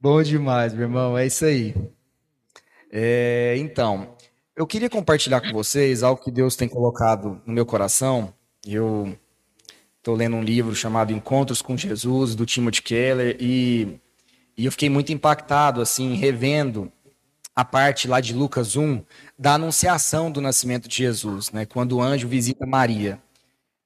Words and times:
Bom 0.00 0.22
demais, 0.22 0.72
meu 0.72 0.82
irmão. 0.82 1.16
É 1.16 1.26
isso 1.26 1.44
aí. 1.44 1.74
É, 2.92 3.56
então, 3.58 4.14
eu 4.54 4.66
queria 4.66 4.88
compartilhar 4.88 5.40
com 5.40 5.52
vocês 5.52 6.02
algo 6.02 6.22
que 6.22 6.30
Deus 6.30 6.56
tem 6.56 6.68
colocado 6.68 7.40
no 7.46 7.52
meu 7.52 7.66
coração. 7.66 8.32
Eu 8.66 9.16
estou 9.98 10.14
lendo 10.14 10.36
um 10.36 10.42
livro 10.42 10.74
chamado 10.74 11.12
Encontros 11.12 11.60
com 11.60 11.76
Jesus, 11.76 12.34
do 12.34 12.46
Timothy 12.46 12.82
Keller, 12.82 13.36
e, 13.40 13.98
e 14.56 14.64
eu 14.64 14.72
fiquei 14.72 14.88
muito 14.88 15.12
impactado, 15.12 15.80
assim, 15.80 16.14
revendo 16.14 16.92
a 17.54 17.64
parte 17.64 18.06
lá 18.06 18.20
de 18.20 18.34
Lucas 18.34 18.76
1 18.76 19.02
da 19.38 19.54
anunciação 19.54 20.30
do 20.30 20.40
nascimento 20.40 20.88
de 20.88 20.96
Jesus, 20.96 21.50
né? 21.50 21.64
Quando 21.64 21.96
o 21.96 22.02
anjo 22.02 22.28
visita 22.28 22.66
Maria. 22.66 23.18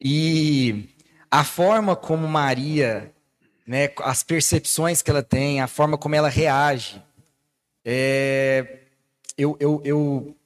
E 0.00 0.88
a 1.30 1.44
forma 1.44 1.94
como 1.94 2.26
Maria, 2.26 3.12
né, 3.70 3.88
as 3.98 4.24
percepções 4.24 5.00
que 5.00 5.12
ela 5.12 5.22
tem, 5.22 5.60
a 5.60 5.68
forma 5.68 5.96
como 5.96 6.16
ela 6.16 6.28
reage, 6.28 7.00
é, 7.84 8.80
eu, 9.38 9.56
eu, 9.60 9.80
eu, 9.84 10.36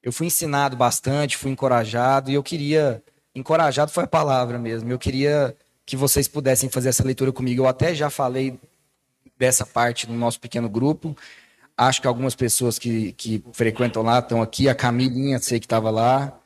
eu 0.00 0.12
fui 0.12 0.28
ensinado 0.28 0.76
bastante, 0.76 1.36
fui 1.36 1.50
encorajado, 1.50 2.30
e 2.30 2.34
eu 2.34 2.44
queria. 2.44 3.02
Encorajado 3.34 3.90
foi 3.90 4.04
a 4.04 4.06
palavra 4.06 4.56
mesmo. 4.56 4.88
Eu 4.88 5.00
queria 5.00 5.56
que 5.84 5.96
vocês 5.96 6.28
pudessem 6.28 6.70
fazer 6.70 6.90
essa 6.90 7.02
leitura 7.02 7.32
comigo. 7.32 7.62
Eu 7.62 7.66
até 7.66 7.92
já 7.92 8.08
falei 8.08 8.56
dessa 9.36 9.66
parte 9.66 10.08
no 10.08 10.16
nosso 10.16 10.38
pequeno 10.38 10.68
grupo. 10.68 11.16
Acho 11.76 12.00
que 12.00 12.06
algumas 12.06 12.36
pessoas 12.36 12.78
que, 12.78 13.10
que 13.14 13.42
frequentam 13.52 14.04
lá 14.04 14.20
estão 14.20 14.40
aqui. 14.40 14.68
A 14.68 14.76
Camilinha, 14.76 15.40
sei 15.40 15.58
que 15.58 15.66
estava 15.66 15.90
lá. 15.90 16.38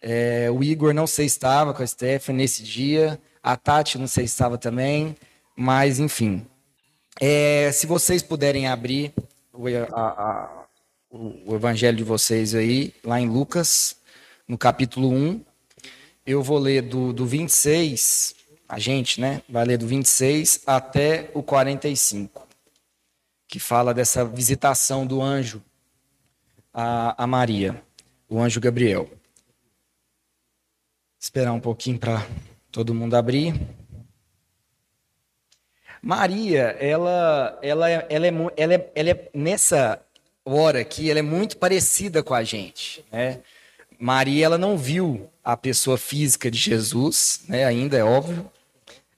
É, 0.00 0.48
o 0.52 0.62
Igor, 0.62 0.94
não 0.94 1.08
sei 1.08 1.28
se 1.28 1.34
estava 1.34 1.74
com 1.74 1.82
a 1.82 1.86
Stephanie 1.86 2.42
nesse 2.42 2.62
dia. 2.62 3.20
A 3.42 3.56
Tati, 3.56 3.98
não 3.98 4.06
sei 4.06 4.28
se 4.28 4.34
estava 4.34 4.56
também. 4.56 5.16
Mas, 5.56 5.98
enfim. 5.98 6.46
É, 7.20 7.70
se 7.72 7.86
vocês 7.86 8.22
puderem 8.22 8.66
abrir 8.66 9.12
a, 9.92 10.00
a, 10.00 10.66
o 11.10 11.54
evangelho 11.54 11.96
de 11.96 12.04
vocês 12.04 12.54
aí, 12.54 12.92
lá 13.04 13.20
em 13.20 13.28
Lucas, 13.28 13.96
no 14.46 14.58
capítulo 14.58 15.10
1. 15.10 15.40
Eu 16.26 16.42
vou 16.42 16.58
ler 16.58 16.82
do, 16.82 17.12
do 17.12 17.26
26, 17.26 18.34
a 18.68 18.78
gente, 18.78 19.20
né? 19.20 19.42
Vai 19.48 19.64
ler 19.64 19.78
do 19.78 19.86
26 19.86 20.62
até 20.66 21.30
o 21.34 21.42
45, 21.42 22.46
que 23.46 23.58
fala 23.58 23.92
dessa 23.92 24.24
visitação 24.24 25.06
do 25.06 25.20
anjo 25.20 25.62
a, 26.72 27.22
a 27.22 27.26
Maria, 27.26 27.82
o 28.28 28.40
anjo 28.40 28.60
Gabriel. 28.60 29.10
Esperar 31.20 31.52
um 31.52 31.60
pouquinho 31.60 31.98
para 31.98 32.26
todo 32.70 32.94
mundo 32.94 33.14
abrir. 33.14 33.54
Maria, 36.04 36.76
ela, 36.78 37.58
ela, 37.62 37.88
ela, 37.88 37.90
é, 37.90 38.06
ela, 38.58 38.74
é, 38.74 38.90
ela 38.94 39.10
é 39.10 39.28
nessa 39.32 39.98
hora 40.44 40.80
aqui, 40.80 41.10
ela 41.10 41.20
é 41.20 41.22
muito 41.22 41.56
parecida 41.56 42.22
com 42.22 42.34
a 42.34 42.44
gente. 42.44 43.02
Né? 43.10 43.40
Maria, 43.98 44.44
ela 44.44 44.58
não 44.58 44.76
viu 44.76 45.30
a 45.42 45.56
pessoa 45.56 45.96
física 45.96 46.50
de 46.50 46.58
Jesus, 46.58 47.40
né? 47.48 47.64
ainda 47.64 47.96
é 47.96 48.04
óbvio. 48.04 48.50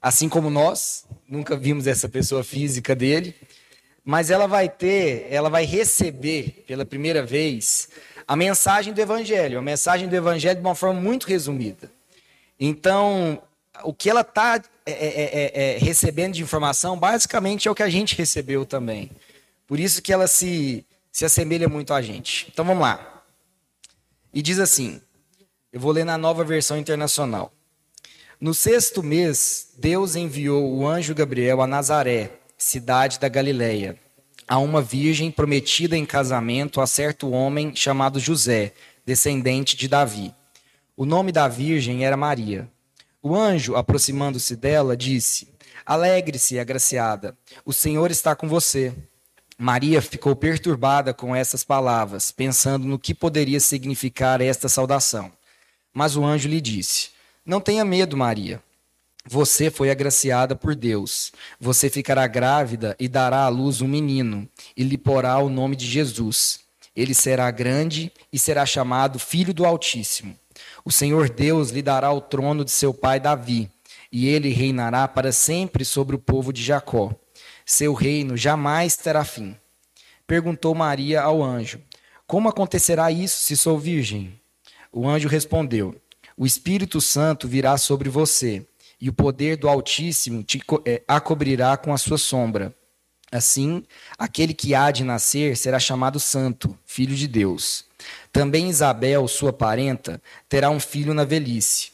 Assim 0.01 0.28
como 0.28 0.48
nós, 0.48 1.05
nunca 1.28 1.56
vimos 1.56 1.89
essa 1.89 2.09
pessoa 2.09 2.45
física 2.45 2.95
dele. 2.95 3.34
Mas 4.05 4.31
ela 4.31 4.47
vai 4.47 4.69
ter, 4.69 5.27
ela 5.28 5.50
vai 5.50 5.65
receber 5.65 6.62
pela 6.69 6.84
primeira 6.84 7.27
vez 7.27 7.89
a 8.28 8.37
mensagem 8.37 8.95
do 8.95 9.00
Evangelho, 9.00 9.59
a 9.59 9.62
mensagem 9.62 10.09
do 10.09 10.15
Evangelho 10.15 10.61
de 10.61 10.65
uma 10.65 10.77
forma 10.77 11.00
muito 11.00 11.27
resumida. 11.27 11.91
Então, 12.61 13.43
o 13.85 13.93
que 13.93 14.11
ela 14.11 14.23
está 14.23 14.63
é, 14.85 14.93
é, 14.93 14.95
é, 14.95 15.75
é, 15.75 15.79
recebendo 15.79 16.35
de 16.35 16.43
informação, 16.43 16.99
basicamente 16.99 17.69
é 17.69 17.71
o 17.71 17.75
que 17.75 17.83
a 17.83 17.89
gente 17.89 18.17
recebeu 18.17 18.65
também. 18.65 19.11
Por 19.67 19.81
isso 19.81 20.01
que 20.03 20.13
ela 20.13 20.27
se 20.27 20.85
se 21.17 21.25
assemelha 21.25 21.67
muito 21.67 21.95
a 21.95 22.03
gente. 22.03 22.47
Então 22.53 22.63
vamos 22.63 22.83
lá. 22.83 23.25
E 24.34 24.43
diz 24.43 24.59
assim: 24.59 25.00
eu 25.73 25.81
vou 25.81 25.91
ler 25.91 26.05
na 26.05 26.19
nova 26.19 26.45
versão 26.45 26.77
internacional. 26.77 27.50
No 28.39 28.53
sexto 28.53 29.03
mês, 29.03 29.73
Deus 29.79 30.15
enviou 30.15 30.71
o 30.71 30.87
anjo 30.87 31.15
Gabriel 31.15 31.62
a 31.62 31.67
Nazaré, 31.67 32.33
cidade 32.59 33.19
da 33.19 33.31
Galileia, 33.31 33.99
a 34.47 34.59
uma 34.59 34.83
virgem 34.83 35.31
prometida 35.31 35.97
em 35.97 36.05
casamento 36.05 36.83
a 36.83 36.87
certo 36.87 37.31
homem 37.31 37.75
chamado 37.75 38.21
José, 38.21 38.75
descendente 39.06 39.75
de 39.75 39.89
Davi. 39.89 40.34
O 40.95 41.06
nome 41.06 41.33
da 41.33 41.49
virgem 41.49 42.05
era 42.05 42.15
Maria. 42.15 42.69
O 43.28 43.34
anjo, 43.34 43.75
aproximando-se 43.75 44.54
dela, 44.54 44.97
disse: 44.97 45.48
Alegre-se, 45.84 46.60
agraciada, 46.60 47.37
o 47.64 47.72
Senhor 47.72 48.09
está 48.12 48.37
com 48.37 48.48
você. 48.48 48.94
Maria 49.59 50.00
ficou 50.00 50.37
perturbada 50.37 51.12
com 51.12 51.34
essas 51.34 51.64
palavras, 51.64 52.31
pensando 52.31 52.87
no 52.87 53.00
que 53.00 53.12
poderia 53.12 53.59
significar 53.59 54.41
esta 54.41 54.69
saudação. 54.69 55.32
Mas 55.92 56.16
o 56.16 56.25
anjo 56.25 56.48
lhe 56.48 56.60
disse: 56.60 57.09
Não 57.44 57.60
tenha 57.60 57.84
medo, 57.84 58.16
Maria. 58.16 58.62
Você 59.25 59.72
foi 59.72 59.91
agraciada 59.91 60.54
por 60.54 60.76
Deus. 60.76 61.32
Você 61.58 61.91
ficará 61.91 62.28
grávida 62.28 62.94
e 62.97 63.08
dará 63.08 63.38
à 63.38 63.48
luz 63.48 63.81
um 63.81 63.88
menino, 63.88 64.48
e 64.76 64.84
lhe 64.84 64.97
porá 64.97 65.37
o 65.38 65.48
nome 65.48 65.75
de 65.75 65.84
Jesus. 65.84 66.60
Ele 66.94 67.12
será 67.12 67.50
grande 67.50 68.12
e 68.32 68.38
será 68.38 68.64
chamado 68.64 69.19
Filho 69.19 69.53
do 69.53 69.66
Altíssimo. 69.66 70.38
O 70.87 70.91
Senhor 70.91 71.29
Deus 71.29 71.69
lhe 71.69 71.83
dará 71.83 72.11
o 72.11 72.23
trono 72.23 72.65
de 72.65 72.71
seu 72.71 72.95
pai 72.95 73.21
Davi, 73.21 73.71
e 74.11 74.27
ele 74.27 74.49
reinará 74.49 75.07
para 75.07 75.33
sempre 75.33 75.85
sobre 75.85 76.17
o 76.17 76.19
povo 76.19 76.51
de 76.51 76.63
Jacó 76.63 77.15
seu 77.67 77.93
reino 77.93 78.37
jamais 78.37 78.97
terá 78.97 79.25
fim. 79.25 79.57
Perguntou 80.25 80.73
Maria 80.73 81.23
ao 81.23 81.43
anjo: 81.43 81.81
Como 82.25 82.49
acontecerá 82.49 83.11
isso 83.11 83.41
se 83.41 83.57
sou 83.57 83.77
virgem? 83.77 84.41
O 84.93 85.09
anjo 85.09 85.29
respondeu: 85.29 86.01
O 86.37 86.47
Espírito 86.47 87.01
Santo 87.01 87.49
virá 87.49 87.77
sobre 87.77 88.09
você, 88.09 88.65
e 89.01 89.09
o 89.09 89.13
poder 89.13 89.57
do 89.57 89.69
Altíssimo 89.69 90.45
te 90.45 90.63
é, 90.85 91.03
acobrirá 91.09 91.77
com 91.77 91.93
a 91.93 91.99
sua 91.99 92.17
sombra. 92.17 92.73
Assim, 93.33 93.83
aquele 94.17 94.55
que 94.55 94.73
há 94.73 94.93
de 94.93 95.03
nascer 95.03 95.57
será 95.57 95.81
chamado 95.81 96.21
Santo, 96.21 96.79
Filho 96.87 97.17
de 97.17 97.27
Deus. 97.27 97.85
Também 98.37 98.69
Isabel, 98.69 99.27
sua 99.29 99.53
parenta, 99.53 100.21
terá 100.49 100.69
um 100.69 100.79
filho 100.79 101.15
na 101.15 101.25
velhice. 101.25 101.93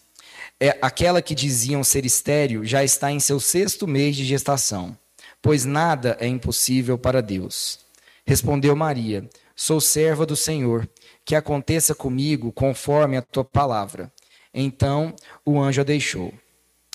É, 0.59 0.77
aquela 0.83 1.23
que 1.23 1.35
diziam 1.35 1.85
ser 1.85 2.05
estéril 2.05 2.65
já 2.65 2.83
está 2.83 3.11
em 3.13 3.21
seu 3.21 3.39
sexto 3.39 3.87
mês 3.87 4.17
de 4.17 4.25
gestação 4.25 4.97
pois 5.43 5.65
nada 5.65 6.17
é 6.21 6.27
impossível 6.27 6.97
para 6.97 7.21
Deus. 7.21 7.81
Respondeu 8.25 8.77
Maria: 8.77 9.29
Sou 9.57 9.81
serva 9.81 10.25
do 10.25 10.37
Senhor, 10.37 10.89
que 11.25 11.35
aconteça 11.35 11.95
comigo 11.95 12.53
conforme 12.53 13.17
a 13.17 13.23
tua 13.23 13.45
palavra. 13.45 14.11
Então 14.55 15.15
o 15.45 15.61
anjo 15.61 15.81
a 15.81 15.85
deixou. 15.85 16.33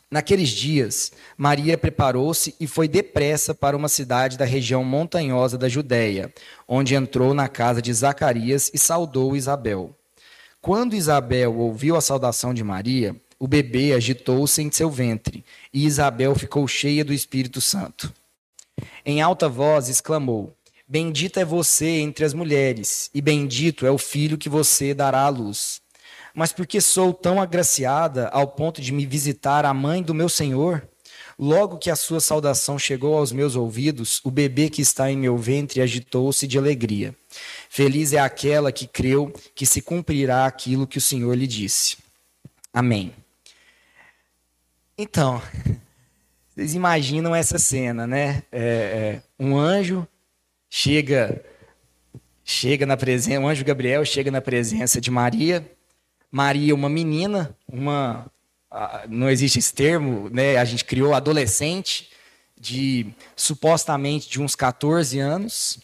Naqueles 0.09 0.49
dias, 0.49 1.11
Maria 1.37 1.77
preparou-se 1.77 2.55
e 2.61 2.65
foi 2.65 2.87
depressa 2.87 3.53
para 3.53 3.75
uma 3.75 3.89
cidade 3.89 4.37
da 4.37 4.45
região 4.45 4.81
montanhosa 4.81 5.57
da 5.57 5.67
Judéia, 5.67 6.33
onde 6.65 6.95
entrou 6.95 7.33
na 7.33 7.49
casa 7.49 7.81
de 7.81 7.93
Zacarias 7.93 8.71
e 8.73 8.77
saudou 8.77 9.35
Isabel. 9.35 9.93
Quando 10.61 10.95
Isabel 10.95 11.57
ouviu 11.57 11.97
a 11.97 12.01
saudação 12.01 12.53
de 12.53 12.63
Maria, 12.63 13.15
o 13.37 13.47
bebê 13.49 13.93
agitou-se 13.93 14.61
em 14.61 14.71
seu 14.71 14.89
ventre, 14.89 15.43
e 15.73 15.85
Isabel 15.85 16.33
ficou 16.35 16.65
cheia 16.69 17.03
do 17.03 17.13
Espírito 17.13 17.59
Santo. 17.59 18.11
Em 19.05 19.21
alta 19.21 19.49
voz 19.49 19.89
exclamou: 19.89 20.55
Bendita 20.87 21.41
é 21.41 21.45
você 21.45 21.99
entre 21.99 22.23
as 22.23 22.33
mulheres, 22.33 23.09
e 23.13 23.21
bendito 23.21 23.85
é 23.85 23.91
o 23.91 23.97
filho 23.97 24.37
que 24.37 24.47
você 24.47 24.93
dará 24.93 25.23
à 25.23 25.29
luz. 25.29 25.81
Mas 26.37 26.53
porque 26.53 26.79
sou 26.79 27.15
tão 27.15 27.41
agraciada 27.41 28.27
ao 28.27 28.47
ponto 28.47 28.79
de 28.79 28.93
me 28.93 29.07
visitar 29.07 29.65
a 29.65 29.73
mãe 29.73 30.03
do 30.03 30.13
meu 30.13 30.29
Senhor? 30.29 30.87
Logo 31.39 31.79
que 31.79 31.89
a 31.89 31.95
sua 31.95 32.19
saudação 32.19 32.77
chegou 32.77 33.17
aos 33.17 33.31
meus 33.31 33.55
ouvidos, 33.55 34.21
o 34.23 34.29
bebê 34.29 34.69
que 34.69 34.79
está 34.79 35.11
em 35.11 35.17
meu 35.17 35.35
ventre 35.35 35.81
agitou-se 35.81 36.45
de 36.45 36.55
alegria. 36.55 37.15
Feliz 37.71 38.13
é 38.13 38.19
aquela 38.19 38.71
que 38.71 38.85
creu 38.85 39.33
que 39.55 39.65
se 39.65 39.81
cumprirá 39.81 40.45
aquilo 40.45 40.85
que 40.85 40.99
o 40.99 41.01
Senhor 41.01 41.33
lhe 41.33 41.47
disse. 41.47 41.97
Amém. 42.71 43.11
Então, 44.95 45.41
vocês 46.53 46.75
imaginam 46.75 47.33
essa 47.33 47.57
cena, 47.57 48.05
né? 48.05 48.43
É, 48.51 48.61
é, 48.61 49.21
um 49.39 49.57
anjo 49.57 50.07
chega, 50.69 51.43
chega 52.43 52.85
na 52.85 52.95
presença, 52.95 53.41
o 53.41 53.47
anjo 53.47 53.65
Gabriel 53.65 54.05
chega 54.05 54.29
na 54.29 54.39
presença 54.39 55.01
de 55.01 55.09
Maria. 55.09 55.67
Maria, 56.31 56.75
uma 56.75 56.89
menina, 56.89 57.55
uma 57.67 58.29
não 59.09 59.29
existe 59.29 59.59
esse 59.59 59.73
termo, 59.73 60.29
né? 60.29 60.57
A 60.57 60.65
gente 60.65 60.83
criou 60.83 61.13
adolescente 61.13 62.09
de 62.59 63.07
supostamente 63.35 64.29
de 64.29 64.41
uns 64.41 64.55
14 64.55 65.19
anos, 65.19 65.79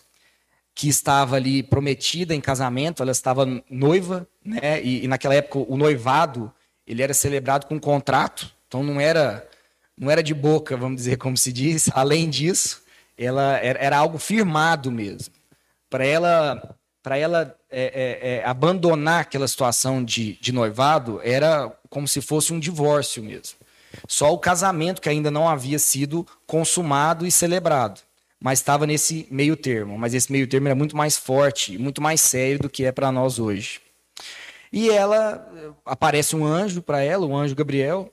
que 0.75 0.89
estava 0.89 1.35
ali 1.35 1.61
prometida 1.61 2.33
em 2.33 2.41
casamento, 2.41 3.03
ela 3.03 3.11
estava 3.11 3.45
noiva, 3.69 4.27
né? 4.43 4.81
E, 4.83 5.03
e 5.03 5.07
naquela 5.07 5.35
época 5.35 5.59
o 5.59 5.77
noivado 5.77 6.51
ele 6.85 7.01
era 7.01 7.13
celebrado 7.13 7.67
com 7.67 7.75
um 7.75 7.79
contrato, 7.79 8.53
então 8.67 8.83
não 8.83 8.99
era 8.99 9.47
não 9.95 10.09
era 10.09 10.23
de 10.23 10.33
boca, 10.33 10.75
vamos 10.75 10.97
dizer 10.97 11.17
como 11.17 11.37
se 11.37 11.53
diz. 11.53 11.89
Além 11.93 12.29
disso, 12.29 12.81
ela 13.17 13.57
era, 13.57 13.79
era 13.79 13.97
algo 13.97 14.17
firmado 14.17 14.91
mesmo. 14.91 15.33
Para 15.89 16.05
ela, 16.05 16.75
para 17.03 17.17
ela 17.17 17.53
é, 17.69 17.83
é, 17.83 18.29
é, 18.35 18.45
abandonar 18.45 19.19
aquela 19.19 19.47
situação 19.47 20.03
de, 20.03 20.39
de 20.39 20.53
noivado, 20.53 21.19
era 21.21 21.69
como 21.89 22.07
se 22.07 22.21
fosse 22.21 22.53
um 22.53 22.59
divórcio 22.59 23.21
mesmo. 23.21 23.57
Só 24.07 24.33
o 24.33 24.39
casamento 24.39 25.01
que 25.01 25.09
ainda 25.09 25.29
não 25.29 25.47
havia 25.47 25.77
sido 25.77 26.25
consumado 26.47 27.27
e 27.27 27.31
celebrado, 27.31 28.01
mas 28.39 28.59
estava 28.59 28.87
nesse 28.87 29.27
meio 29.29 29.57
termo. 29.57 29.99
Mas 29.99 30.13
esse 30.13 30.31
meio 30.31 30.47
termo 30.47 30.69
era 30.69 30.75
muito 30.75 30.95
mais 30.95 31.17
forte, 31.17 31.77
muito 31.77 32.01
mais 32.01 32.21
sério 32.21 32.59
do 32.59 32.69
que 32.69 32.85
é 32.85 32.91
para 32.91 33.11
nós 33.11 33.37
hoje. 33.37 33.81
E 34.71 34.89
ela 34.89 35.45
aparece 35.85 36.35
um 36.35 36.45
anjo 36.45 36.81
para 36.81 37.01
ela, 37.03 37.25
o 37.25 37.35
anjo 37.35 37.53
Gabriel. 37.53 38.11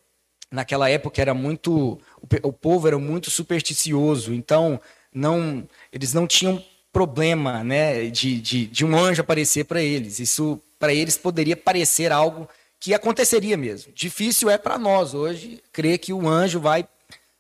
Naquela 0.51 0.91
época 0.91 1.23
era 1.23 1.33
muito, 1.33 1.99
o 2.43 2.53
povo 2.53 2.89
era 2.89 2.99
muito 2.99 3.31
supersticioso, 3.31 4.35
então 4.35 4.81
não, 5.15 5.67
eles 5.93 6.13
não 6.13 6.27
tinham 6.27 6.63
problema, 6.93 7.63
né, 7.63 8.07
de, 8.07 8.41
de, 8.41 8.67
de 8.67 8.85
um 8.85 8.97
anjo 8.97 9.21
aparecer 9.21 9.65
para 9.65 9.83
eles. 9.83 10.19
Isso 10.19 10.61
para 10.79 10.93
eles 10.93 11.17
poderia 11.17 11.57
parecer 11.57 12.11
algo 12.11 12.49
que 12.79 12.95
aconteceria 12.95 13.57
mesmo. 13.57 13.93
Difícil 13.93 14.49
é 14.49 14.57
para 14.57 14.79
nós 14.79 15.15
hoje 15.15 15.63
crer 15.73 15.99
que 15.99 16.13
o 16.13 16.29
anjo 16.29 16.59
vai 16.59 16.89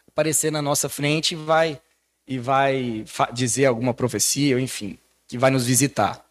aparecer 0.06 0.52
na 0.52 0.60
nossa 0.60 0.88
frente 0.88 1.32
e 1.32 1.36
vai 1.36 1.80
e 2.28 2.38
vai 2.38 3.04
dizer 3.32 3.66
alguma 3.66 3.92
profecia, 3.92 4.60
enfim, 4.60 4.96
que 5.26 5.36
vai 5.36 5.50
nos 5.50 5.66
visitar. 5.66 6.24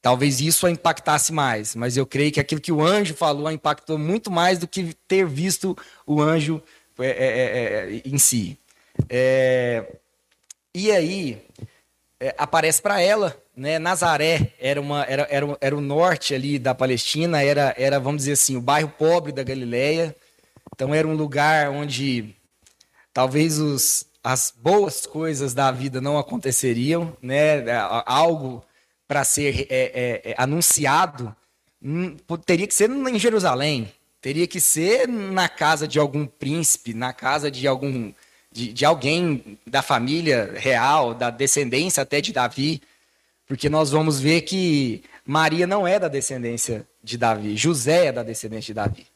Talvez 0.00 0.40
isso 0.40 0.66
a 0.66 0.70
impactasse 0.70 1.30
mais, 1.30 1.76
mas 1.76 1.96
eu 1.96 2.06
creio 2.06 2.32
que 2.32 2.40
aquilo 2.40 2.60
que 2.60 2.72
o 2.72 2.82
anjo 2.82 3.14
falou 3.14 3.46
a 3.46 3.52
impactou 3.52 3.98
muito 3.98 4.30
mais 4.30 4.58
do 4.58 4.66
que 4.66 4.94
ter 5.06 5.26
visto 5.26 5.76
o 6.06 6.22
anjo 6.22 6.62
é, 6.98 7.06
é, 7.06 7.10
é, 7.10 7.96
é 7.96 8.02
em 8.04 8.16
si. 8.16 8.58
É, 9.08 9.96
e 10.74 10.90
aí 10.90 11.42
é, 12.22 12.34
aparece 12.38 12.80
para 12.80 13.00
ela 13.00 13.36
né? 13.56 13.78
Nazaré 13.78 14.52
era, 14.58 14.80
uma, 14.80 15.04
era, 15.04 15.26
era, 15.30 15.58
era 15.60 15.76
o 15.76 15.80
norte 15.80 16.34
ali 16.34 16.58
da 16.58 16.74
Palestina, 16.74 17.42
era, 17.42 17.74
era, 17.76 18.00
vamos 18.00 18.22
dizer 18.22 18.32
assim, 18.32 18.56
o 18.56 18.60
bairro 18.60 18.92
pobre 18.98 19.32
da 19.32 19.42
Galileia. 19.42 20.14
Então 20.74 20.94
era 20.94 21.06
um 21.06 21.14
lugar 21.14 21.70
onde 21.70 22.34
talvez 23.12 23.58
os, 23.58 24.06
as 24.24 24.52
boas 24.56 25.06
coisas 25.06 25.52
da 25.52 25.70
vida 25.70 26.00
não 26.00 26.18
aconteceriam, 26.18 27.16
né? 27.20 27.64
Algo 28.06 28.64
para 29.06 29.24
ser 29.24 29.66
é, 29.68 30.22
é, 30.24 30.30
é, 30.30 30.34
anunciado 30.38 31.34
hum, 31.82 32.16
teria 32.46 32.66
que 32.66 32.72
ser 32.72 32.90
em 32.90 33.18
Jerusalém, 33.18 33.92
teria 34.22 34.46
que 34.46 34.58
ser 34.58 35.06
na 35.06 35.50
casa 35.50 35.86
de 35.86 35.98
algum 35.98 36.24
príncipe, 36.24 36.94
na 36.94 37.12
casa 37.12 37.50
de 37.50 37.68
algum 37.68 38.12
de, 38.52 38.72
de 38.72 38.84
alguém 38.84 39.58
da 39.66 39.82
família 39.82 40.52
real, 40.56 41.14
da 41.14 41.30
descendência 41.30 42.02
até 42.02 42.20
de 42.20 42.32
Davi. 42.32 42.82
Porque 43.46 43.68
nós 43.68 43.90
vamos 43.90 44.20
ver 44.20 44.42
que 44.42 45.02
Maria 45.24 45.66
não 45.66 45.86
é 45.86 45.98
da 45.98 46.08
descendência 46.08 46.86
de 47.02 47.18
Davi, 47.18 47.56
José 47.56 48.06
é 48.06 48.12
da 48.12 48.22
descendência 48.22 48.66
de 48.68 48.74
Davi. 48.74 49.06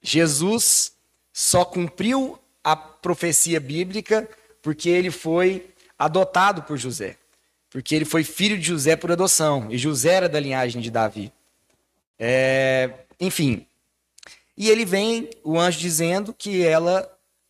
Jesus 0.00 0.92
só 1.32 1.64
cumpriu 1.64 2.38
a 2.62 2.76
profecia 2.76 3.58
bíblica 3.58 4.28
porque 4.62 4.88
ele 4.88 5.10
foi 5.10 5.68
adotado 5.98 6.62
por 6.62 6.76
José. 6.76 7.16
Porque 7.70 7.94
ele 7.94 8.04
foi 8.04 8.24
filho 8.24 8.56
de 8.56 8.68
José 8.68 8.96
por 8.96 9.12
adoção. 9.12 9.66
E 9.70 9.76
José 9.76 10.14
era 10.14 10.28
da 10.28 10.40
linhagem 10.40 10.80
de 10.80 10.90
Davi. 10.90 11.32
É, 12.18 12.90
enfim. 13.20 13.66
E 14.56 14.70
ele 14.70 14.84
vem, 14.84 15.28
o 15.44 15.58
anjo, 15.58 15.78
dizendo 15.78 16.32
que 16.32 16.64
ela 16.64 17.06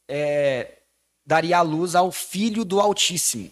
é, 0.09 0.76
daria 1.27 1.59
a 1.59 1.63
luz 1.63 1.95
ao 1.95 2.13
filho 2.13 2.65
do 2.65 2.81
Altíssimo. 2.81 3.51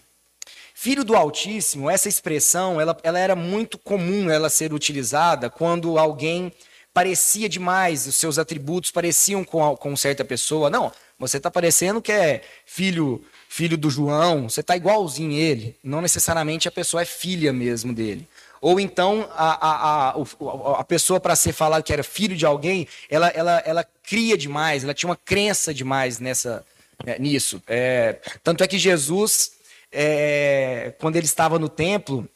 Filho 0.73 1.03
do 1.03 1.15
Altíssimo, 1.15 1.89
essa 1.89 2.07
expressão, 2.07 2.79
ela, 2.79 2.97
ela 3.03 3.19
era 3.19 3.35
muito 3.35 3.77
comum 3.77 4.29
ela 4.29 4.49
ser 4.49 4.73
utilizada 4.73 5.49
quando 5.49 5.97
alguém 5.97 6.51
parecia 6.93 7.49
demais, 7.49 8.07
os 8.07 8.15
seus 8.15 8.37
atributos 8.37 8.91
pareciam 8.91 9.43
com, 9.43 9.75
com 9.75 9.95
certa 9.95 10.23
pessoa. 10.23 10.69
Não, 10.69 10.91
você 11.19 11.37
está 11.37 11.51
parecendo 11.51 12.01
que 12.01 12.11
é 12.11 12.41
filho 12.65 13.23
filho 13.55 13.77
do 13.77 13.89
João, 13.89 14.49
você 14.49 14.59
está 14.59 14.75
igualzinho 14.75 15.31
ele. 15.31 15.77
Não 15.81 16.01
necessariamente 16.01 16.67
a 16.67 16.71
pessoa 16.71 17.03
é 17.03 17.05
filha 17.05 17.53
mesmo 17.53 17.93
dele. 17.93 18.27
Ou 18.59 18.81
então 18.81 19.29
a, 19.33 19.67
a, 19.67 20.09
a, 20.09 20.79
a 20.79 20.83
pessoa, 20.83 21.21
para 21.21 21.37
ser 21.37 21.53
falado 21.53 21.83
que 21.83 21.93
era 21.93 22.03
filho 22.03 22.35
de 22.35 22.45
alguém, 22.45 22.85
ela, 23.09 23.29
ela, 23.29 23.63
ela 23.65 23.85
cria 24.03 24.37
demais, 24.37 24.83
ela 24.83 24.93
tinha 24.93 25.09
uma 25.09 25.15
crença 25.15 25.73
demais 25.73 26.19
nessa, 26.19 26.65
é, 27.05 27.19
nisso. 27.19 27.61
É, 27.67 28.19
tanto 28.43 28.63
é 28.63 28.67
que 28.67 28.77
Jesus 28.77 29.55
é, 29.95 30.93
quando 30.99 31.15
ele 31.15 31.25
estava 31.25 31.57
no 31.57 31.69
templo, 31.69 32.27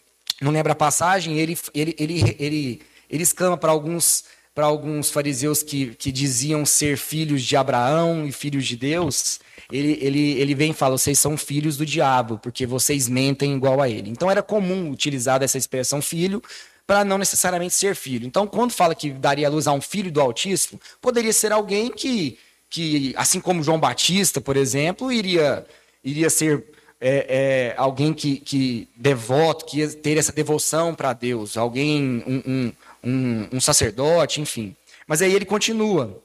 não 0.42 0.52
lembro 0.52 0.72
a 0.72 0.76
passagem, 0.76 1.38
ele, 1.38 1.58
ele, 1.74 1.96
ele, 2.00 2.36
ele, 2.40 2.82
ele 3.10 3.24
exclama 3.24 3.58
para 3.58 3.72
alguns, 3.72 4.24
para 4.56 4.66
alguns 4.66 5.12
fariseus 5.12 5.62
que, 5.62 5.94
que 5.96 6.12
diziam 6.12 6.66
ser 6.66 6.98
filhos 6.98 7.44
de 7.44 7.58
Abraão 7.58 8.26
e 8.26 8.32
filhos 8.32 8.66
de 8.66 8.78
Deus, 8.78 9.42
ele, 9.70 9.98
ele, 10.02 10.32
ele 10.40 10.56
vem 10.56 10.72
e 10.72 10.74
fala: 10.74 10.98
vocês 10.98 11.20
são 11.20 11.38
filhos 11.38 11.76
do 11.76 11.86
diabo, 11.86 12.40
porque 12.40 12.66
vocês 12.66 13.10
mentem 13.10 13.54
igual 13.54 13.82
a 13.82 13.90
ele. 13.90 14.10
Então 14.10 14.32
era 14.32 14.42
comum 14.42 14.90
utilizar 14.90 15.44
essa 15.44 15.58
expressão 15.58 16.02
filho 16.02 16.42
para 16.88 17.04
não 17.04 17.20
necessariamente 17.20 17.76
ser 17.76 17.96
filho. 17.96 18.26
Então, 18.26 18.48
quando 18.48 18.72
fala 18.72 18.96
que 18.96 19.12
daria 19.12 19.48
luz 19.48 19.68
a 19.68 19.74
um 19.74 19.82
filho 19.82 20.12
do 20.12 20.20
Altíssimo, 20.20 20.82
poderia 21.00 21.32
ser 21.32 21.52
alguém 21.52 21.92
que, 21.92 22.40
que 22.70 23.14
assim 23.18 23.42
como 23.42 23.64
João 23.64 23.80
Batista, 23.80 24.40
por 24.40 24.56
exemplo, 24.56 25.12
iria, 25.12 25.66
iria 26.04 26.30
ser 26.30 26.64
é, 27.02 27.72
é, 27.72 27.76
alguém 27.78 28.14
que, 28.14 28.38
que 28.38 28.88
devoto, 28.96 29.66
que 29.66 29.80
ia 29.80 29.90
ter 29.90 30.18
essa 30.18 30.32
devoção 30.32 30.94
para 30.94 31.14
Deus, 31.14 31.58
alguém, 31.58 32.24
um, 32.28 32.44
um, 32.46 32.74
um, 33.04 33.48
um, 33.54 33.62
sacerdote, 33.62 34.42
enfim. 34.42 34.76
Mas 35.08 35.22
aí 35.22 35.34
ele 35.34 35.46
continua. 35.46 36.22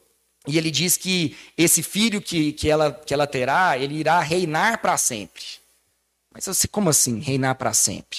E 0.46 0.58
ele 0.58 0.70
diz 0.70 0.96
que 0.96 1.36
esse 1.56 1.82
filho 1.82 2.20
que, 2.20 2.52
que, 2.52 2.68
ela, 2.68 2.92
que 2.92 3.14
ela 3.14 3.26
terá, 3.26 3.78
ele 3.78 3.94
irá 3.94 4.20
reinar 4.20 4.78
para 4.82 4.96
sempre. 4.98 5.42
Mas 6.32 6.46
assim, 6.48 6.68
como 6.68 6.90
assim, 6.90 7.20
reinar 7.20 7.54
para 7.54 7.72
sempre? 7.72 8.18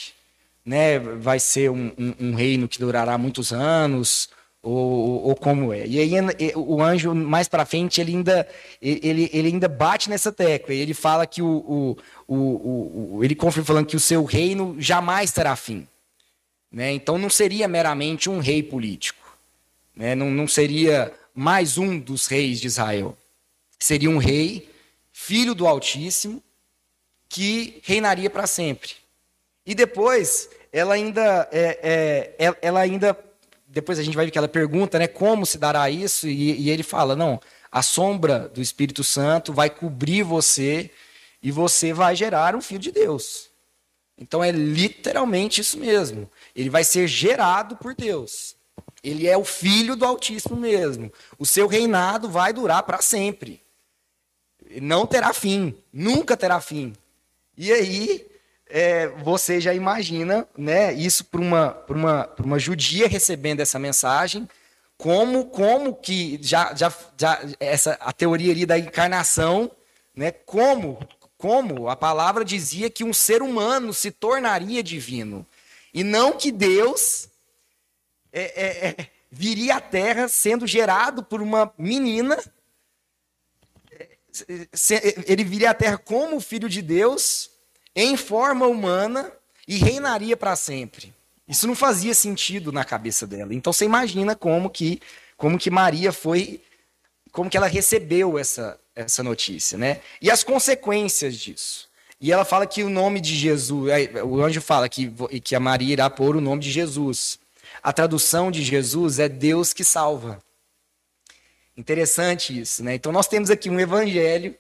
Né? 0.66 0.98
Vai 0.98 1.40
ser 1.40 1.70
um, 1.70 1.92
um, 1.98 2.16
um 2.20 2.34
reino 2.34 2.68
que 2.68 2.80
durará 2.80 3.18
muitos 3.18 3.54
anos, 3.54 4.30
ou, 4.66 5.28
ou, 5.28 5.36
como 5.36 5.72
é. 5.72 5.86
E 5.86 6.00
aí 6.00 6.12
o 6.56 6.82
anjo 6.82 7.14
mais 7.14 7.48
para 7.48 7.66
frente 7.66 8.02
ele 8.02 8.14
ainda 8.14 8.48
ele, 8.82 9.30
ele 9.32 9.48
ainda 9.50 9.68
bate 9.68 10.10
nessa 10.10 10.32
tecla. 10.32 10.74
Ele 10.74 10.94
fala 10.94 11.28
que 11.28 11.42
o, 11.42 11.96
o, 12.28 12.36
o, 12.36 13.18
o 13.18 13.24
ele 13.24 13.36
confirma 13.36 13.66
falando 13.66 13.86
que 13.86 13.96
o 13.96 14.00
seu 14.00 14.26
reino 14.26 14.76
jamais 14.80 15.32
terá 15.32 15.56
fim. 15.56 15.88
Né? 16.72 16.92
Então 16.94 17.20
não 17.20 17.30
seria 17.30 17.68
meramente 17.68 18.28
um 18.28 18.40
rei 18.40 18.64
político. 18.64 19.38
Né? 19.96 20.16
Não, 20.16 20.32
não 20.32 20.48
seria 20.48 21.14
mais 21.34 21.78
um 21.78 22.00
dos 22.00 22.26
reis 22.26 22.60
de 22.60 22.66
Israel. 22.66 23.16
Seria 23.78 24.10
um 24.10 24.18
rei, 24.18 24.68
filho 25.14 25.54
do 25.54 25.68
Altíssimo, 25.68 26.42
que 27.30 27.80
reinaria 27.84 28.32
para 28.32 28.48
sempre. 28.48 28.92
E 29.64 29.76
depois 29.76 30.50
ela 30.74 30.96
ainda, 30.96 31.48
é, 31.52 32.34
é, 32.40 32.56
ela 32.62 32.80
ainda 32.80 33.18
depois 33.76 34.00
a 34.00 34.04
gente 34.04 34.16
vai 34.16 34.24
ver 34.24 34.32
que 34.32 34.38
ela 34.38 34.48
pergunta, 34.48 34.98
né, 34.98 35.06
como 35.06 35.46
se 35.46 35.58
dará 35.58 35.90
isso, 35.90 36.30
e, 36.30 36.62
e 36.62 36.70
ele 36.70 36.82
fala, 36.82 37.14
não, 37.14 37.42
a 37.70 37.82
sombra 37.82 38.48
do 38.48 38.62
Espírito 38.62 39.04
Santo 39.04 39.52
vai 39.52 39.70
cobrir 39.70 40.24
você 40.24 40.90
e 41.44 41.52
você 41.52 41.92
vai 41.92 42.16
gerar 42.16 42.56
um 42.56 42.62
filho 42.62 42.80
de 42.80 42.90
Deus. 42.90 43.50
Então 44.18 44.42
é 44.42 44.50
literalmente 44.50 45.60
isso 45.60 45.78
mesmo. 45.78 46.32
Ele 46.56 46.70
vai 46.70 46.86
ser 46.86 47.06
gerado 47.06 47.76
por 47.76 47.94
Deus. 47.94 48.56
Ele 49.04 49.28
é 49.28 49.38
o 49.38 49.44
filho 49.44 49.98
do 49.98 50.06
Altíssimo 50.06 50.56
mesmo. 50.56 51.12
O 51.38 51.46
seu 51.46 51.68
reinado 51.68 52.30
vai 52.30 52.54
durar 52.54 52.82
para 52.84 53.02
sempre. 53.02 53.62
Não 54.82 55.06
terá 55.06 55.34
fim, 55.34 55.76
nunca 55.92 56.38
terá 56.38 56.62
fim. 56.62 56.94
E 57.58 57.74
aí 57.74 58.26
é, 58.68 59.08
você 59.08 59.62
já 59.62 59.74
imagina 59.74 60.48
né, 60.58 60.94
isso 60.94 61.26
para 61.26 61.42
uma, 61.42 61.84
uma, 61.88 62.30
uma 62.40 62.60
judia 62.60 63.08
recebendo 63.08 63.60
essa 63.60 63.78
mensagem, 63.78 64.48
como, 64.98 65.46
como 65.46 65.94
que 65.94 66.40
já, 66.42 66.74
já, 66.74 66.92
já 67.18 67.42
essa, 67.60 67.94
a 68.00 68.12
teoria 68.12 68.52
ali 68.52 68.66
da 68.66 68.78
encarnação, 68.78 69.72
né, 70.16 70.32
como, 70.32 71.00
como 71.38 71.90
a 71.90 71.96
palavra 71.96 72.46
dizia 72.46 72.90
que 72.90 73.04
um 73.04 73.14
ser 73.14 73.42
humano 73.42 73.94
se 73.94 74.12
tornaria 74.12 74.82
divino. 74.82 75.46
E 75.94 76.04
não 76.04 76.34
que 76.34 76.52
Deus 76.52 77.30
é, 78.32 78.44
é, 78.44 78.88
é 78.88 79.08
viria 79.32 79.76
à 79.76 79.82
Terra 79.82 80.28
sendo 80.28 80.66
gerado 80.66 81.24
por 81.24 81.42
uma 81.42 81.74
menina. 81.78 82.42
É, 84.00 84.18
ele 85.28 85.44
viria 85.44 85.72
à 85.72 85.74
Terra 85.74 85.98
como 85.98 86.40
filho 86.40 86.70
de 86.70 86.82
Deus, 86.82 87.52
em 87.96 88.18
forma 88.18 88.68
humana 88.68 89.32
e 89.68 89.78
reinaria 89.78 90.36
para 90.36 90.56
sempre. 90.56 91.14
Isso 91.48 91.68
não 91.68 91.76
fazia 91.76 92.14
sentido 92.14 92.72
na 92.72 92.84
cabeça 92.84 93.26
dela. 93.26 93.54
Então 93.54 93.72
você 93.72 93.86
imagina 93.86 94.36
como 94.36 94.70
que 94.70 95.02
como 95.38 95.58
que 95.58 95.70
Maria 95.70 96.12
foi 96.12 96.62
como 97.32 97.50
que 97.50 97.58
ela 97.58 97.68
recebeu 97.68 98.38
essa 98.38 98.80
essa 98.96 99.22
notícia, 99.22 99.78
né? 99.78 100.02
E 100.22 100.32
as 100.32 100.44
consequências 100.44 101.36
disso. 101.36 101.90
E 102.20 102.32
ela 102.32 102.46
fala 102.46 102.66
que 102.66 102.82
o 102.82 102.90
nome 102.90 103.20
de 103.20 103.36
Jesus, 103.36 103.92
o 104.24 104.42
anjo 104.42 104.62
fala 104.62 104.88
que, 104.88 105.12
que 105.42 105.54
a 105.54 105.60
Maria 105.60 105.92
irá 105.92 106.10
pôr 106.10 106.36
o 106.36 106.42
nome 106.42 106.62
de 106.62 106.72
Jesus. 106.72 107.38
A 107.84 107.92
tradução 107.92 108.50
de 108.50 108.64
Jesus 108.64 109.20
é 109.20 109.28
Deus 109.28 109.74
que 109.74 109.84
salva. 109.84 110.42
Interessante 111.76 112.58
isso, 112.58 112.84
né? 112.84 112.96
Então 112.96 113.12
nós 113.12 113.28
temos 113.28 113.50
aqui 113.50 113.70
um 113.70 113.80
evangelho, 113.80 114.56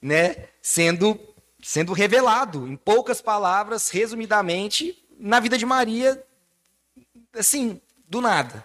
né, 0.00 0.36
sendo 0.62 1.18
sendo 1.62 1.92
revelado 1.92 2.66
em 2.66 2.76
poucas 2.76 3.20
palavras, 3.20 3.88
resumidamente, 3.90 4.96
na 5.18 5.40
vida 5.40 5.58
de 5.58 5.66
Maria, 5.66 6.22
assim, 7.34 7.80
do 8.08 8.20
nada. 8.20 8.64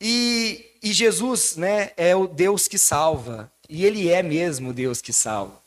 E, 0.00 0.72
e 0.82 0.92
Jesus, 0.92 1.56
né, 1.56 1.90
é 1.96 2.14
o 2.14 2.26
Deus 2.26 2.68
que 2.68 2.78
salva, 2.78 3.50
e 3.68 3.84
ele 3.84 4.10
é 4.10 4.22
mesmo 4.22 4.72
Deus 4.72 5.00
que 5.00 5.12
salva. 5.12 5.60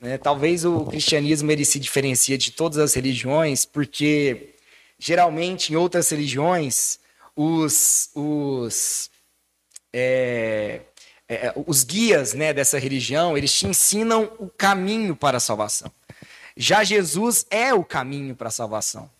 Né? 0.00 0.16
Talvez 0.16 0.64
o 0.64 0.84
cristianismo 0.84 1.50
ele 1.50 1.64
se 1.64 1.78
diferencia 1.78 2.38
de 2.38 2.52
todas 2.52 2.78
as 2.78 2.94
religiões, 2.94 3.64
porque 3.64 4.54
geralmente 4.98 5.72
em 5.72 5.76
outras 5.76 6.08
religiões 6.08 6.98
os, 7.34 8.10
os, 8.14 9.10
é, 9.92 10.80
é, 11.28 11.52
os 11.66 11.84
guias 11.84 12.32
né, 12.32 12.52
dessa 12.52 12.78
religião 12.78 13.36
eles 13.36 13.52
te 13.52 13.66
ensinam 13.66 14.32
o 14.38 14.48
caminho 14.48 15.14
para 15.14 15.36
a 15.36 15.40
salvação. 15.40 15.90
Já 16.56 16.82
Jesus 16.82 17.46
é 17.50 17.72
o 17.72 17.84
caminho 17.84 18.34
para 18.34 18.48
a 18.48 18.52
salvação. 18.52 19.10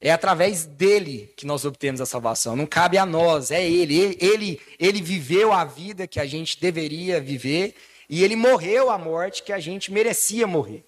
É 0.00 0.12
através 0.12 0.64
dele 0.64 1.32
que 1.36 1.44
nós 1.44 1.64
obtemos 1.64 2.00
a 2.00 2.06
salvação. 2.06 2.54
Não 2.54 2.66
cabe 2.66 2.98
a 2.98 3.04
nós, 3.04 3.50
é 3.50 3.68
ele. 3.68 3.98
ele. 3.98 4.18
Ele, 4.20 4.60
ele 4.78 5.02
viveu 5.02 5.52
a 5.52 5.64
vida 5.64 6.06
que 6.06 6.20
a 6.20 6.26
gente 6.26 6.60
deveria 6.60 7.20
viver 7.20 7.74
e 8.08 8.22
ele 8.22 8.36
morreu 8.36 8.90
a 8.90 8.98
morte 8.98 9.42
que 9.42 9.52
a 9.52 9.58
gente 9.58 9.92
merecia 9.92 10.46
morrer, 10.46 10.84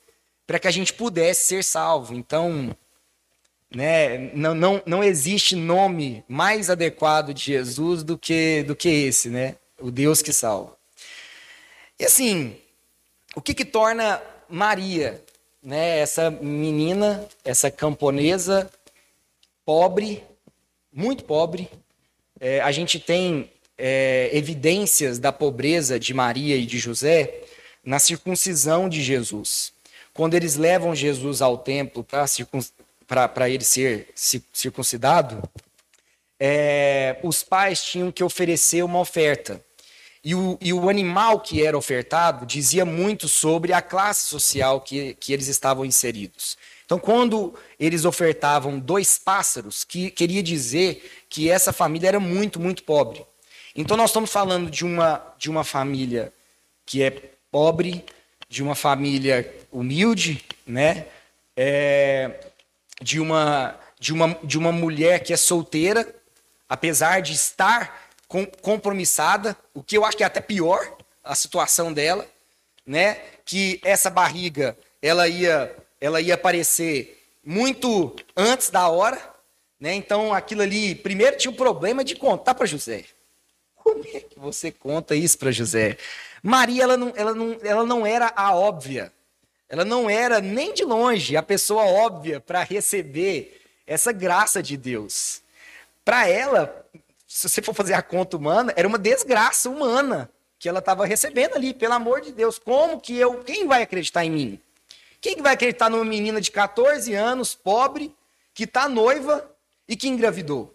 para 0.47 0.59
que 0.59 0.69
a 0.69 0.71
gente 0.71 0.93
pudesse 0.93 1.45
ser 1.45 1.64
salvo. 1.64 2.14
Então, 2.14 2.75
né, 3.75 4.31
não, 4.33 4.55
não, 4.55 4.83
não 4.87 5.05
existe 5.05 5.55
nome 5.55 6.25
mais 6.29 6.71
adequado 6.71 7.35
de 7.35 7.45
Jesus 7.45 8.02
do 8.02 8.17
que, 8.17 8.62
do 8.62 8.75
que 8.75 8.88
esse, 8.88 9.29
né? 9.29 9.57
O 9.81 9.91
Deus 9.91 10.23
que 10.23 10.33
salva. 10.33 10.77
E 11.99 12.05
assim, 12.05 12.57
o 13.35 13.41
que, 13.41 13.55
que 13.55 13.65
torna 13.65 14.23
Maria, 14.49 15.23
né, 15.63 15.99
essa 15.99 16.31
menina, 16.31 17.27
essa 17.45 17.71
camponesa 17.71 18.71
pobre, 19.65 20.25
muito 20.93 21.25
pobre, 21.25 21.71
é, 22.41 22.61
a 22.61 22.73
gente 22.73 22.99
tem 22.99 23.51
é, 23.77 24.31
evidências 24.33 25.19
da 25.19 25.31
pobreza 25.31 25.99
de 25.99 26.13
Maria 26.13 26.57
e 26.57 26.67
de 26.67 26.79
José 26.79 27.43
na 27.85 27.99
circuncisão 27.99 28.89
de 28.89 29.03
Jesus. 29.03 29.73
Quando 30.13 30.35
eles 30.35 30.57
levam 30.57 30.95
Jesus 30.95 31.41
ao 31.41 31.57
templo 31.57 32.05
para 32.05 33.49
ele 33.49 33.65
ser 33.65 34.09
circuncidado, 34.53 35.43
é, 36.39 37.19
os 37.23 37.43
pais 37.43 37.83
tinham 37.83 38.11
que 38.11 38.25
oferecer 38.25 38.83
uma 38.83 38.99
oferta. 38.99 39.63
E 40.23 40.35
o, 40.35 40.59
e 40.61 40.73
o, 40.73 40.89
animal 40.91 41.41
que 41.41 41.65
era 41.65 41.79
ofertado 41.79 42.45
dizia 42.45 42.85
muito 42.85 43.27
sobre 43.27 43.73
a 43.73 43.81
classe 43.81 44.29
social 44.29 44.81
que, 44.83 45.15
que 45.15 45.33
eles 45.33 45.49
estavam 45.49 45.85
inseridos. 45.85 46.59
Então, 46.85 46.99
quando 46.99 47.55
eles 47.79 48.05
ofertavam 48.05 48.79
dois 48.79 49.19
pássaros, 49.19 49.83
que 49.83 50.11
queria 50.11 50.43
dizer 50.43 51.25
que 51.29 51.49
essa 51.49 51.73
família 51.73 52.09
era 52.09 52.21
muito, 52.21 52.61
muito 52.61 52.83
pobre. 52.83 53.25
Então 53.75 53.97
nós 53.97 54.11
estamos 54.11 54.31
falando 54.31 54.71
de 54.71 54.85
uma, 54.85 55.23
de 55.39 55.49
uma 55.49 55.65
família 55.65 56.33
que 56.85 57.03
é 57.03 57.11
pobre, 57.50 58.05
de 58.49 58.62
uma 58.62 58.75
família 58.75 59.49
humilde, 59.71 60.45
né? 60.67 61.07
É, 61.57 62.41
de, 63.00 63.21
uma, 63.21 63.79
de, 63.99 64.12
uma, 64.12 64.39
de 64.43 64.59
uma 64.59 64.73
mulher 64.73 65.21
que 65.21 65.33
é 65.33 65.37
solteira, 65.37 66.07
apesar 66.69 67.21
de 67.21 67.33
estar 67.33 68.10
compromissada, 68.63 69.57
o 69.75 69.83
que 69.83 69.97
eu 69.97 70.05
acho 70.05 70.17
que 70.17 70.23
é 70.23 70.27
até 70.27 70.41
pior 70.41 70.97
a 71.25 71.35
situação 71.35 71.93
dela, 71.93 72.27
né? 72.87 73.21
Que 73.45 73.81
essa 73.85 74.09
barriga 74.09 74.77
ela 75.03 75.27
ia, 75.27 75.75
ela 76.01 76.21
ia 76.21 76.35
aparecer 76.35 77.21
muito 77.45 78.15
antes 78.37 78.71
da 78.71 78.89
hora, 78.89 79.21
né? 79.81 79.95
Então 79.95 80.33
aquilo 80.33 80.63
ali, 80.63 80.95
primeiro 80.95 81.37
tinha 81.37 81.51
o 81.51 81.57
problema 81.57 82.05
de 82.05 82.15
contar 82.15 82.55
para 82.55 82.67
José. 82.67 83.05
Como 83.75 84.05
é 84.05 84.21
que 84.21 84.39
você 84.39 84.71
conta 84.71 85.17
isso 85.17 85.37
para 85.39 85.51
José? 85.51 85.97
Maria, 86.43 86.85
ela 86.85 86.97
não, 86.97 87.13
ela, 87.17 87.35
não, 87.35 87.59
ela 87.63 87.85
não 87.85 88.07
era 88.07 88.33
a 88.37 88.55
óbvia. 88.55 89.13
Ela 89.69 89.85
não 89.85 90.09
era 90.09 90.41
nem 90.41 90.73
de 90.75 90.85
longe 90.85 91.37
a 91.37 91.43
pessoa 91.43 91.85
óbvia 91.85 92.41
para 92.41 92.63
receber 92.63 93.61
essa 93.87 94.13
graça 94.13 94.63
de 94.63 94.77
Deus. 94.77 95.43
Para 96.05 96.29
ela, 96.29 96.87
se 97.33 97.49
você 97.49 97.63
for 97.63 97.75
fazer 97.75 97.95
a 97.95 98.03
conta 98.03 98.37
humana, 98.37 98.73
era 98.77 98.89
uma 98.89 98.99
desgraça 98.99 99.71
humana 99.71 100.31
que 100.59 100.69
ela 100.69 100.81
estava 100.81 101.07
recebendo 101.07 101.55
ali, 101.55 101.73
pelo 101.73 101.95
amor 101.95 102.21
de 102.21 102.33
Deus. 102.33 102.59
Como 102.59 103.01
que 103.01 103.17
eu. 103.17 103.45
Quem 103.45 103.67
vai 103.67 103.83
acreditar 103.83 104.25
em 104.25 104.31
mim? 104.31 104.61
Quem 105.21 105.37
que 105.37 105.43
vai 105.43 105.55
acreditar 105.55 105.89
numa 105.89 106.05
menina 106.05 106.41
de 106.41 106.51
14 106.51 107.15
anos, 107.15 107.55
pobre, 107.55 108.15
que 108.53 108.65
está 108.65 108.89
noiva 108.89 109.49
e 109.87 109.95
que 109.95 110.09
engravidou? 110.09 110.75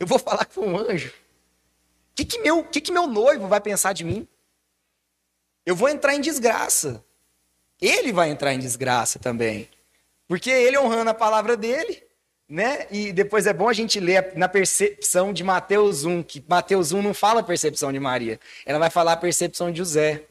Eu 0.00 0.06
vou 0.06 0.18
falar 0.18 0.46
foi 0.48 0.66
um 0.66 0.78
anjo 0.78 1.12
que, 2.18 2.24
que, 2.24 2.38
meu, 2.40 2.64
que, 2.64 2.80
que 2.80 2.90
meu 2.90 3.06
noivo 3.06 3.46
vai 3.46 3.60
pensar 3.60 3.92
de 3.92 4.02
mim? 4.02 4.26
Eu 5.64 5.76
vou 5.76 5.88
entrar 5.88 6.16
em 6.16 6.20
desgraça. 6.20 7.04
Ele 7.80 8.12
vai 8.12 8.28
entrar 8.28 8.52
em 8.52 8.58
desgraça 8.58 9.20
também. 9.20 9.68
Porque 10.26 10.50
ele 10.50 10.76
honrando 10.76 11.10
a 11.10 11.14
palavra 11.14 11.56
dele, 11.56 12.02
né? 12.48 12.86
E 12.90 13.12
depois 13.12 13.46
é 13.46 13.52
bom 13.52 13.68
a 13.68 13.72
gente 13.72 14.00
ler 14.00 14.32
na 14.34 14.48
percepção 14.48 15.32
de 15.32 15.44
Mateus 15.44 16.04
1, 16.04 16.22
que 16.22 16.42
Mateus 16.48 16.92
1 16.92 17.02
não 17.02 17.12
fala 17.12 17.40
a 17.40 17.44
percepção 17.44 17.92
de 17.92 18.00
Maria, 18.00 18.40
ela 18.64 18.78
vai 18.78 18.90
falar 18.90 19.12
a 19.12 19.16
percepção 19.16 19.70
de 19.70 19.78
José. 19.78 20.22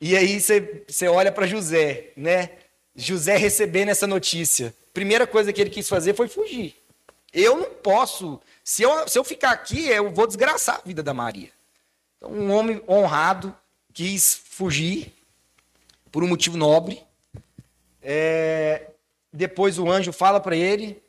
E 0.00 0.16
aí 0.16 0.38
você 0.40 1.08
olha 1.08 1.32
para 1.32 1.46
José, 1.46 2.10
né? 2.16 2.50
José 2.94 3.36
recebendo 3.36 3.88
essa 3.88 4.06
notícia. 4.06 4.74
Primeira 4.92 5.26
coisa 5.26 5.52
que 5.52 5.60
ele 5.60 5.70
quis 5.70 5.88
fazer 5.88 6.14
foi 6.14 6.28
fugir. 6.28 6.76
Eu 7.32 7.56
não 7.56 7.70
posso 7.70 8.40
se 8.66 8.82
eu, 8.82 9.06
se 9.06 9.16
eu 9.16 9.22
ficar 9.22 9.52
aqui, 9.52 9.86
eu 9.86 10.10
vou 10.10 10.26
desgraçar 10.26 10.80
a 10.80 10.84
vida 10.84 11.00
da 11.00 11.14
Maria. 11.14 11.50
Então, 12.16 12.32
um 12.32 12.50
homem 12.50 12.82
honrado 12.88 13.56
quis 13.94 14.34
fugir 14.34 15.14
por 16.10 16.24
um 16.24 16.26
motivo 16.26 16.56
nobre. 16.56 17.00
É, 18.02 18.90
depois 19.32 19.78
o 19.78 19.88
anjo 19.88 20.12
fala 20.12 20.40
para 20.40 20.56
ele, 20.56 21.00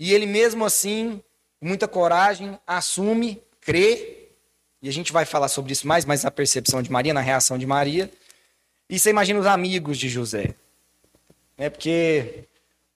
e 0.00 0.14
ele 0.14 0.24
mesmo 0.24 0.64
assim, 0.64 1.22
com 1.60 1.68
muita 1.68 1.86
coragem, 1.86 2.58
assume, 2.66 3.42
crê. 3.60 4.28
E 4.80 4.88
a 4.88 4.92
gente 4.92 5.12
vai 5.12 5.26
falar 5.26 5.48
sobre 5.48 5.72
isso 5.72 5.86
mais, 5.86 6.06
mas 6.06 6.24
na 6.24 6.30
percepção 6.30 6.80
de 6.80 6.90
Maria, 6.90 7.12
na 7.12 7.20
reação 7.20 7.58
de 7.58 7.66
Maria. 7.66 8.10
E 8.88 8.98
você 8.98 9.10
imagina 9.10 9.38
os 9.38 9.44
amigos 9.44 9.98
de 9.98 10.08
José. 10.08 10.54
Né? 11.58 11.68
Porque 11.68 12.44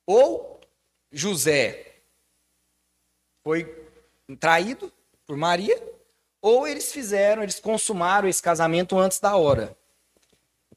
ou 0.06 0.58
José 1.12 1.88
foi 3.42 3.70
traído 4.40 4.90
por 5.26 5.36
Maria, 5.36 5.78
ou 6.40 6.66
eles 6.66 6.90
fizeram, 6.90 7.42
eles 7.42 7.60
consumaram 7.60 8.26
esse 8.26 8.42
casamento 8.42 8.98
antes 8.98 9.20
da 9.20 9.36
hora. 9.36 9.76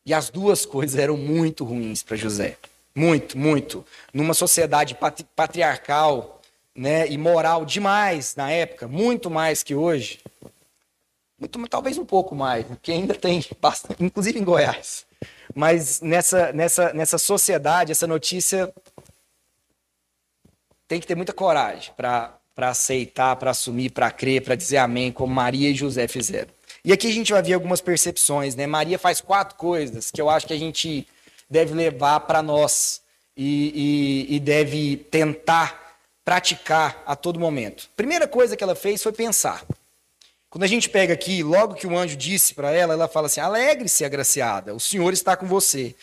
E 0.05 0.13
as 0.13 0.29
duas 0.29 0.65
coisas 0.65 0.99
eram 0.99 1.15
muito 1.15 1.63
ruins 1.63 2.03
para 2.03 2.17
José. 2.17 2.57
Muito, 2.97 3.37
muito. 3.37 3.85
Numa 4.11 4.33
sociedade 4.33 4.97
patriarcal 5.35 6.41
né, 6.75 7.07
e 7.07 7.15
moral 7.15 7.63
demais 7.63 8.35
na 8.35 8.49
época, 8.49 8.87
muito 8.87 9.29
mais 9.29 9.61
que 9.61 9.75
hoje. 9.75 10.19
Muito, 11.39 11.67
talvez 11.67 11.99
um 11.99 12.05
pouco 12.05 12.33
mais, 12.33 12.65
porque 12.65 12.91
ainda 12.91 13.13
tem 13.13 13.45
bastante, 13.61 14.03
inclusive 14.03 14.39
em 14.39 14.43
Goiás. 14.43 15.05
Mas 15.53 16.01
nessa, 16.01 16.51
nessa, 16.51 16.91
nessa 16.91 17.19
sociedade, 17.19 17.91
essa 17.91 18.07
notícia 18.07 18.73
tem 20.87 20.99
que 20.99 21.05
ter 21.05 21.13
muita 21.13 21.33
coragem 21.33 21.93
para 21.95 22.39
aceitar, 22.57 23.35
para 23.35 23.51
assumir, 23.51 23.91
para 23.91 24.09
crer, 24.09 24.41
para 24.41 24.55
dizer 24.55 24.77
amém, 24.77 25.11
como 25.11 25.31
Maria 25.31 25.69
e 25.69 25.75
José 25.75 26.07
fizeram. 26.07 26.49
E 26.83 26.91
aqui 26.91 27.07
a 27.07 27.13
gente 27.13 27.31
vai 27.31 27.43
ver 27.43 27.53
algumas 27.53 27.79
percepções, 27.79 28.55
né? 28.55 28.65
Maria 28.65 28.97
faz 28.97 29.21
quatro 29.21 29.55
coisas 29.55 30.09
que 30.09 30.19
eu 30.19 30.31
acho 30.31 30.47
que 30.47 30.53
a 30.53 30.57
gente 30.57 31.07
deve 31.49 31.73
levar 31.73 32.21
para 32.21 32.41
nós 32.41 33.01
e, 33.35 34.25
e, 34.29 34.35
e 34.35 34.39
deve 34.39 34.97
tentar 34.97 35.97
praticar 36.25 37.01
a 37.05 37.15
todo 37.15 37.39
momento. 37.39 37.89
Primeira 37.95 38.27
coisa 38.27 38.57
que 38.57 38.63
ela 38.63 38.75
fez 38.75 39.01
foi 39.01 39.11
pensar. 39.11 39.65
Quando 40.49 40.63
a 40.63 40.67
gente 40.67 40.89
pega 40.89 41.13
aqui, 41.13 41.43
logo 41.43 41.75
que 41.75 41.85
o 41.85 41.97
anjo 41.97 42.15
disse 42.15 42.53
para 42.53 42.71
ela, 42.71 42.93
ela 42.93 43.07
fala 43.07 43.27
assim: 43.27 43.39
alegre-se, 43.39 44.03
agraciada, 44.03 44.73
o 44.73 44.79
Senhor 44.79 45.13
está 45.13 45.35
com 45.35 45.45
você. 45.45 45.95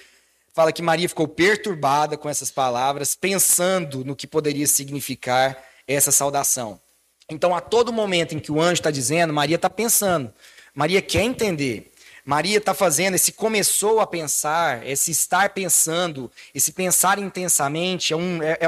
Fala 0.52 0.72
que 0.72 0.82
Maria 0.82 1.08
ficou 1.08 1.26
perturbada 1.26 2.16
com 2.16 2.28
essas 2.28 2.50
palavras, 2.50 3.16
pensando 3.16 4.04
no 4.04 4.14
que 4.14 4.26
poderia 4.26 4.66
significar 4.68 5.60
essa 5.86 6.12
saudação. 6.12 6.80
Então, 7.28 7.54
a 7.54 7.60
todo 7.60 7.92
momento 7.92 8.34
em 8.34 8.38
que 8.38 8.52
o 8.52 8.60
anjo 8.60 8.74
está 8.74 8.90
dizendo, 8.90 9.32
Maria 9.32 9.56
está 9.56 9.68
pensando. 9.68 10.32
Maria 10.74 11.02
quer 11.02 11.22
entender. 11.22 11.90
Maria 12.24 12.56
está 12.56 12.72
fazendo, 12.72 13.14
esse 13.14 13.32
começou 13.32 14.00
a 14.00 14.06
pensar, 14.06 14.86
esse 14.86 15.10
estar 15.10 15.50
pensando, 15.50 16.30
esse 16.54 16.72
pensar 16.72 17.18
intensamente, 17.18 18.14
é, 18.14 18.16
um, 18.16 18.42
é, 18.42 18.58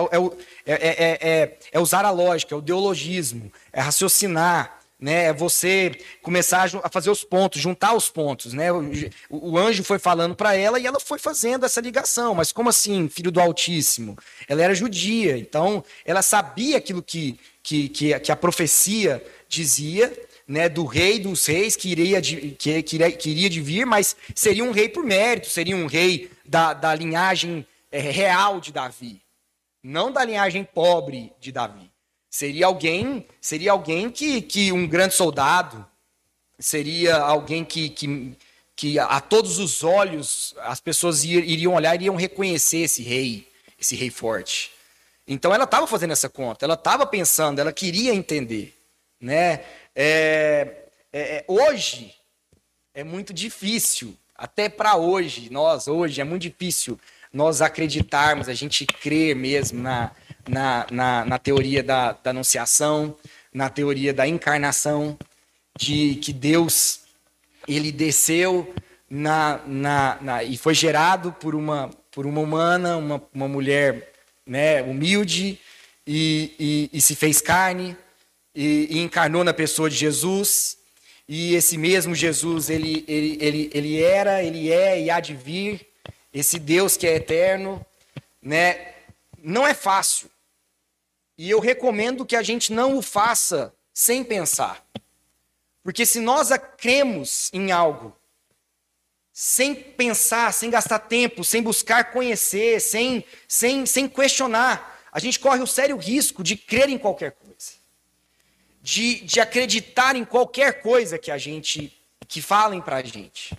é, 0.67 1.19
é, 1.21 1.59
é 1.73 1.81
usar 1.81 2.05
a 2.05 2.11
lógica, 2.11 2.55
é 2.55 2.59
o 2.59 2.61
ideologismo, 2.61 3.51
é 3.73 3.81
raciocinar, 3.81 4.77
né? 4.99 5.27
É 5.27 5.33
você 5.33 5.93
começar 6.23 6.71
a 6.83 6.89
fazer 6.91 7.11
os 7.11 7.23
pontos, 7.23 7.61
juntar 7.61 7.95
os 7.95 8.09
pontos, 8.09 8.53
né? 8.53 8.73
O, 8.73 8.91
o 9.31 9.59
anjo 9.59 9.85
foi 9.85 9.99
falando 9.99 10.35
para 10.35 10.55
ela 10.55 10.79
e 10.79 10.87
ela 10.87 10.99
foi 10.99 11.19
fazendo 11.19 11.65
essa 11.67 11.81
ligação. 11.81 12.35
Mas 12.35 12.53
como 12.53 12.69
assim, 12.69 13.09
filho 13.09 13.31
do 13.31 13.41
Altíssimo? 13.41 14.17
Ela 14.49 14.63
era 14.63 14.75
judia, 14.75 15.37
então 15.37 15.85
ela 16.05 16.23
sabia 16.23 16.79
aquilo 16.79 17.03
que, 17.03 17.39
que, 17.63 17.89
que, 17.89 18.19
que 18.21 18.33
a 18.33 18.37
profecia 18.37 19.25
dizia, 19.49 20.13
né, 20.47 20.69
do 20.69 20.85
rei 20.85 21.19
dos 21.19 21.45
reis 21.47 21.75
que 21.75 21.88
iria, 21.88 22.21
de, 22.21 22.53
que, 22.53 22.83
que, 22.83 23.11
que 23.12 23.31
iria 23.31 23.50
de 23.50 23.61
vir, 23.61 23.85
mas 23.85 24.17
seria 24.35 24.62
um 24.65 24.71
rei 24.71 24.88
por 24.88 25.05
mérito, 25.05 25.49
seria 25.49 25.76
um 25.76 25.87
rei 25.87 26.31
da, 26.45 26.73
da 26.73 26.95
linhagem 26.95 27.67
é, 27.91 27.99
real 27.99 28.61
de 28.61 28.73
Davi, 28.73 29.21
não 29.83 30.12
da 30.12 30.25
linhagem 30.25 30.62
pobre 30.65 31.33
de 31.41 31.50
Davi. 31.50 31.91
Seria 32.31 32.67
alguém, 32.67 33.26
seria 33.41 33.73
alguém 33.73 34.11
que, 34.11 34.43
que 34.43 34.71
um 34.71 34.87
grande 34.87 35.15
soldado, 35.15 35.85
seria 36.59 37.17
alguém 37.17 37.65
que, 37.65 37.88
que, 37.88 38.37
que 38.75 38.99
a 38.99 39.21
todos 39.21 39.59
os 39.59 39.83
olhos 39.83 40.55
as 40.59 40.81
pessoas 40.81 41.25
iriam 41.25 41.75
olhar 41.75 41.95
e 41.95 41.97
iriam 41.97 42.15
reconhecer 42.15 42.79
esse 42.79 43.03
rei, 43.03 43.49
esse 43.81 43.97
rei 43.97 44.11
forte. 44.11 44.71
Então 45.26 45.53
ela 45.53 45.65
estava 45.65 45.87
fazendo 45.87 46.12
essa 46.12 46.29
conta, 46.29 46.65
ela 46.65 46.75
estava 46.75 47.07
pensando, 47.07 47.59
ela 47.59 47.73
queria 47.73 48.15
entender, 48.15 48.76
né? 49.21 49.65
É, 49.99 50.88
é, 51.11 51.21
é, 51.21 51.45
hoje 51.49 52.15
é 52.93 53.03
muito 53.03 53.33
difícil, 53.33 54.15
até 54.35 54.69
para 54.69 54.95
hoje, 54.95 55.50
nós 55.50 55.88
hoje 55.88 56.21
é 56.21 56.25
muito 56.25 56.43
difícil 56.43 57.00
nós 57.33 57.62
acreditarmos, 57.62 58.47
a 58.47 58.55
gente 58.55 58.85
crer 58.85 59.35
mesmo 59.35 59.83
na, 59.83 60.11
na, 60.47 60.87
na, 60.91 61.25
na 61.25 61.38
teoria 61.38 61.83
da, 61.83 62.12
da 62.12 62.29
anunciação, 62.29 63.17
na 63.53 63.71
teoria 63.71 64.12
da 64.12 64.29
encarnação, 64.29 65.19
de 65.79 66.17
que 66.17 66.33
Deus 66.33 67.00
ele 67.67 67.91
desceu 67.91 68.75
na, 69.09 69.61
na, 69.67 70.19
na, 70.21 70.45
e 70.45 70.59
foi 70.59 70.75
gerado 70.75 71.33
por 71.33 71.55
uma, 71.55 71.88
por 72.11 72.26
uma 72.26 72.41
humana, 72.43 72.99
uma, 72.99 73.23
uma 73.35 73.49
mulher 73.49 74.12
né, 74.47 74.83
humilde, 74.83 75.59
e, 76.07 76.55
e, 76.59 76.91
e 76.93 77.00
se 77.00 77.17
fez 77.17 77.41
carne, 77.41 77.97
e, 78.57 78.89
e, 78.91 78.99
encarnou 79.01 79.45
na 79.45 79.53
pessoa 79.53 79.91
de 79.91 79.97
Jesus. 79.97 80.79
E 81.29 81.55
esse 81.55 81.77
mesmo 81.77 82.15
Jesus, 82.15 82.71
ele, 82.71 83.05
ele, 83.07 83.37
ele, 83.41 83.71
ele 83.75 84.03
era, 84.03 84.43
ele 84.43 84.73
é 84.73 85.01
e 85.01 85.11
há 85.11 85.21
de 85.21 85.35
vir. 85.35 85.87
Esse 86.33 86.59
Deus 86.59 86.97
que 86.97 87.07
é 87.07 87.17
eterno, 87.17 87.85
né? 88.41 88.95
Não 89.43 89.67
é 89.67 89.75
fácil. 89.75 90.31
E 91.37 91.51
eu 91.51 91.61
recomendo 91.61 92.25
que 92.25 92.35
a 92.35 92.43
gente 92.43 92.73
não 92.73 92.97
o 92.97 93.03
faça 93.03 93.75
sem 93.93 94.25
pensar. 94.25 94.83
Porque 95.83 96.07
se 96.07 96.19
nós 96.19 96.49
cremos 96.79 97.51
em 97.53 97.71
algo, 97.71 98.17
sem 99.33 99.75
pensar, 99.75 100.53
sem 100.53 100.71
gastar 100.71 100.99
tempo, 101.01 101.45
sem 101.45 101.63
buscar 101.63 102.11
conhecer, 102.11 102.81
sem, 102.81 103.25
sem, 103.47 103.85
sem 103.85 104.09
questionar, 104.09 105.05
a 105.13 105.21
gente 105.21 105.39
corre 105.39 105.61
o 105.61 105.67
sério 105.67 105.97
risco 105.97 106.43
de 106.43 106.57
crer 106.57 106.89
em 106.89 106.99
qualquer 106.99 107.33
coisa 107.33 107.46
de, 108.87 109.21
de 109.23 109.40
acreditar 109.40 110.14
em 110.14 110.25
qualquer 110.25 110.81
coisa 110.81 111.19
que 111.19 111.33
a 111.33 111.37
gente 111.37 111.93
que 112.28 112.40
falem 112.40 112.81
para 112.81 112.99
a 112.99 113.02
gente. 113.02 113.59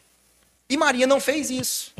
E 0.70 0.78
Maria 0.78 1.06
não 1.06 1.20
fez 1.20 1.50
isso. 1.50 1.94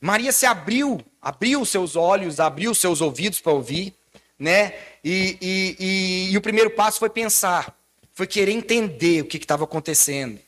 Maria 0.00 0.30
se 0.30 0.46
abriu, 0.46 1.04
abriu 1.20 1.64
seus 1.64 1.96
olhos, 1.96 2.38
abriu 2.38 2.72
seus 2.76 3.00
ouvidos 3.00 3.40
para 3.40 3.50
ouvir, 3.50 3.92
né? 4.38 4.74
E, 5.02 5.36
e, 5.40 5.76
e, 5.80 6.32
e, 6.32 6.36
o 6.36 6.40
primeiro 6.40 6.70
passo 6.70 7.00
foi 7.00 7.10
pensar, 7.10 7.76
foi 8.14 8.28
querer 8.28 8.52
entender 8.52 9.22
o 9.22 9.26
que 9.26 9.38
estava 9.38 9.64
acontecendo. 9.64 10.38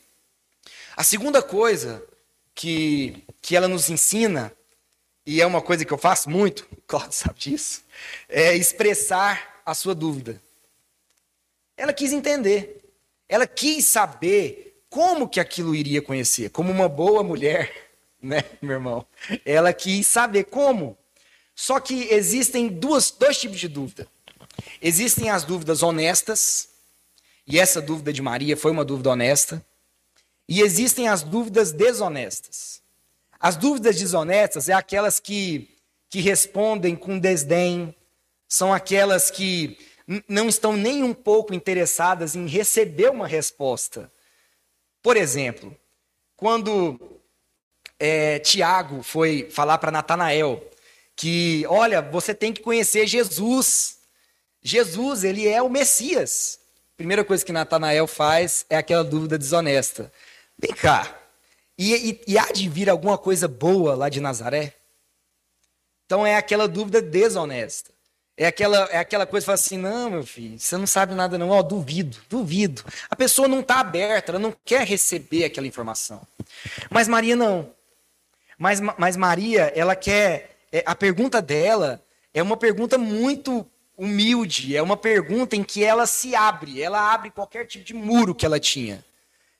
A 0.95 1.03
segunda 1.03 1.41
coisa 1.41 2.01
que, 2.55 3.25
que 3.41 3.57
ela 3.57 3.67
nos 3.67 3.89
ensina, 3.89 4.53
e 5.25 5.41
é 5.41 5.45
uma 5.45 5.61
coisa 5.61 5.83
que 5.83 5.91
eu 5.91 5.97
faço 5.97 6.29
muito, 6.29 6.65
Cláudio 6.87 7.11
sabe 7.11 7.37
disso, 7.37 7.83
é 8.29 8.55
expressar 8.55 9.61
a 9.65 9.73
sua 9.73 9.93
dúvida. 9.93 10.41
Ela 11.77 11.93
quis 11.93 12.11
entender. 12.11 12.83
Ela 13.27 13.47
quis 13.47 13.85
saber 13.85 14.83
como 14.89 15.27
que 15.27 15.39
aquilo 15.39 15.73
iria 15.73 16.01
conhecer. 16.01 16.49
Como 16.49 16.71
uma 16.71 16.89
boa 16.89 17.23
mulher, 17.23 17.71
né, 18.21 18.43
meu 18.61 18.73
irmão? 18.73 19.05
Ela 19.45 19.73
quis 19.73 20.05
saber 20.07 20.45
como. 20.45 20.97
Só 21.55 21.79
que 21.79 22.07
existem 22.13 22.67
duas, 22.67 23.11
dois 23.11 23.39
tipos 23.39 23.59
de 23.59 23.67
dúvida. 23.67 24.07
Existem 24.81 25.29
as 25.29 25.43
dúvidas 25.43 25.81
honestas, 25.81 26.69
e 27.47 27.59
essa 27.59 27.81
dúvida 27.81 28.11
de 28.11 28.21
Maria 28.21 28.55
foi 28.57 28.71
uma 28.71 28.85
dúvida 28.85 29.09
honesta. 29.09 29.65
E 30.47 30.61
existem 30.61 31.07
as 31.07 31.23
dúvidas 31.23 31.71
desonestas. 31.71 32.81
As 33.39 33.55
dúvidas 33.55 33.95
desonestas 33.95 34.69
é 34.69 34.73
aquelas 34.73 35.19
que, 35.19 35.69
que 36.09 36.19
respondem 36.19 36.95
com 36.95 37.17
desdém, 37.17 37.95
são 38.47 38.73
aquelas 38.73 39.31
que 39.31 39.77
não 40.27 40.49
estão 40.49 40.75
nem 40.75 41.03
um 41.03 41.13
pouco 41.13 41.53
interessadas 41.53 42.35
em 42.35 42.47
receber 42.47 43.09
uma 43.09 43.27
resposta. 43.27 44.11
Por 45.01 45.17
exemplo, 45.17 45.75
quando 46.35 46.99
é, 47.99 48.39
Tiago 48.39 49.03
foi 49.03 49.49
falar 49.49 49.77
para 49.77 49.91
Natanael 49.91 50.67
que, 51.15 51.65
olha, 51.67 52.01
você 52.01 52.33
tem 52.33 52.51
que 52.51 52.61
conhecer 52.61 53.05
Jesus. 53.07 53.99
Jesus, 54.61 55.23
ele 55.23 55.47
é 55.47 55.61
o 55.61 55.69
Messias. 55.69 56.59
Primeira 56.97 57.23
coisa 57.23 57.45
que 57.45 57.51
Natanael 57.51 58.07
faz 58.07 58.65
é 58.69 58.77
aquela 58.77 59.03
dúvida 59.03 59.37
desonesta. 59.37 60.11
Vem 60.57 60.73
cá, 60.73 61.21
e, 61.77 62.11
e, 62.11 62.21
e 62.27 62.37
há 62.37 62.51
de 62.51 62.69
vir 62.69 62.89
alguma 62.89 63.17
coisa 63.17 63.47
boa 63.47 63.95
lá 63.95 64.07
de 64.07 64.19
Nazaré? 64.19 64.75
Então 66.05 66.25
é 66.25 66.35
aquela 66.35 66.67
dúvida 66.67 67.01
desonesta. 67.01 67.91
É 68.41 68.47
aquela, 68.47 68.89
é 68.91 68.97
aquela 68.97 69.27
coisa 69.27 69.43
que 69.43 69.45
fala 69.45 69.53
assim: 69.53 69.77
não, 69.77 70.09
meu 70.09 70.25
filho, 70.25 70.57
você 70.57 70.75
não 70.75 70.87
sabe 70.87 71.13
nada, 71.13 71.37
não. 71.37 71.51
Ó, 71.51 71.59
oh, 71.59 71.61
duvido, 71.61 72.17
duvido. 72.27 72.83
A 73.07 73.15
pessoa 73.15 73.47
não 73.47 73.59
está 73.59 73.79
aberta, 73.79 74.31
ela 74.31 74.39
não 74.39 74.51
quer 74.65 74.83
receber 74.83 75.43
aquela 75.43 75.67
informação. 75.67 76.19
Mas 76.89 77.07
Maria 77.07 77.35
não. 77.35 77.69
Mas, 78.57 78.79
mas 78.97 79.15
Maria, 79.15 79.71
ela 79.75 79.95
quer. 79.95 80.57
É, 80.71 80.81
a 80.87 80.95
pergunta 80.95 81.39
dela 81.39 82.01
é 82.33 82.41
uma 82.41 82.57
pergunta 82.57 82.97
muito 82.97 83.63
humilde, 83.95 84.75
é 84.75 84.81
uma 84.81 84.97
pergunta 84.97 85.55
em 85.55 85.63
que 85.63 85.83
ela 85.83 86.07
se 86.07 86.33
abre, 86.33 86.81
ela 86.81 87.13
abre 87.13 87.29
qualquer 87.29 87.67
tipo 87.67 87.85
de 87.85 87.93
muro 87.93 88.33
que 88.33 88.43
ela 88.43 88.59
tinha, 88.59 89.05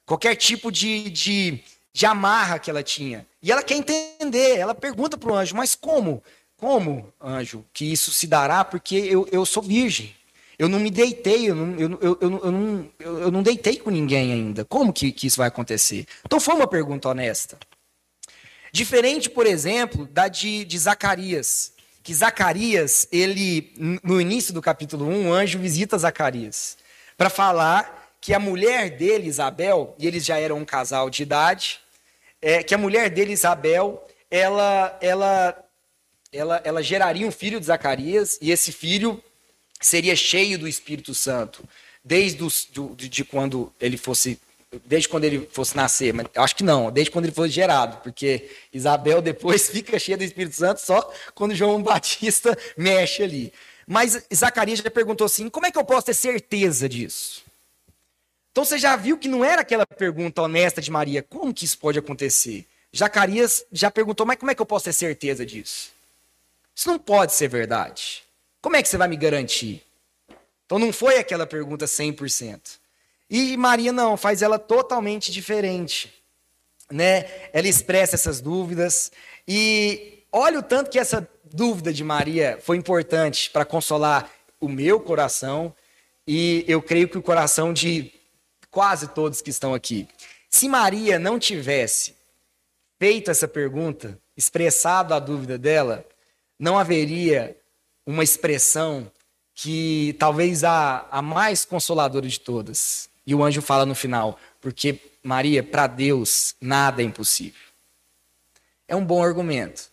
qualquer 0.08 0.34
tipo 0.36 0.72
de, 0.72 1.08
de, 1.12 1.60
de 1.94 2.06
amarra 2.08 2.58
que 2.58 2.72
ela 2.72 2.82
tinha. 2.82 3.28
E 3.44 3.52
ela 3.52 3.62
quer 3.62 3.76
entender, 3.76 4.58
ela 4.58 4.74
pergunta 4.74 5.20
para 5.20 5.32
o 5.32 5.36
anjo: 5.36 5.56
mas 5.56 5.76
como? 5.76 6.24
Como, 6.62 7.12
anjo, 7.20 7.66
que 7.74 7.92
isso 7.92 8.12
se 8.12 8.28
dará? 8.28 8.64
Porque 8.64 8.96
eu, 8.96 9.28
eu 9.32 9.44
sou 9.48 9.64
virgem. 9.64 10.16
Eu 10.60 10.70
não 10.70 10.80
me 10.80 10.92
deitei, 10.92 11.50
eu 11.50 11.56
não, 11.56 11.76
eu, 11.76 11.90
eu, 12.00 12.18
eu, 12.22 12.40
eu 12.44 12.52
não, 12.52 12.90
eu 13.00 13.32
não 13.32 13.42
deitei 13.42 13.78
com 13.78 13.90
ninguém 13.90 14.32
ainda. 14.32 14.64
Como 14.64 14.94
que, 14.94 15.12
que 15.12 15.26
isso 15.26 15.38
vai 15.38 15.48
acontecer? 15.48 16.06
Então 16.24 16.40
foi 16.40 16.54
uma 16.54 16.68
pergunta 16.68 17.10
honesta. 17.10 17.58
Diferente, 18.72 19.28
por 19.28 19.48
exemplo, 19.48 20.06
da 20.06 20.28
de, 20.28 20.64
de 20.64 20.78
Zacarias. 20.78 21.74
Que 22.04 22.14
Zacarias, 22.14 23.08
ele, 23.12 23.74
no 24.04 24.22
início 24.22 24.54
do 24.54 24.62
capítulo 24.62 25.08
1, 25.08 25.30
o 25.30 25.34
anjo 25.34 25.58
visita 25.58 25.98
Zacarias 25.98 26.78
para 27.18 27.32
falar 27.32 28.14
que 28.22 28.36
a 28.36 28.40
mulher 28.40 28.92
dele, 28.92 29.28
Isabel, 29.28 29.96
e 29.98 30.06
eles 30.06 30.24
já 30.24 30.38
eram 30.38 30.60
um 30.60 30.66
casal 30.66 31.10
de 31.10 31.24
idade, 31.24 31.80
é, 32.40 32.62
que 32.62 32.76
a 32.76 32.78
mulher 32.78 33.10
dele, 33.10 33.34
Isabel, 33.34 34.08
ela, 34.30 34.96
ela 35.02 35.61
ela, 36.32 36.62
ela 36.64 36.82
geraria 36.82 37.28
um 37.28 37.32
filho 37.32 37.60
de 37.60 37.66
Zacarias, 37.66 38.38
e 38.42 38.52
esse 38.52 38.72
filho 38.72 39.22
seria 39.80 40.16
cheio 40.16 40.58
do 40.58 40.68
Espírito 40.68 41.14
Santo, 41.14 41.64
desde 42.04 42.44
os, 42.44 42.66
do, 42.66 42.96
de 42.96 43.24
quando 43.24 43.74
ele 43.80 43.98
fosse 43.98 44.40
desde 44.86 45.10
quando 45.10 45.26
ele 45.26 45.50
fosse 45.52 45.76
nascer, 45.76 46.14
mas 46.14 46.28
acho 46.34 46.56
que 46.56 46.64
não, 46.64 46.90
desde 46.90 47.12
quando 47.12 47.26
ele 47.26 47.34
foi 47.34 47.50
gerado, 47.50 47.98
porque 47.98 48.50
Isabel 48.72 49.22
depois 49.22 49.68
fica 49.70 50.00
cheia 50.00 50.18
do 50.18 50.24
Espírito 50.24 50.56
Santo 50.56 50.80
só 50.80 51.14
quando 51.36 51.54
João 51.54 51.84
Batista 51.84 52.58
mexe 52.78 53.22
ali. 53.22 53.54
Mas 53.86 54.26
Zacarias 54.34 54.80
já 54.80 54.90
perguntou 54.90 55.26
assim: 55.26 55.50
como 55.50 55.66
é 55.66 55.72
que 55.72 55.78
eu 55.78 55.84
posso 55.84 56.06
ter 56.06 56.14
certeza 56.14 56.88
disso? 56.88 57.44
Então 58.52 58.64
você 58.64 58.78
já 58.78 58.96
viu 58.96 59.18
que 59.18 59.28
não 59.28 59.44
era 59.44 59.62
aquela 59.62 59.86
pergunta 59.86 60.42
honesta 60.42 60.82
de 60.82 60.90
Maria: 60.90 61.22
como 61.22 61.54
que 61.54 61.66
isso 61.66 61.78
pode 61.78 62.00
acontecer? 62.00 62.66
Zacarias 62.96 63.66
já 63.74 63.92
perguntou: 63.92 64.26
mas 64.26 64.38
como 64.38 64.52
é 64.52 64.56
que 64.56 64.62
eu 64.62 64.66
posso 64.66 64.86
ter 64.86 64.94
certeza 64.94 65.46
disso? 65.46 65.92
Isso 66.82 66.90
não 66.90 66.98
pode 66.98 67.34
ser 67.34 67.48
verdade. 67.48 68.24
Como 68.60 68.76
é 68.76 68.82
que 68.82 68.90
você 68.90 68.98
vai 68.98 69.08
me 69.08 69.16
garantir? 69.16 69.84
Então 70.66 70.80
não 70.80 70.92
foi 70.92 71.20
aquela 71.20 71.46
pergunta 71.46 71.86
100%. 71.86 72.80
E 73.30 73.56
Maria 73.56 73.92
não, 73.94 74.18
faz 74.18 74.42
ela 74.42 74.58
totalmente 74.58 75.32
diferente. 75.32 76.12
né? 76.90 77.50
Ela 77.54 77.68
expressa 77.68 78.16
essas 78.16 78.42
dúvidas 78.42 79.12
e 79.48 80.24
olha 80.32 80.58
o 80.58 80.64
tanto 80.64 80.90
que 80.90 80.98
essa 80.98 81.30
dúvida 81.54 81.94
de 81.94 82.04
Maria 82.04 82.58
foi 82.64 82.78
importante 82.78 83.52
para 83.52 83.64
consolar 83.64 84.28
o 84.60 84.68
meu 84.68 85.00
coração 85.00 85.72
e 86.26 86.66
eu 86.68 86.82
creio 86.82 87.08
que 87.08 87.18
o 87.20 87.22
coração 87.22 87.72
de 87.72 88.12
quase 88.72 89.10
todos 89.10 89.40
que 89.40 89.52
estão 89.52 89.76
aqui. 89.76 90.08
Se 90.50 90.68
Maria 90.68 91.20
não 91.20 91.38
tivesse 91.38 92.16
feito 92.98 93.30
essa 93.30 93.48
pergunta, 93.48 94.18
expressado 94.36 95.14
a 95.14 95.20
dúvida 95.20 95.60
dela, 95.60 96.04
não 96.62 96.78
haveria 96.78 97.58
uma 98.06 98.24
expressão 98.24 99.12
que 99.56 100.16
talvez 100.20 100.64
a, 100.64 101.08
a 101.10 101.20
mais 101.20 101.66
consoladora 101.66 102.28
de 102.28 102.40
todas. 102.40 103.10
E 103.26 103.34
o 103.34 103.44
anjo 103.44 103.64
fala 103.64 103.84
no 103.84 103.96
final, 103.96 104.40
porque 104.62 105.00
Maria, 105.24 105.64
para 105.64 105.88
Deus, 105.88 106.56
nada 106.62 107.02
é 107.02 107.06
impossível. 107.06 107.60
É 108.88 108.96
um 108.96 109.04
bom 109.04 109.24
argumento. 109.24 109.90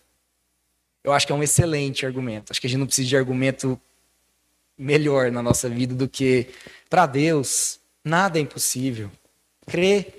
Eu 1.03 1.11
acho 1.11 1.25
que 1.25 1.33
é 1.33 1.35
um 1.35 1.41
excelente 1.41 2.05
argumento. 2.05 2.51
Acho 2.51 2.61
que 2.61 2.67
a 2.67 2.69
gente 2.69 2.79
não 2.79 2.85
precisa 2.85 3.07
de 3.07 3.17
argumento 3.17 3.79
melhor 4.77 5.31
na 5.31 5.41
nossa 5.41 5.67
vida 5.67 5.95
do 5.95 6.07
que 6.07 6.49
para 6.87 7.07
Deus, 7.07 7.79
nada 8.03 8.37
é 8.37 8.41
impossível. 8.41 9.11
Crê, 9.65 10.13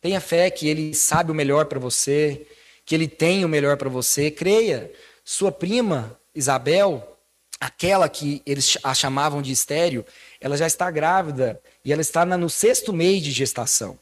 tenha 0.00 0.22
fé 0.22 0.50
que 0.50 0.68
Ele 0.68 0.94
sabe 0.94 1.30
o 1.30 1.34
melhor 1.34 1.66
para 1.66 1.78
você, 1.78 2.46
que 2.86 2.94
Ele 2.94 3.06
tem 3.06 3.44
o 3.44 3.48
melhor 3.48 3.76
para 3.76 3.90
você. 3.90 4.30
Creia. 4.30 4.90
Sua 5.32 5.50
prima, 5.50 6.14
Isabel, 6.34 7.16
aquela 7.58 8.06
que 8.06 8.42
eles 8.44 8.76
a 8.84 8.92
chamavam 8.92 9.40
de 9.40 9.50
estéreo, 9.50 10.04
ela 10.38 10.58
já 10.58 10.66
está 10.66 10.90
grávida 10.90 11.58
e 11.82 11.90
ela 11.90 12.02
está 12.02 12.26
no 12.26 12.50
sexto 12.50 12.92
mês 12.92 13.22
de 13.22 13.30
gestação. 13.30 13.98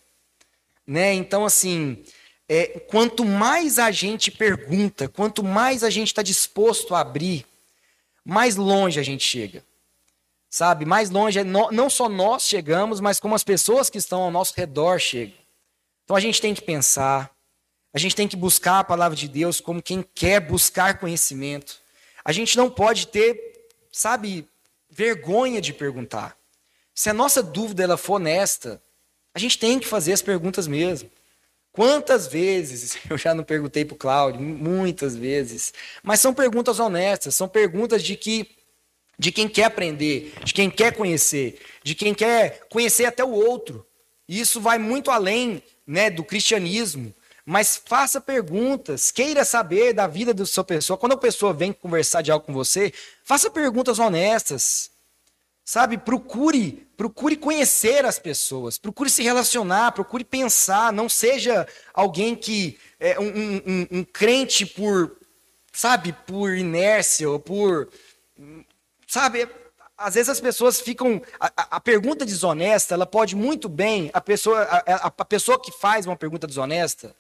Né? 0.85 1.15
Então, 1.15 1.45
assim, 1.45 2.03
é, 2.49 2.81
quanto 2.81 3.25
mais 3.25 3.79
a 3.79 3.93
gente 3.93 4.29
pergunta, 4.29 5.07
quanto 5.07 5.45
mais 5.45 5.85
a 5.85 5.89
gente 5.89 6.09
está 6.09 6.21
disposto 6.21 6.97
a 6.97 7.01
abrir, 7.01 7.47
mais 8.25 8.57
longe 8.57 8.99
a 8.99 9.05
gente 9.05 9.25
chega. 9.25 9.63
Sabe? 10.51 10.85
Mais 10.85 11.11
longe, 11.11 11.39
é 11.39 11.45
não 11.45 11.89
só 11.89 12.09
nós 12.09 12.43
chegamos, 12.43 12.99
mas 12.99 13.21
como 13.21 13.37
as 13.37 13.45
pessoas 13.45 13.89
que 13.89 13.99
estão 13.99 14.23
ao 14.23 14.33
nosso 14.33 14.53
redor 14.57 14.99
chegam. 14.99 15.39
Então 16.05 16.17
a 16.17 16.21
gente 16.21 16.41
tem 16.41 16.53
que 16.53 16.63
pensar, 16.63 17.31
a 17.93 17.99
gente 17.99 18.15
tem 18.15 18.29
que 18.29 18.37
buscar 18.37 18.81
a 18.81 18.85
palavra 18.85 19.17
de 19.17 19.29
Deus 19.29 19.61
como 19.61 19.83
quem 19.83 20.05
quer 20.15 20.41
buscar 20.41 20.99
conhecimento. 20.99 21.81
A 22.25 22.33
gente 22.33 22.57
não 22.57 22.71
pode 22.71 23.09
ter, 23.09 23.69
sabe, 23.91 24.47
vergonha 24.89 25.61
de 25.61 25.73
perguntar. 25.73 26.37
Se 26.95 27.09
a 27.11 27.15
nossa 27.15 27.43
dúvida 27.43 27.83
ela 27.83 27.97
for 27.97 28.15
honesta, 28.15 28.81
a 29.35 29.39
gente 29.39 29.59
tem 29.59 29.79
que 29.79 29.87
fazer 29.87 30.13
as 30.13 30.23
perguntas 30.23 30.67
mesmo. 30.67 31.11
Quantas 31.73 32.27
vezes 32.27 32.99
eu 33.09 33.17
já 33.17 33.35
não 33.35 33.45
perguntei 33.45 33.85
para 33.85 33.95
o 33.95 33.99
Cláudio? 33.99 34.41
Muitas 34.41 35.17
vezes. 35.17 35.73
Mas 36.03 36.21
são 36.21 36.35
perguntas 36.35 36.79
honestas, 36.79 37.35
são 37.35 37.49
perguntas 37.49 38.03
de 38.03 38.17
que 38.17 38.57
de 39.19 39.31
quem 39.31 39.47
quer 39.47 39.65
aprender, 39.65 40.33
de 40.43 40.55
quem 40.55 40.71
quer 40.71 40.97
conhecer, 40.97 41.61
de 41.85 41.95
quem 41.95 42.15
quer 42.15 42.67
conhecer 42.71 43.05
até 43.05 43.23
o 43.23 43.31
outro. 43.31 43.87
E 44.27 44.41
isso 44.41 44.63
vai 44.63 44.79
muito 44.79 45.11
além 45.11 45.63
né, 45.87 46.09
do 46.09 46.25
cristianismo. 46.25 47.15
Mas 47.45 47.81
faça 47.85 48.21
perguntas, 48.21 49.11
queira 49.11 49.45
saber 49.45 49.93
da 49.93 50.07
vida 50.07 50.33
da 50.33 50.45
sua 50.45 50.65
pessoa. 50.65 50.97
Quando 50.97 51.13
a 51.13 51.17
pessoa 51.17 51.53
vem 51.53 51.73
conversar 51.73 52.23
de 52.23 52.31
algo 52.31 52.47
com 52.47 52.53
você, 52.53 52.93
faça 53.25 53.51
perguntas 53.51 53.99
honestas. 53.99 54.91
Sabe, 55.65 55.99
procure, 55.99 56.89
procure 56.97 57.37
conhecer 57.37 58.05
as 58.05 58.19
pessoas, 58.19 58.77
procure 58.77 59.09
se 59.09 59.23
relacionar, 59.23 59.93
procure 59.93 60.25
pensar, 60.25 60.93
não 60.93 61.09
seja 61.09 61.67
alguém 61.95 62.35
que 62.35 62.77
é 62.99 63.21
um, 63.21 63.29
um, 63.29 63.87
um 63.99 64.05
crente 64.05 64.67
por, 64.67 65.17
sabe, 65.73 66.13
por 66.27 66.57
inércia 66.57 67.31
ou 67.31 67.39
por 67.39 67.89
Sabe, 69.11 69.49
às 69.99 70.15
vezes 70.15 70.29
as 70.29 70.41
pessoas 70.41 70.81
ficam. 70.81 71.21
A, 71.41 71.77
a, 71.77 71.81
pergunta 71.81 72.25
desonesta, 72.25 72.95
ela 72.95 73.05
pode 73.05 73.35
muito 73.35 73.69
bem. 73.69 74.09
A 74.13 74.21
pessoa, 74.21 74.63
a, 74.63 75.07
a 75.09 75.25
pessoa 75.25 75.61
que 75.61 75.73
faz 75.73 76.07
uma 76.07 76.15
pergunta 76.15 76.47
desonesta, 76.47 77.13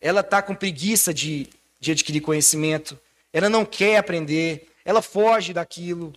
ela 0.00 0.20
está 0.20 0.42
com 0.42 0.54
preguiça 0.54 1.12
de, 1.12 1.48
de 1.80 1.92
adquirir 1.92 2.20
conhecimento, 2.20 2.98
ela 3.32 3.48
não 3.48 3.64
quer 3.64 3.96
aprender, 3.96 4.68
ela 4.84 5.02
foge 5.02 5.52
daquilo. 5.52 6.12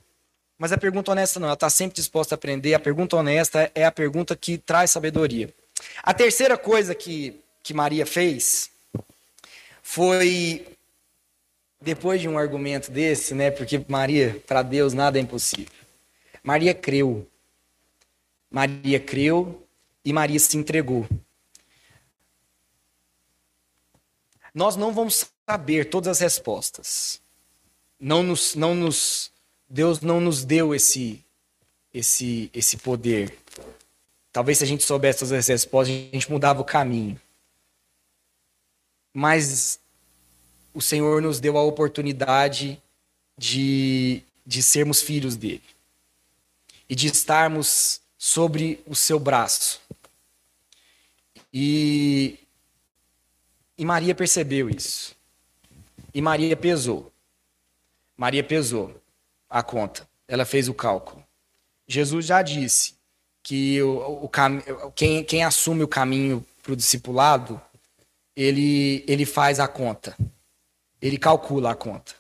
Mas 0.58 0.72
a 0.72 0.78
pergunta 0.78 1.12
honesta 1.12 1.40
não, 1.40 1.48
ela 1.48 1.54
está 1.54 1.70
sempre 1.70 1.96
disposta 1.96 2.36
a 2.36 2.38
aprender. 2.38 2.74
A 2.74 2.80
pergunta 2.80 3.16
honesta 3.16 3.72
é 3.74 3.86
a 3.86 3.92
pergunta 3.92 4.36
que 4.36 4.58
traz 4.58 4.92
sabedoria. 4.92 5.54
A 6.04 6.14
terceira 6.14 6.58
coisa 6.58 6.94
que, 6.94 7.40
que 7.64 7.74
Maria 7.74 8.06
fez 8.06 8.70
foi 9.82 10.68
depois 11.82 12.20
de 12.20 12.28
um 12.28 12.38
argumento 12.38 12.92
desse, 12.92 13.34
né? 13.34 13.50
Porque 13.50 13.84
Maria, 13.88 14.42
para 14.46 14.62
Deus 14.62 14.94
nada 14.94 15.18
é 15.18 15.22
impossível. 15.22 15.74
Maria 16.44 16.74
creu. 16.74 17.26
Maria 18.52 19.00
creu 19.00 19.66
e 20.04 20.12
Maria 20.12 20.40
se 20.40 20.58
entregou. 20.58 21.08
Nós 24.54 24.76
não 24.76 24.94
vamos 24.94 25.26
saber 25.48 25.90
todas 25.90 26.08
as 26.08 26.20
respostas. 26.20 27.22
Não 28.00 28.24
nos, 28.24 28.56
não 28.56 28.74
nos, 28.74 29.32
Deus 29.70 30.02
não 30.02 30.20
nos 30.20 30.44
deu 30.44 30.74
esse, 30.74 31.24
esse, 31.94 32.50
esse 32.54 32.78
poder. 32.78 33.38
Talvez 34.32 34.60
se 34.60 34.64
a 34.64 34.68
gente 34.68 34.84
soubesse 34.84 35.20
todas 35.20 35.32
as 35.34 35.48
respostas, 35.48 35.96
a 35.96 36.00
gente 36.14 36.32
mudava 36.32 36.62
o 36.62 36.66
caminho. 36.66 37.20
Mas 39.14 39.80
o 40.74 40.82
Senhor 40.82 41.22
nos 41.22 41.40
deu 41.40 41.58
a 41.58 41.64
oportunidade 41.64 42.82
de, 43.38 44.22
de 44.46 44.62
sermos 44.62 45.02
filhos 45.02 45.36
dele 45.36 45.64
e 46.88 46.96
de 46.96 47.08
estarmos 47.08 48.02
sobre 48.18 48.82
o 48.86 48.96
seu 48.96 49.20
braço. 49.20 49.82
E, 51.54 52.38
e 53.80 53.86
Maria 53.86 54.14
percebeu 54.14 54.70
isso. 54.70 55.16
E 56.14 56.22
Maria 56.22 56.56
pesou. 56.56 57.12
Maria 58.16 58.44
pesou 58.44 59.02
a 59.50 59.64
conta. 59.64 60.08
Ela 60.28 60.46
fez 60.46 60.70
o 60.70 60.74
cálculo. 60.74 61.24
Jesus 61.88 62.28
já 62.28 62.44
disse 62.44 62.94
que 63.42 63.82
o, 63.82 64.26
o 64.26 64.92
quem, 64.94 65.24
quem 65.24 65.44
assume 65.44 65.82
o 65.84 65.88
caminho 65.88 66.46
para 66.62 66.74
o 66.74 66.76
discipulado, 66.76 67.60
ele, 68.36 69.04
ele 69.08 69.26
faz 69.26 69.60
a 69.60 69.68
conta 69.68 70.16
ele 71.02 71.18
calcula 71.18 71.72
a 71.72 71.76
conta. 71.76 72.14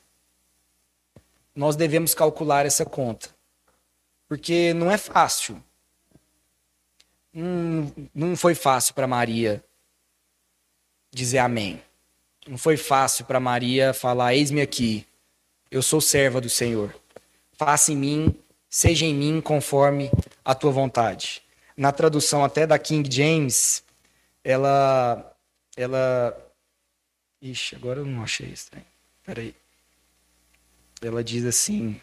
Nós 1.55 1.75
devemos 1.75 2.13
calcular 2.13 2.65
essa 2.65 2.85
conta. 2.85 3.29
Porque 4.27 4.73
não 4.73 4.89
é 4.89 4.97
fácil. 4.97 5.61
Não, 7.33 7.91
não 8.13 8.37
foi 8.37 8.55
fácil 8.55 8.93
para 8.93 9.07
Maria 9.07 9.63
dizer 11.11 11.39
amém. 11.39 11.81
Não 12.47 12.57
foi 12.57 12.77
fácil 12.77 13.25
para 13.25 13.39
Maria 13.39 13.93
falar: 13.93 14.33
Eis-me 14.33 14.61
aqui, 14.61 15.05
eu 15.69 15.81
sou 15.81 16.01
serva 16.01 16.41
do 16.41 16.49
Senhor. 16.49 16.95
Faça 17.53 17.91
em 17.91 17.97
mim, 17.97 18.35
seja 18.69 19.05
em 19.05 19.13
mim 19.13 19.41
conforme 19.41 20.09
a 20.43 20.55
tua 20.55 20.71
vontade. 20.71 21.41
Na 21.75 21.91
tradução 21.91 22.43
até 22.43 22.65
da 22.65 22.79
King 22.79 23.09
James, 23.13 23.83
ela, 24.43 25.35
ela 25.77 26.35
Ixi, 27.41 27.75
agora 27.75 28.01
eu 28.01 28.05
não 28.05 28.21
achei 28.21 28.47
estranho. 28.47 28.85
Peraí. 29.25 29.55
Ela 31.01 31.23
diz 31.23 31.45
assim. 31.45 31.99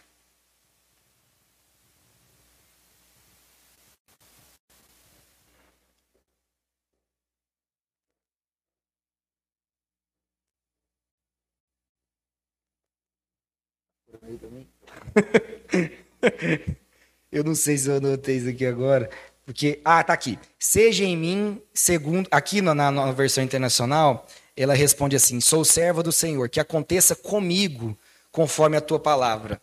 Eu 17.32 17.44
não 17.44 17.54
sei 17.54 17.76
se 17.78 17.88
eu 17.88 17.96
anotei 17.96 18.36
isso 18.36 18.48
aqui 18.48 18.66
agora. 18.66 19.10
Porque. 19.44 19.80
Ah, 19.84 20.02
tá 20.02 20.12
aqui. 20.12 20.38
Seja 20.58 21.04
em 21.04 21.16
mim, 21.16 21.62
segundo. 21.72 22.28
Aqui 22.30 22.60
na, 22.60 22.74
na 22.74 23.12
versão 23.12 23.44
internacional, 23.44 24.26
ela 24.56 24.74
responde 24.74 25.14
assim: 25.14 25.40
Sou 25.40 25.64
serva 25.64 26.02
do 26.02 26.12
Senhor, 26.12 26.48
que 26.48 26.60
aconteça 26.60 27.14
comigo 27.14 27.96
conforme 28.32 28.76
a 28.76 28.80
tua 28.80 28.98
palavra. 28.98 29.60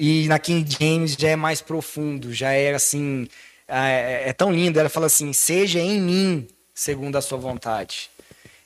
E 0.00 0.28
na 0.28 0.38
King 0.38 0.64
James 0.70 1.14
já 1.14 1.30
é 1.30 1.36
mais 1.36 1.60
profundo, 1.60 2.32
já 2.32 2.52
é 2.52 2.72
assim, 2.72 3.28
é, 3.66 4.28
é 4.28 4.32
tão 4.32 4.52
lindo. 4.52 4.78
Ela 4.78 4.88
fala 4.88 5.06
assim: 5.06 5.32
Seja 5.32 5.80
em 5.80 6.00
mim 6.00 6.48
segundo 6.72 7.16
a 7.16 7.20
sua 7.20 7.36
vontade. 7.36 8.08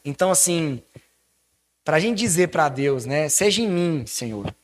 Então, 0.04 0.30
assim, 0.30 0.82
para 1.82 1.96
a 1.96 2.00
gente 2.00 2.18
dizer 2.18 2.48
para 2.48 2.68
Deus, 2.68 3.06
né? 3.06 3.28
Seja 3.30 3.62
em 3.62 3.68
mim, 3.68 4.04
Senhor, 4.06 4.54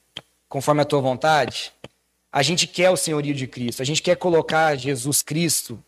conforme 0.49 0.83
a 0.83 0.85
tua 0.85 1.01
vontade. 1.01 1.73
A 2.33 2.43
gente 2.43 2.67
quer 2.67 2.91
o 2.91 2.97
senhorio 2.97 3.35
de 3.35 3.47
Cristo, 3.47 3.83
a 3.83 3.85
gente 3.85 4.03
quer 4.03 4.17
colocar 4.17 4.77
Jesus 4.77 5.23
Cristo 5.23 5.83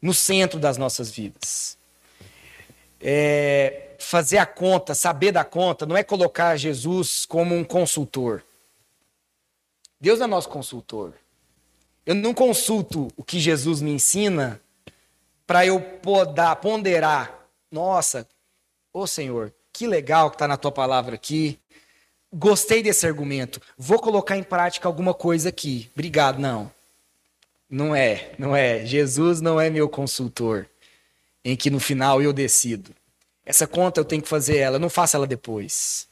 no 0.00 0.14
centro 0.14 0.58
das 0.58 0.76
nossas 0.76 1.10
vidas. 1.10 1.76
É, 3.00 3.90
fazer 3.98 4.38
a 4.38 4.46
conta, 4.46 4.94
saber 4.94 5.32
da 5.32 5.44
conta, 5.44 5.86
não 5.86 5.96
é 5.96 6.02
colocar 6.02 6.56
Jesus 6.56 7.24
como 7.26 7.54
um 7.54 7.64
consultor. 7.64 8.42
Deus 10.00 10.20
é 10.20 10.26
nosso 10.26 10.48
consultor. 10.48 11.14
Eu 12.04 12.14
não 12.14 12.32
consulto 12.32 13.08
o 13.16 13.22
que 13.22 13.38
Jesus 13.38 13.80
me 13.80 13.92
ensina 13.92 14.60
para 15.46 15.66
eu 15.66 15.80
poder 15.80 16.56
ponderar. 16.56 17.46
Nossa, 17.70 18.26
ô 18.92 19.06
Senhor, 19.06 19.52
que 19.72 19.86
legal 19.86 20.30
que 20.30 20.36
está 20.36 20.48
na 20.48 20.56
tua 20.56 20.72
palavra 20.72 21.14
aqui. 21.14 21.58
Gostei 22.32 22.82
desse 22.82 23.06
argumento. 23.06 23.60
Vou 23.76 23.98
colocar 23.98 24.36
em 24.36 24.42
prática 24.42 24.86
alguma 24.86 25.12
coisa 25.12 25.48
aqui. 25.48 25.90
Obrigado, 25.94 26.38
não. 26.38 26.70
Não 27.68 27.94
é, 27.94 28.32
não 28.38 28.54
é. 28.54 28.84
Jesus 28.86 29.40
não 29.40 29.60
é 29.60 29.68
meu 29.68 29.88
consultor, 29.88 30.66
em 31.44 31.56
que 31.56 31.70
no 31.70 31.80
final 31.80 32.22
eu 32.22 32.32
decido. 32.32 32.94
Essa 33.44 33.66
conta 33.66 34.00
eu 34.00 34.04
tenho 34.04 34.22
que 34.22 34.28
fazer 34.28 34.58
ela, 34.58 34.78
não 34.78 34.88
faça 34.88 35.16
ela 35.16 35.26
depois. 35.26 36.08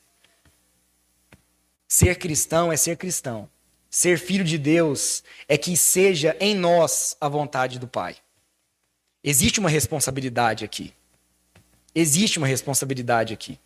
Ser 1.87 2.17
cristão 2.17 2.73
é 2.73 2.77
ser 2.77 2.97
cristão. 2.97 3.49
Ser 3.91 4.19
filho 4.19 4.45
de 4.45 4.59
Deus 4.59 5.23
é 5.49 5.57
que 5.57 5.77
seja 5.77 6.37
em 6.39 6.55
nós 6.55 7.17
a 7.21 7.29
vontade 7.29 7.79
do 7.79 7.89
Pai. 7.89 8.17
Existe 9.23 9.59
uma 9.59 9.71
responsabilidade 9.71 10.65
aqui. 10.65 10.93
Existe 11.95 12.39
uma 12.39 12.47
responsabilidade 12.47 13.33
aqui. 13.33 13.59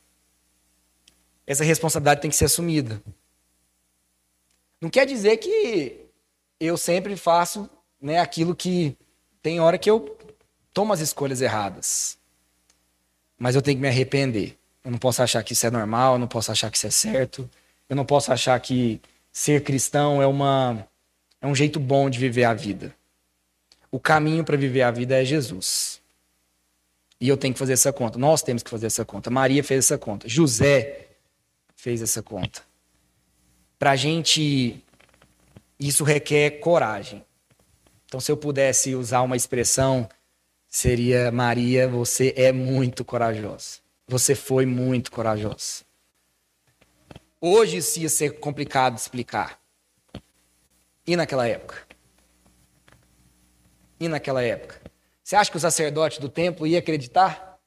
Essa 1.47 1.65
responsabilidade 1.65 2.21
tem 2.21 2.31
que 2.31 2.37
ser 2.37 2.47
assumida. 2.47 3.03
Não 4.81 4.91
quer 4.91 5.07
dizer 5.07 5.37
que 5.39 6.01
eu 6.59 6.77
sempre 6.77 7.17
faço 7.17 7.69
né, 8.01 8.19
aquilo 8.19 8.55
que 8.55 8.97
tem 9.43 9.61
hora 9.61 9.79
que 9.79 9.91
eu 9.91 10.17
tomo 10.73 10.93
as 10.93 11.01
escolhas 11.01 11.41
erradas. 11.41 12.19
Mas 13.39 13.55
eu 13.55 13.63
tenho 13.63 13.77
que 13.77 13.83
me 13.83 13.89
arrepender. 13.89 14.57
Eu 14.85 14.91
não 14.91 14.99
posso 14.99 15.23
achar 15.23 15.43
que 15.43 15.53
isso 15.53 15.67
é 15.67 15.71
normal, 15.71 16.15
eu 16.15 16.19
não 16.19 16.29
posso 16.29 16.51
achar 16.51 16.71
que 16.71 16.77
isso 16.77 16.87
é 16.87 16.91
certo. 16.91 17.49
Eu 17.89 17.97
não 17.97 18.05
posso 18.05 18.33
achar 18.33 18.59
que 18.61 19.01
ser 19.33 19.63
cristão 19.63 20.21
é 20.23 20.27
uma 20.27 20.87
é 21.41 21.47
um 21.47 21.55
jeito 21.55 21.81
bom 21.81 22.09
de 22.09 22.19
viver 22.19 22.45
a 22.45 22.55
vida. 22.55 22.95
O 23.91 23.99
caminho 23.99 24.45
para 24.45 24.57
viver 24.57 24.83
a 24.83 24.91
vida 24.91 25.21
é 25.21 25.25
Jesus. 25.25 26.01
E 27.21 27.29
eu 27.29 27.37
tenho 27.37 27.53
que 27.53 27.59
fazer 27.59 27.75
essa 27.75 27.93
conta. 27.93 28.19
Nós 28.19 28.43
temos 28.43 28.63
que 28.63 28.71
fazer 28.71 28.87
essa 28.87 29.05
conta. 29.05 29.31
Maria 29.31 29.63
fez 29.63 29.85
essa 29.85 29.99
conta. 29.99 30.29
José 30.29 31.09
fez 31.83 32.01
essa 32.01 32.23
conta. 32.23 32.63
Para 33.77 33.91
a 33.91 33.97
gente, 33.97 34.85
isso 35.81 36.05
requer 36.05 36.61
coragem. 36.61 37.25
Então, 38.07 38.21
se 38.21 38.31
eu 38.31 38.37
pudesse 38.37 38.95
usar 38.95 39.23
uma 39.23 39.35
expressão, 39.35 40.09
seria: 40.69 41.33
Maria, 41.33 41.89
você 41.89 42.33
é 42.37 42.53
muito 42.53 43.05
corajosa. 43.05 43.81
Você 44.07 44.37
foi 44.37 44.65
muito 44.65 45.11
corajosa. 45.11 45.83
Hoje 47.41 47.79
isso 47.79 47.99
ia 47.99 48.09
ser 48.09 48.39
complicado 48.39 48.95
de 48.95 49.01
explicar. 49.01 49.61
E 51.05 51.17
naquela 51.17 51.49
época? 51.49 51.85
E 53.99 54.07
naquela 54.07 54.41
época? 54.45 54.81
Você 55.25 55.35
acha 55.35 55.51
que 55.51 55.57
o 55.57 55.61
sacerdote 55.61 56.21
do 56.21 56.29
templo 56.29 56.65
ia 56.65 56.79
acreditar 56.79 57.59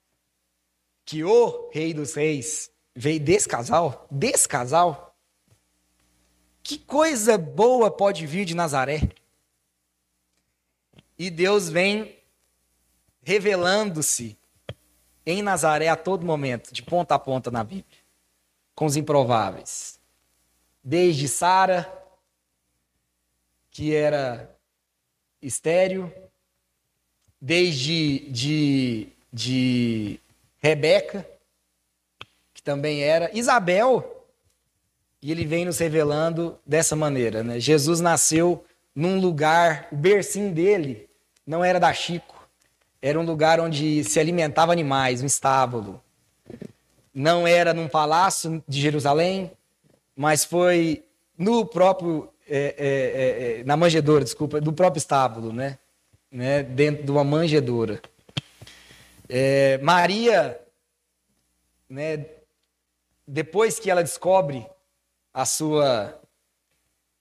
que 1.03 1.21
o 1.21 1.69
rei 1.73 1.93
dos 1.93 2.13
reis 2.13 2.71
veio 2.95 3.19
desse 3.19 3.47
casal? 3.47 4.07
Desse 4.09 4.47
casal? 4.47 5.15
Que 6.63 6.77
coisa 6.77 7.37
boa 7.37 7.91
pode 7.91 8.25
vir 8.25 8.45
de 8.45 8.55
Nazaré? 8.55 9.09
E 11.17 11.29
Deus 11.29 11.69
vem 11.69 12.17
revelando-se 13.21 14.37
em 15.25 15.41
Nazaré 15.41 15.87
a 15.87 15.95
todo 15.95 16.25
momento, 16.25 16.73
de 16.73 16.83
ponta 16.83 17.15
a 17.15 17.19
ponta 17.19 17.49
na 17.49 17.63
Bíblia, 17.63 17.85
com 18.73 18.85
os 18.85 18.95
improváveis. 18.95 19.99
Desde 20.83 21.27
Sara, 21.27 21.91
que 23.71 23.93
era 23.93 24.55
estéreo, 25.41 26.13
desde 27.41 28.29
de, 28.29 29.09
de 29.33 30.19
Rebeca, 30.59 31.27
também 32.65 33.03
era, 33.03 33.29
Isabel, 33.33 34.25
e 35.21 35.31
ele 35.31 35.45
vem 35.45 35.63
nos 35.63 35.77
revelando 35.77 36.57
dessa 36.65 36.95
maneira. 36.95 37.43
Né? 37.43 37.59
Jesus 37.59 38.01
nasceu 38.01 38.65
num 38.93 39.19
lugar, 39.19 39.87
o 39.91 39.95
bercinho 39.95 40.53
dele 40.53 41.07
não 41.47 41.63
era 41.63 41.79
da 41.79 41.93
Chico, 41.93 42.49
era 43.01 43.19
um 43.19 43.23
lugar 43.23 43.59
onde 43.59 44.03
se 44.03 44.19
alimentava 44.19 44.73
animais, 44.73 45.21
um 45.21 45.25
estábulo. 45.25 46.01
Não 47.13 47.47
era 47.47 47.73
num 47.73 47.87
palácio 47.87 48.61
de 48.67 48.81
Jerusalém, 48.81 49.51
mas 50.15 50.43
foi 50.43 51.05
no 51.37 51.65
próprio, 51.65 52.27
é, 52.49 52.75
é, 52.77 52.87
é, 53.57 53.59
é 53.59 53.63
na 53.63 53.77
manjedoura, 53.77 54.23
desculpa, 54.23 54.59
do 54.59 54.73
próprio 54.73 54.99
estábulo, 54.99 55.53
né? 55.53 55.77
né, 56.35 56.63
dentro 56.63 57.05
de 57.05 57.11
uma 57.11 57.23
manjedoura. 57.23 58.01
É, 59.29 59.77
Maria, 59.77 60.59
né, 61.89 62.25
depois 63.27 63.79
que 63.79 63.89
ela 63.89 64.03
descobre 64.03 64.65
a 65.33 65.45
sua, 65.45 66.19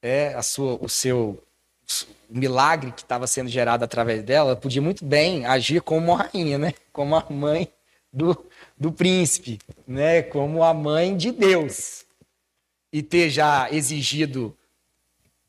é, 0.03 0.35
a 0.35 0.43
sua, 0.43 0.79
o 0.81 0.89
seu 0.89 1.43
o 2.31 2.39
milagre 2.39 2.93
que 2.93 3.03
estava 3.03 3.27
sendo 3.27 3.49
gerado 3.51 3.85
através 3.85 4.23
dela, 4.23 4.51
ela 4.51 4.57
podia 4.57 4.81
muito 4.81 5.05
bem 5.05 5.45
agir 5.45 5.83
como 5.83 6.13
uma 6.13 6.25
rainha, 6.25 6.59
né, 6.59 6.75
como 6.93 7.15
a 7.15 7.27
mãe 7.29 7.71
do, 8.13 8.47
do 8.77 8.91
príncipe, 8.91 9.59
né, 9.87 10.23
como 10.23 10.63
a 10.63 10.73
mãe 10.73 11.17
de 11.17 11.31
Deus, 11.31 12.05
e 12.93 13.03
ter 13.03 13.29
já 13.29 13.71
exigido 13.71 14.57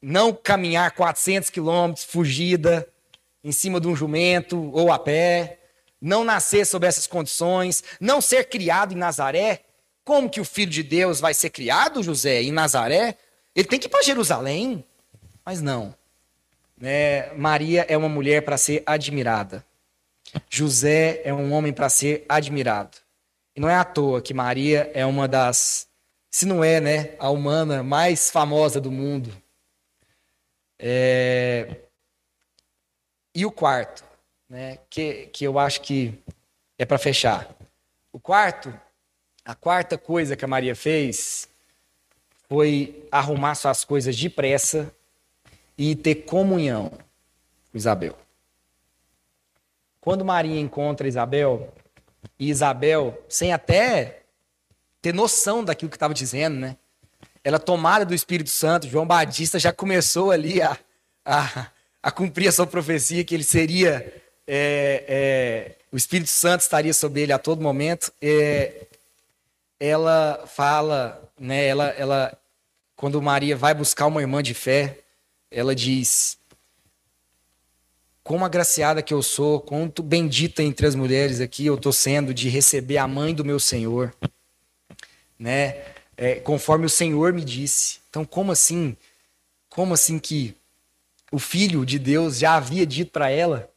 não 0.01 0.33
caminhar 0.33 0.91
400 0.91 1.49
quilômetros, 1.49 2.05
fugida, 2.05 2.87
em 3.43 3.51
cima 3.51 3.79
de 3.79 3.87
um 3.87 3.95
jumento 3.95 4.71
ou 4.73 4.91
a 4.91 4.99
pé, 4.99 5.59
não 6.01 6.23
nascer 6.23 6.65
sob 6.65 6.85
essas 6.85 7.07
condições, 7.07 7.83
não 7.99 8.19
ser 8.19 8.49
criado 8.49 8.93
em 8.93 8.97
Nazaré. 8.97 9.64
Como 10.05 10.29
que 10.29 10.39
o 10.39 10.45
filho 10.45 10.71
de 10.71 10.83
Deus 10.83 11.19
vai 11.19 11.33
ser 11.33 11.49
criado, 11.49 12.03
José, 12.03 12.43
em 12.43 12.51
Nazaré? 12.51 13.17
Ele 13.55 13.67
tem 13.67 13.79
que 13.79 13.87
ir 13.87 13.89
para 13.89 14.03
Jerusalém. 14.03 14.85
Mas 15.43 15.63
não. 15.63 15.95
É, 16.81 17.33
Maria 17.35 17.85
é 17.89 17.97
uma 17.97 18.07
mulher 18.07 18.43
para 18.43 18.55
ser 18.55 18.83
admirada. 18.85 19.65
José 20.47 21.21
é 21.23 21.33
um 21.33 21.51
homem 21.51 21.73
para 21.73 21.89
ser 21.89 22.23
admirado. 22.29 22.97
E 23.55 23.59
não 23.59 23.67
é 23.67 23.75
à 23.75 23.83
toa 23.83 24.21
que 24.21 24.33
Maria 24.33 24.91
é 24.93 25.05
uma 25.05 25.27
das, 25.27 25.87
se 26.29 26.45
não 26.45 26.63
é, 26.63 26.79
né, 26.79 27.15
a 27.17 27.29
humana 27.29 27.81
mais 27.81 28.29
famosa 28.29 28.79
do 28.79 28.91
mundo. 28.91 29.31
É, 30.77 31.77
e 33.33 33.45
o 33.45 33.51
quarto, 33.51 34.03
né, 34.47 34.77
que, 34.89 35.27
que 35.27 35.45
eu 35.45 35.57
acho 35.57 35.81
que 35.81 36.13
é 36.77 36.85
para 36.85 36.97
fechar. 36.97 37.55
O 38.11 38.19
quarto, 38.19 38.77
a 39.45 39.53
quarta 39.53 39.97
coisa 39.97 40.35
que 40.35 40.43
a 40.43 40.47
Maria 40.47 40.75
fez 40.75 41.47
foi 42.49 43.07
arrumar 43.11 43.53
suas 43.53 43.85
coisas 43.85 44.17
depressa 44.17 44.91
e 45.77 45.95
ter 45.95 46.15
comunhão 46.15 46.89
com 47.71 47.77
Isabel. 47.77 48.17
Quando 50.01 50.25
Maria 50.25 50.59
encontra 50.59 51.07
Isabel, 51.07 51.73
e 52.39 52.49
Isabel, 52.49 53.23
sem 53.29 53.53
até 53.53 54.21
ter 55.01 55.13
noção 55.13 55.63
daquilo 55.63 55.89
que 55.89 55.95
estava 55.95 56.13
dizendo, 56.13 56.55
né? 56.57 56.77
Ela 57.43 57.59
tomada 57.59 58.03
do 58.03 58.13
Espírito 58.15 58.49
Santo, 58.49 58.87
João 58.87 59.05
Batista 59.05 59.59
já 59.59 59.71
começou 59.71 60.31
ali 60.31 60.61
a, 60.61 60.77
a, 61.23 61.67
a 62.01 62.11
cumprir 62.11 62.47
a 62.47 62.51
sua 62.51 62.65
profecia, 62.65 63.23
que 63.23 63.35
ele 63.35 63.43
seria, 63.43 64.11
é, 64.47 65.05
é, 65.07 65.75
o 65.91 65.97
Espírito 65.97 66.29
Santo 66.29 66.61
estaria 66.61 66.93
sobre 66.93 67.21
ele 67.21 67.31
a 67.31 67.37
todo 67.37 67.61
momento, 67.61 68.11
é, 68.19 68.87
ela 69.79 70.45
fala, 70.47 71.31
né, 71.39 71.65
ela, 71.65 71.87
ela, 71.89 72.37
quando 72.95 73.21
Maria 73.21 73.55
vai 73.55 73.73
buscar 73.73 74.07
uma 74.07 74.21
irmã 74.21 74.41
de 74.41 74.53
fé, 74.53 74.99
ela 75.51 75.75
diz: 75.75 76.37
Como 78.23 78.45
agraciada 78.45 79.01
que 79.01 79.13
eu 79.13 79.21
sou, 79.21 79.59
quanto 79.59 80.01
bendita 80.01 80.63
entre 80.63 80.87
as 80.87 80.95
mulheres 80.95 81.39
aqui 81.39 81.65
eu 81.65 81.75
estou 81.75 81.91
sendo 81.91 82.33
de 82.33 82.49
receber 82.49 82.97
a 82.97 83.07
mãe 83.07 83.33
do 83.33 83.45
meu 83.45 83.59
Senhor, 83.59 84.13
né? 85.37 85.83
É, 86.17 86.35
conforme 86.35 86.85
o 86.85 86.89
Senhor 86.89 87.33
me 87.33 87.43
disse. 87.43 87.99
Então, 88.09 88.23
como 88.23 88.51
assim? 88.51 88.95
Como 89.67 89.93
assim 89.93 90.17
que 90.17 90.55
o 91.29 91.37
Filho 91.37 91.85
de 91.85 91.99
Deus 91.99 92.37
já 92.37 92.55
havia 92.55 92.85
dito 92.85 93.11
para 93.11 93.29
ela 93.29 93.69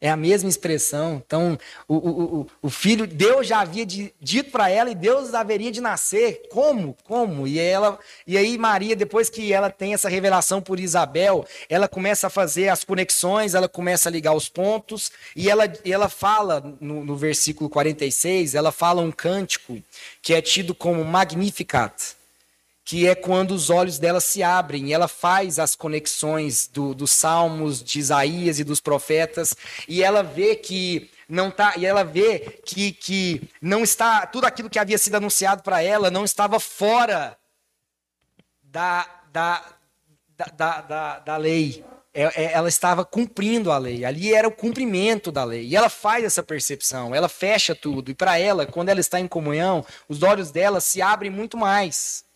É 0.00 0.08
a 0.08 0.16
mesma 0.16 0.48
expressão. 0.48 1.22
Então, 1.24 1.58
o, 1.86 1.96
o, 1.96 2.46
o 2.62 2.70
filho, 2.70 3.06
Deus 3.06 3.46
já 3.46 3.60
havia 3.60 3.84
dito 3.84 4.50
para 4.50 4.70
ela 4.70 4.90
e 4.90 4.94
Deus 4.94 5.34
haveria 5.34 5.70
de 5.70 5.80
nascer. 5.80 6.42
Como? 6.50 6.96
Como? 7.04 7.46
E, 7.46 7.58
ela, 7.58 7.98
e 8.26 8.38
aí, 8.38 8.56
Maria, 8.56 8.96
depois 8.96 9.28
que 9.28 9.52
ela 9.52 9.68
tem 9.68 9.92
essa 9.92 10.08
revelação 10.08 10.62
por 10.62 10.80
Isabel, 10.80 11.44
ela 11.68 11.86
começa 11.86 12.28
a 12.28 12.30
fazer 12.30 12.68
as 12.68 12.82
conexões, 12.82 13.54
ela 13.54 13.68
começa 13.68 14.08
a 14.08 14.12
ligar 14.12 14.32
os 14.32 14.48
pontos, 14.48 15.12
e 15.36 15.50
ela, 15.50 15.70
ela 15.84 16.08
fala, 16.08 16.60
no, 16.80 17.04
no 17.04 17.16
versículo 17.16 17.68
46, 17.68 18.54
ela 18.54 18.72
fala 18.72 19.02
um 19.02 19.12
cântico 19.12 19.82
que 20.22 20.32
é 20.32 20.40
tido 20.40 20.74
como 20.74 21.04
Magnificat 21.04 22.19
que 22.90 23.06
é 23.06 23.14
quando 23.14 23.52
os 23.52 23.70
olhos 23.70 24.00
dela 24.00 24.20
se 24.20 24.42
abrem 24.42 24.88
e 24.88 24.92
ela 24.92 25.06
faz 25.06 25.60
as 25.60 25.76
conexões 25.76 26.66
do, 26.66 26.92
dos 26.92 27.12
salmos 27.12 27.80
de 27.80 28.00
Isaías 28.00 28.58
e 28.58 28.64
dos 28.64 28.80
profetas 28.80 29.54
e 29.86 30.02
ela 30.02 30.24
vê 30.24 30.56
que 30.56 31.08
não 31.28 31.52
tá 31.52 31.74
e 31.76 31.86
ela 31.86 32.02
vê 32.02 32.40
que, 32.66 32.90
que 32.90 33.48
não 33.62 33.84
está 33.84 34.26
tudo 34.26 34.44
aquilo 34.44 34.68
que 34.68 34.76
havia 34.76 34.98
sido 34.98 35.14
anunciado 35.14 35.62
para 35.62 35.80
ela 35.80 36.10
não 36.10 36.24
estava 36.24 36.58
fora 36.58 37.38
da, 38.60 39.06
da, 39.32 39.64
da, 40.56 40.80
da, 40.80 41.18
da 41.20 41.36
lei 41.36 41.84
é, 42.12 42.22
é, 42.22 42.52
ela 42.54 42.68
estava 42.68 43.04
cumprindo 43.04 43.70
a 43.70 43.78
lei. 43.78 44.04
Ali 44.04 44.34
era 44.34 44.48
o 44.48 44.50
cumprimento 44.50 45.30
da 45.30 45.44
lei. 45.44 45.64
E 45.64 45.76
ela 45.76 45.88
faz 45.88 46.24
essa 46.24 46.42
percepção, 46.42 47.14
ela 47.14 47.28
fecha 47.28 47.72
tudo. 47.72 48.10
E 48.10 48.14
para 48.14 48.36
ela, 48.36 48.66
quando 48.66 48.88
ela 48.88 48.98
está 48.98 49.20
em 49.20 49.28
comunhão, 49.28 49.86
os 50.08 50.24
olhos 50.24 50.50
dela 50.50 50.80
se 50.80 51.00
abrem 51.00 51.30
muito 51.30 51.56
mais. 51.56 52.28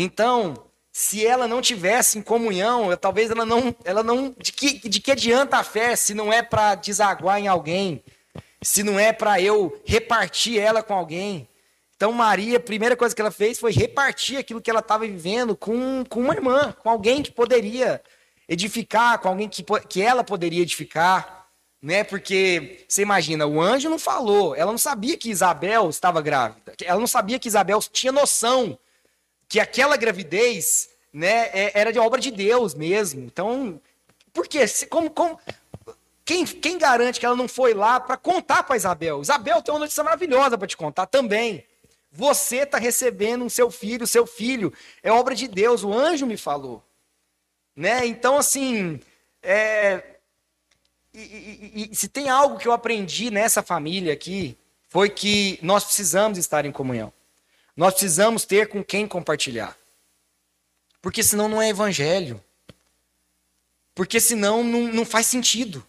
Então, 0.00 0.54
se 0.92 1.26
ela 1.26 1.48
não 1.48 1.60
tivesse 1.60 2.20
em 2.20 2.22
comunhão, 2.22 2.96
talvez 2.96 3.32
ela 3.32 3.44
não, 3.44 3.74
ela 3.84 4.00
não, 4.00 4.32
de 4.38 4.52
que, 4.52 4.88
de 4.88 5.00
que 5.00 5.10
adianta 5.10 5.56
a 5.56 5.64
fé 5.64 5.96
se 5.96 6.14
não 6.14 6.32
é 6.32 6.40
para 6.40 6.76
desaguar 6.76 7.40
em 7.40 7.48
alguém, 7.48 8.04
se 8.62 8.84
não 8.84 8.96
é 8.96 9.12
para 9.12 9.40
eu 9.40 9.82
repartir 9.84 10.60
ela 10.60 10.84
com 10.84 10.94
alguém? 10.94 11.48
Então 11.96 12.12
Maria, 12.12 12.58
a 12.58 12.60
primeira 12.60 12.96
coisa 12.96 13.12
que 13.12 13.20
ela 13.20 13.32
fez 13.32 13.58
foi 13.58 13.72
repartir 13.72 14.38
aquilo 14.38 14.60
que 14.60 14.70
ela 14.70 14.78
estava 14.78 15.04
vivendo 15.04 15.56
com, 15.56 16.04
com 16.08 16.20
uma 16.20 16.34
irmã, 16.34 16.72
com 16.80 16.88
alguém 16.88 17.20
que 17.20 17.32
poderia 17.32 18.00
edificar, 18.48 19.18
com 19.18 19.30
alguém 19.30 19.48
que, 19.48 19.64
que 19.88 20.00
ela 20.00 20.22
poderia 20.22 20.62
edificar, 20.62 21.48
né? 21.82 22.04
Porque 22.04 22.86
você 22.88 23.02
imagina, 23.02 23.48
o 23.48 23.60
anjo 23.60 23.90
não 23.90 23.98
falou, 23.98 24.54
ela 24.54 24.70
não 24.70 24.78
sabia 24.78 25.16
que 25.16 25.28
Isabel 25.28 25.90
estava 25.90 26.22
grávida, 26.22 26.72
ela 26.84 27.00
não 27.00 27.08
sabia 27.08 27.40
que 27.40 27.48
Isabel 27.48 27.80
tinha 27.92 28.12
noção 28.12 28.78
que 29.48 29.58
aquela 29.58 29.96
gravidez 29.96 30.90
né, 31.12 31.48
é, 31.52 31.72
era 31.74 31.92
de 31.92 31.98
obra 31.98 32.20
de 32.20 32.30
Deus 32.30 32.74
mesmo. 32.74 33.24
Então, 33.24 33.80
por 34.32 34.46
quê? 34.46 34.64
Como, 34.90 35.10
como, 35.10 35.38
quem, 36.24 36.44
quem 36.44 36.76
garante 36.76 37.18
que 37.18 37.24
ela 37.24 37.34
não 37.34 37.48
foi 37.48 37.72
lá 37.72 37.98
para 37.98 38.16
contar 38.16 38.62
para 38.62 38.76
Isabel? 38.76 39.22
Isabel 39.22 39.62
tem 39.62 39.72
uma 39.72 39.80
notícia 39.80 40.04
maravilhosa 40.04 40.58
para 40.58 40.68
te 40.68 40.76
contar 40.76 41.06
também. 41.06 41.64
Você 42.12 42.58
está 42.58 42.78
recebendo 42.78 43.44
um 43.44 43.48
seu 43.48 43.70
filho, 43.70 44.06
seu 44.06 44.26
filho 44.26 44.72
é 45.02 45.10
obra 45.10 45.34
de 45.34 45.48
Deus, 45.48 45.82
o 45.82 45.92
anjo 45.92 46.26
me 46.26 46.36
falou. 46.36 46.82
Né? 47.74 48.06
Então, 48.06 48.36
assim, 48.36 49.00
é... 49.42 50.02
e, 51.14 51.20
e, 51.20 51.88
e, 51.92 51.96
se 51.96 52.08
tem 52.08 52.28
algo 52.28 52.58
que 52.58 52.66
eu 52.66 52.72
aprendi 52.72 53.30
nessa 53.30 53.62
família 53.62 54.12
aqui, 54.12 54.58
foi 54.88 55.08
que 55.08 55.58
nós 55.62 55.84
precisamos 55.84 56.38
estar 56.38 56.64
em 56.66 56.72
comunhão. 56.72 57.12
Nós 57.78 57.94
precisamos 57.94 58.44
ter 58.44 58.66
com 58.66 58.82
quem 58.82 59.06
compartilhar. 59.06 59.78
Porque 61.00 61.22
senão 61.22 61.48
não 61.48 61.62
é 61.62 61.68
evangelho. 61.68 62.42
Porque 63.94 64.18
senão 64.18 64.64
não, 64.64 64.88
não 64.88 65.04
faz 65.04 65.26
sentido. 65.26 65.86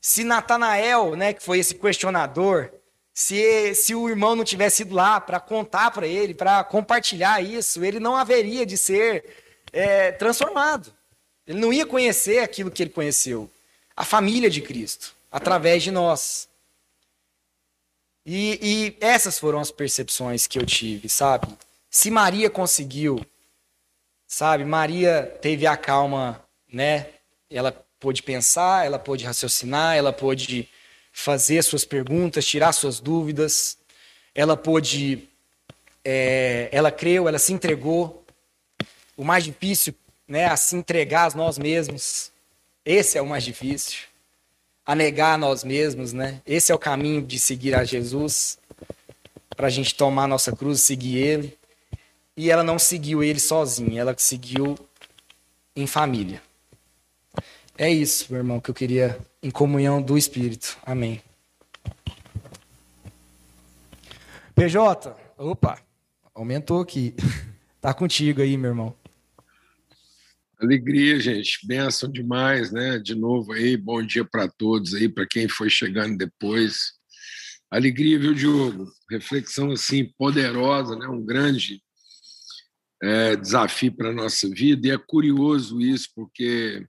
Se 0.00 0.24
Natanael, 0.24 1.14
né, 1.16 1.34
que 1.34 1.42
foi 1.42 1.58
esse 1.58 1.74
questionador, 1.74 2.72
se, 3.12 3.74
se 3.74 3.94
o 3.94 4.08
irmão 4.08 4.34
não 4.34 4.42
tivesse 4.42 4.80
ido 4.80 4.94
lá 4.94 5.20
para 5.20 5.38
contar 5.38 5.90
para 5.90 6.06
ele, 6.06 6.32
para 6.32 6.64
compartilhar 6.64 7.42
isso, 7.42 7.84
ele 7.84 8.00
não 8.00 8.16
haveria 8.16 8.64
de 8.64 8.78
ser 8.78 9.22
é, 9.74 10.12
transformado. 10.12 10.90
Ele 11.46 11.60
não 11.60 11.74
ia 11.74 11.84
conhecer 11.84 12.38
aquilo 12.38 12.70
que 12.70 12.82
ele 12.82 12.90
conheceu. 12.90 13.50
A 13.94 14.02
família 14.02 14.48
de 14.48 14.62
Cristo, 14.62 15.14
através 15.30 15.82
de 15.82 15.90
nós. 15.90 16.48
E, 18.32 18.60
e 18.62 18.96
essas 19.00 19.40
foram 19.40 19.58
as 19.58 19.72
percepções 19.72 20.46
que 20.46 20.56
eu 20.56 20.64
tive, 20.64 21.08
sabe? 21.08 21.48
Se 21.90 22.12
Maria 22.12 22.48
conseguiu, 22.48 23.26
sabe? 24.24 24.64
Maria 24.64 25.36
teve 25.42 25.66
a 25.66 25.76
calma, 25.76 26.40
né? 26.72 27.08
Ela 27.50 27.72
pôde 27.98 28.22
pensar, 28.22 28.86
ela 28.86 29.00
pôde 29.00 29.24
raciocinar, 29.24 29.96
ela 29.96 30.12
pôde 30.12 30.68
fazer 31.12 31.60
suas 31.64 31.84
perguntas, 31.84 32.46
tirar 32.46 32.70
suas 32.70 33.00
dúvidas, 33.00 33.76
ela 34.32 34.56
pôde, 34.56 35.28
é, 36.04 36.68
ela 36.70 36.92
creu, 36.92 37.26
ela 37.26 37.38
se 37.40 37.52
entregou. 37.52 38.24
O 39.16 39.24
mais 39.24 39.42
difícil, 39.42 39.92
né, 40.28 40.44
a 40.44 40.56
se 40.56 40.76
entregar 40.76 41.32
a 41.32 41.36
nós 41.36 41.58
mesmos. 41.58 42.30
Esse 42.84 43.18
é 43.18 43.20
o 43.22 43.26
mais 43.26 43.42
difícil 43.42 44.09
a 44.84 44.94
negar 44.94 45.34
a 45.34 45.38
nós 45.38 45.62
mesmos, 45.64 46.12
né? 46.12 46.40
Esse 46.46 46.72
é 46.72 46.74
o 46.74 46.78
caminho 46.78 47.22
de 47.22 47.38
seguir 47.38 47.74
a 47.74 47.84
Jesus, 47.84 48.58
para 49.56 49.66
a 49.66 49.70
gente 49.70 49.94
tomar 49.94 50.24
a 50.24 50.28
nossa 50.28 50.54
cruz 50.54 50.80
seguir 50.80 51.18
Ele. 51.18 51.58
E 52.36 52.50
ela 52.50 52.62
não 52.62 52.78
seguiu 52.78 53.22
Ele 53.22 53.38
sozinha, 53.38 54.00
ela 54.00 54.14
seguiu 54.16 54.78
em 55.76 55.86
família. 55.86 56.42
É 57.76 57.90
isso, 57.90 58.26
meu 58.30 58.40
irmão, 58.40 58.60
que 58.60 58.70
eu 58.70 58.74
queria 58.74 59.18
em 59.42 59.50
comunhão 59.50 60.02
do 60.02 60.18
Espírito. 60.18 60.76
Amém. 60.84 61.22
PJ, 64.54 65.16
opa, 65.38 65.78
aumentou 66.34 66.80
aqui. 66.80 67.14
Tá 67.80 67.94
contigo 67.94 68.42
aí, 68.42 68.58
meu 68.58 68.72
irmão. 68.72 68.94
Alegria, 70.60 71.18
gente. 71.18 71.66
Benção 71.66 72.12
demais, 72.12 72.70
né? 72.70 72.98
De 72.98 73.14
novo 73.14 73.52
aí, 73.52 73.78
bom 73.78 74.02
dia 74.02 74.26
para 74.26 74.46
todos 74.46 74.92
aí, 74.92 75.08
para 75.08 75.26
quem 75.26 75.48
foi 75.48 75.70
chegando 75.70 76.18
depois. 76.18 76.92
Alegria, 77.70 78.18
viu, 78.18 78.34
Diogo? 78.34 78.92
Reflexão 79.10 79.70
assim 79.70 80.12
poderosa, 80.18 80.94
né? 80.96 81.08
Um 81.08 81.24
grande 81.24 81.82
é, 83.02 83.36
desafio 83.36 83.90
para 83.90 84.10
a 84.10 84.12
nossa 84.12 84.50
vida. 84.50 84.86
E 84.86 84.90
é 84.90 84.98
curioso 84.98 85.80
isso, 85.80 86.10
porque 86.14 86.86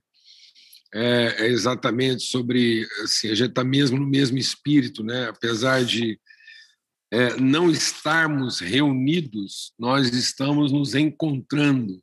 é, 0.94 1.46
é 1.46 1.46
exatamente 1.46 2.24
sobre 2.24 2.86
assim, 3.02 3.30
a 3.30 3.34
gente 3.34 3.50
está 3.50 3.64
mesmo 3.64 3.98
no 3.98 4.06
mesmo 4.06 4.36
espírito, 4.36 5.02
né? 5.02 5.30
Apesar 5.30 5.82
de 5.82 6.20
é, 7.10 7.40
não 7.40 7.70
estarmos 7.70 8.60
reunidos, 8.60 9.72
nós 9.78 10.12
estamos 10.12 10.70
nos 10.70 10.94
encontrando 10.94 12.02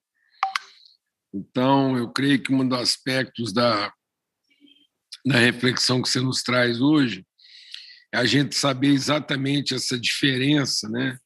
então, 1.33 1.97
eu 1.97 2.09
creio 2.09 2.41
que 2.41 2.53
um 2.53 2.67
dos 2.67 2.79
aspectos 2.79 3.53
da, 3.53 3.93
da 5.25 5.37
reflexão 5.37 6.01
que 6.01 6.09
você 6.09 6.19
nos 6.19 6.41
traz 6.41 6.81
hoje 6.81 7.25
é 8.13 8.17
a 8.17 8.25
gente 8.25 8.55
saber 8.55 8.89
exatamente 8.89 9.75
essa 9.75 9.99
diferença 9.99 10.89
né, 10.89 11.17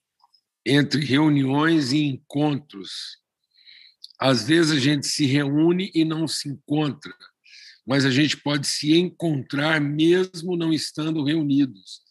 entre 0.65 1.03
reuniões 1.05 1.93
e 1.93 2.03
encontros. 2.03 3.17
Às 4.19 4.47
vezes 4.47 4.71
a 4.71 4.79
gente 4.79 5.07
se 5.07 5.25
reúne 5.25 5.89
e 5.93 6.03
não 6.03 6.27
se 6.27 6.49
encontra, 6.49 7.13
mas 7.87 8.05
a 8.05 8.11
gente 8.11 8.37
pode 8.37 8.67
se 8.67 8.93
encontrar 8.93 9.79
mesmo 9.79 10.57
não 10.57 10.73
estando 10.73 11.23
reunidos. 11.23 12.01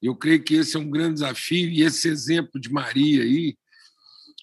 Eu 0.00 0.14
creio 0.14 0.42
que 0.42 0.54
esse 0.54 0.76
é 0.76 0.80
um 0.80 0.90
grande 0.90 1.14
desafio 1.14 1.68
e 1.68 1.82
esse 1.82 2.08
exemplo 2.08 2.60
de 2.60 2.70
Maria 2.70 3.22
aí, 3.22 3.56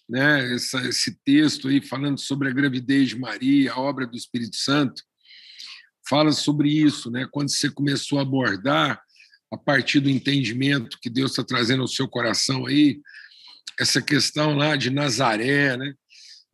né, 0.08 0.54
essa, 0.54 0.80
esse 0.88 1.18
texto 1.26 1.68
aí 1.68 1.82
falando 1.82 2.20
sobre 2.20 2.50
a 2.50 2.54
gravidez 2.54 3.10
de 3.10 3.20
Maria, 3.20 3.74
a 3.74 3.80
obra 3.80 4.06
do 4.06 4.16
Espírito 4.16 4.56
Santo, 4.56 5.02
fala 6.08 6.32
sobre 6.32 6.70
isso, 6.70 7.10
né? 7.10 7.28
Quando 7.32 7.50
você 7.50 7.70
começou 7.70 8.20
a 8.20 8.22
abordar 8.22 9.02
a 9.52 9.58
partir 9.58 10.00
do 10.00 10.10
entendimento 10.10 11.00
que 11.02 11.10
Deus 11.10 11.32
está 11.32 11.44
trazendo 11.44 11.82
ao 11.82 11.88
seu 11.88 12.08
coração 12.08 12.66
aí, 12.66 13.00
essa 13.80 14.02
questão 14.02 14.56
lá 14.56 14.76
de 14.76 14.90
Nazaré, 14.90 15.76
né? 15.76 15.94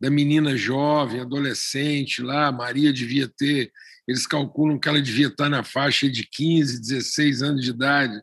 Da 0.00 0.10
menina 0.10 0.56
jovem, 0.56 1.20
adolescente 1.20 2.22
lá, 2.22 2.50
Maria 2.50 2.92
devia 2.92 3.28
ter, 3.28 3.70
eles 4.08 4.26
calculam 4.26 4.78
que 4.78 4.88
ela 4.88 5.00
devia 5.00 5.28
estar 5.28 5.48
na 5.48 5.62
faixa 5.62 6.10
de 6.10 6.26
15, 6.26 6.80
16 6.80 7.42
anos 7.42 7.64
de 7.64 7.70
idade. 7.70 8.20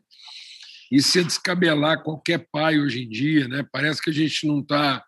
Isso 0.90 1.18
é 1.18 1.22
descabelar 1.22 2.02
qualquer 2.02 2.46
pai 2.50 2.80
hoje 2.80 3.02
em 3.02 3.08
dia, 3.08 3.46
né? 3.46 3.64
Parece 3.70 4.02
que 4.02 4.10
a 4.10 4.12
gente 4.12 4.46
não 4.46 4.60
está 4.60 5.04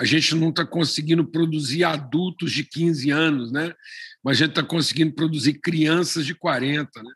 a 0.00 0.04
gente 0.04 0.32
não 0.36 0.50
está 0.50 0.64
conseguindo 0.64 1.26
produzir 1.26 1.82
adultos 1.82 2.52
de 2.52 2.62
15 2.62 3.10
anos, 3.10 3.50
né? 3.50 3.74
Mas 4.22 4.36
a 4.36 4.44
gente 4.44 4.50
está 4.50 4.62
conseguindo 4.62 5.12
produzir 5.12 5.54
crianças 5.54 6.24
de 6.24 6.36
40, 6.36 7.02
né? 7.02 7.10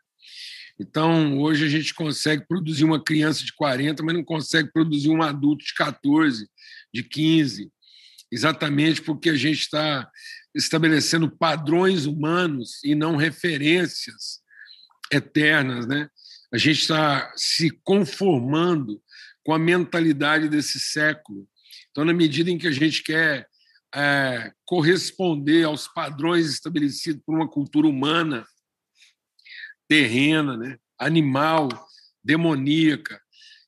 Então, 0.77 1.39
hoje 1.39 1.65
a 1.65 1.69
gente 1.69 1.93
consegue 1.93 2.45
produzir 2.45 2.83
uma 2.83 3.01
criança 3.01 3.45
de 3.45 3.53
40, 3.53 4.03
mas 4.03 4.15
não 4.15 4.23
consegue 4.23 4.69
produzir 4.73 5.09
um 5.09 5.21
adulto 5.21 5.63
de 5.63 5.73
14, 5.75 6.45
de 6.93 7.03
15, 7.03 7.71
exatamente 8.29 9.01
porque 9.01 9.29
a 9.29 9.35
gente 9.35 9.61
está 9.61 10.09
estabelecendo 10.53 11.31
padrões 11.31 12.05
humanos 12.05 12.83
e 12.83 12.95
não 12.95 13.15
referências 13.15 14.41
eternas, 15.11 15.87
né? 15.87 16.09
A 16.53 16.57
gente 16.57 16.81
está 16.81 17.33
se 17.35 17.71
conformando 17.83 19.01
com 19.43 19.53
a 19.53 19.59
mentalidade 19.59 20.47
desse 20.47 20.79
século. 20.79 21.49
Então, 21.89 22.05
na 22.05 22.13
medida 22.13 22.51
em 22.51 22.59
que 22.59 22.67
a 22.67 22.71
gente 22.71 23.01
quer 23.01 23.47
é, 23.93 24.53
corresponder 24.63 25.63
aos 25.63 25.87
padrões 25.87 26.47
estabelecidos 26.47 27.23
por 27.25 27.35
uma 27.35 27.47
cultura 27.47 27.87
humana, 27.87 28.45
terrena, 29.87 30.55
né? 30.55 30.77
animal, 30.99 31.69
demoníaca, 32.23 33.19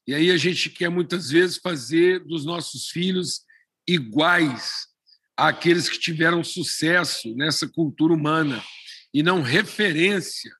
e 0.08 0.14
aí 0.14 0.30
a 0.30 0.38
gente 0.38 0.70
quer 0.70 0.90
muitas 0.90 1.32
vezes 1.32 1.58
fazer 1.58 2.24
dos 2.24 2.46
nossos 2.46 2.90
filhos 2.90 3.42
iguais 3.88 4.88
àqueles 5.36 5.90
que 5.90 5.98
tiveram 5.98 6.44
sucesso 6.44 7.36
nessa 7.36 7.68
cultura 7.68 8.14
humana 8.14 8.64
e 9.12 9.24
não 9.24 9.42
referência 9.42 10.56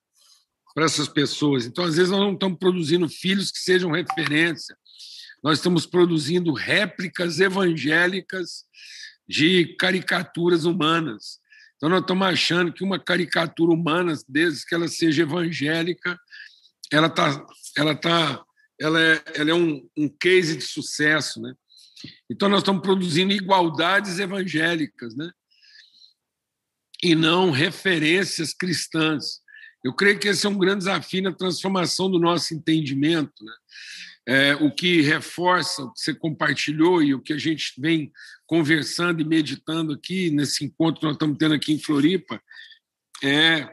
para 0.76 0.84
essas 0.84 1.08
pessoas. 1.08 1.64
Então, 1.64 1.86
às 1.86 1.96
vezes, 1.96 2.10
nós 2.10 2.20
não 2.20 2.34
estamos 2.34 2.58
produzindo 2.58 3.08
filhos 3.08 3.50
que 3.50 3.60
sejam 3.60 3.92
referência, 3.92 4.76
nós 5.42 5.56
estamos 5.56 5.86
produzindo 5.86 6.52
réplicas 6.52 7.40
evangélicas 7.40 8.66
de 9.26 9.74
caricaturas 9.78 10.66
humanas. 10.66 11.38
Então, 11.76 11.88
nós 11.88 12.02
estamos 12.02 12.26
achando 12.26 12.74
que 12.74 12.84
uma 12.84 13.02
caricatura 13.02 13.72
humana, 13.72 14.12
desde 14.28 14.66
que 14.66 14.74
ela 14.74 14.86
seja 14.86 15.22
evangélica, 15.22 16.20
ela 16.92 17.06
está 17.06 17.46
ela 17.74 17.94
tá, 17.94 18.44
ela 18.78 19.00
é, 19.00 19.24
ela 19.34 19.50
é 19.50 19.54
um, 19.54 19.88
um 19.96 20.10
case 20.10 20.58
de 20.58 20.64
sucesso. 20.64 21.40
Né? 21.40 21.54
Então, 22.30 22.50
nós 22.50 22.60
estamos 22.60 22.82
produzindo 22.82 23.32
igualdades 23.32 24.18
evangélicas 24.18 25.16
né? 25.16 25.30
e 27.02 27.14
não 27.14 27.50
referências 27.50 28.52
cristãs. 28.52 29.40
Eu 29.86 29.92
creio 29.92 30.18
que 30.18 30.26
esse 30.26 30.44
é 30.44 30.48
um 30.48 30.58
grande 30.58 30.78
desafio 30.78 31.22
na 31.22 31.32
transformação 31.32 32.10
do 32.10 32.18
nosso 32.18 32.52
entendimento. 32.52 33.44
Né? 33.44 33.52
É, 34.26 34.54
o 34.56 34.74
que 34.74 35.00
reforça 35.00 35.84
o 35.84 35.92
que 35.92 36.00
você 36.00 36.12
compartilhou 36.12 37.00
e 37.00 37.14
o 37.14 37.22
que 37.22 37.32
a 37.32 37.38
gente 37.38 37.72
vem 37.78 38.10
conversando 38.48 39.20
e 39.22 39.24
meditando 39.24 39.92
aqui 39.92 40.28
nesse 40.32 40.64
encontro 40.64 40.98
que 40.98 41.06
nós 41.06 41.14
estamos 41.14 41.38
tendo 41.38 41.54
aqui 41.54 41.72
em 41.72 41.78
Floripa 41.78 42.42
é 43.22 43.72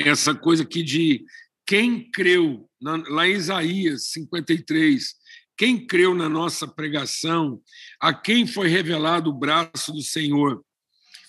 essa 0.00 0.34
coisa 0.34 0.62
aqui 0.62 0.82
de 0.82 1.22
quem 1.66 2.10
creu, 2.10 2.66
lá 2.80 3.28
em 3.28 3.34
Isaías 3.34 4.12
53, 4.12 5.14
quem 5.58 5.86
creu 5.86 6.14
na 6.14 6.28
nossa 6.30 6.66
pregação, 6.66 7.60
a 8.00 8.14
quem 8.14 8.46
foi 8.46 8.68
revelado 8.68 9.28
o 9.28 9.38
braço 9.38 9.92
do 9.92 10.02
Senhor. 10.02 10.64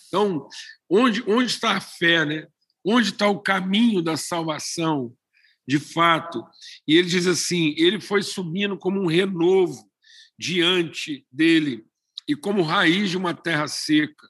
Então, 0.08 0.48
onde, 0.90 1.22
onde 1.28 1.52
está 1.52 1.76
a 1.76 1.82
fé, 1.82 2.24
né? 2.24 2.48
Onde 2.86 3.10
está 3.10 3.28
o 3.28 3.40
caminho 3.40 4.02
da 4.02 4.16
salvação, 4.16 5.12
de 5.68 5.80
fato? 5.80 6.46
E 6.88 6.96
ele 6.96 7.08
diz 7.08 7.26
assim: 7.26 7.74
ele 7.78 8.00
foi 8.00 8.22
subindo 8.22 8.78
como 8.78 9.02
um 9.02 9.08
renovo 9.08 9.90
diante 10.38 11.26
dele 11.32 11.84
e 12.28 12.36
como 12.36 12.62
raiz 12.62 13.10
de 13.10 13.18
uma 13.18 13.34
terra 13.34 13.68
seca. 13.68 14.28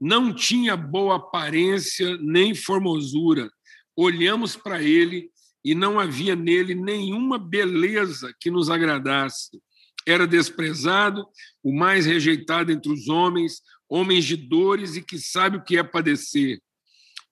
Não 0.00 0.32
tinha 0.32 0.76
boa 0.76 1.16
aparência 1.16 2.16
nem 2.18 2.54
formosura, 2.54 3.50
olhamos 3.96 4.54
para 4.54 4.82
ele 4.82 5.30
e 5.64 5.74
não 5.74 5.98
havia 5.98 6.36
nele 6.36 6.74
nenhuma 6.74 7.38
beleza 7.38 8.34
que 8.38 8.50
nos 8.50 8.68
agradasse. 8.68 9.60
Era 10.06 10.26
desprezado, 10.26 11.26
o 11.62 11.74
mais 11.74 12.04
rejeitado 12.04 12.70
entre 12.70 12.92
os 12.92 13.08
homens, 13.08 13.62
homens 13.88 14.24
de 14.24 14.36
dores 14.36 14.96
e 14.96 15.02
que 15.02 15.18
sabe 15.18 15.56
o 15.56 15.64
que 15.64 15.78
é 15.78 15.82
padecer. 15.82 16.60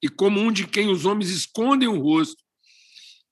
E 0.03 0.09
como 0.09 0.37
um 0.37 0.51
de 0.51 0.67
quem 0.67 0.89
os 0.89 1.05
homens 1.05 1.29
escondem 1.29 1.87
o 1.87 1.97
rosto, 1.97 2.43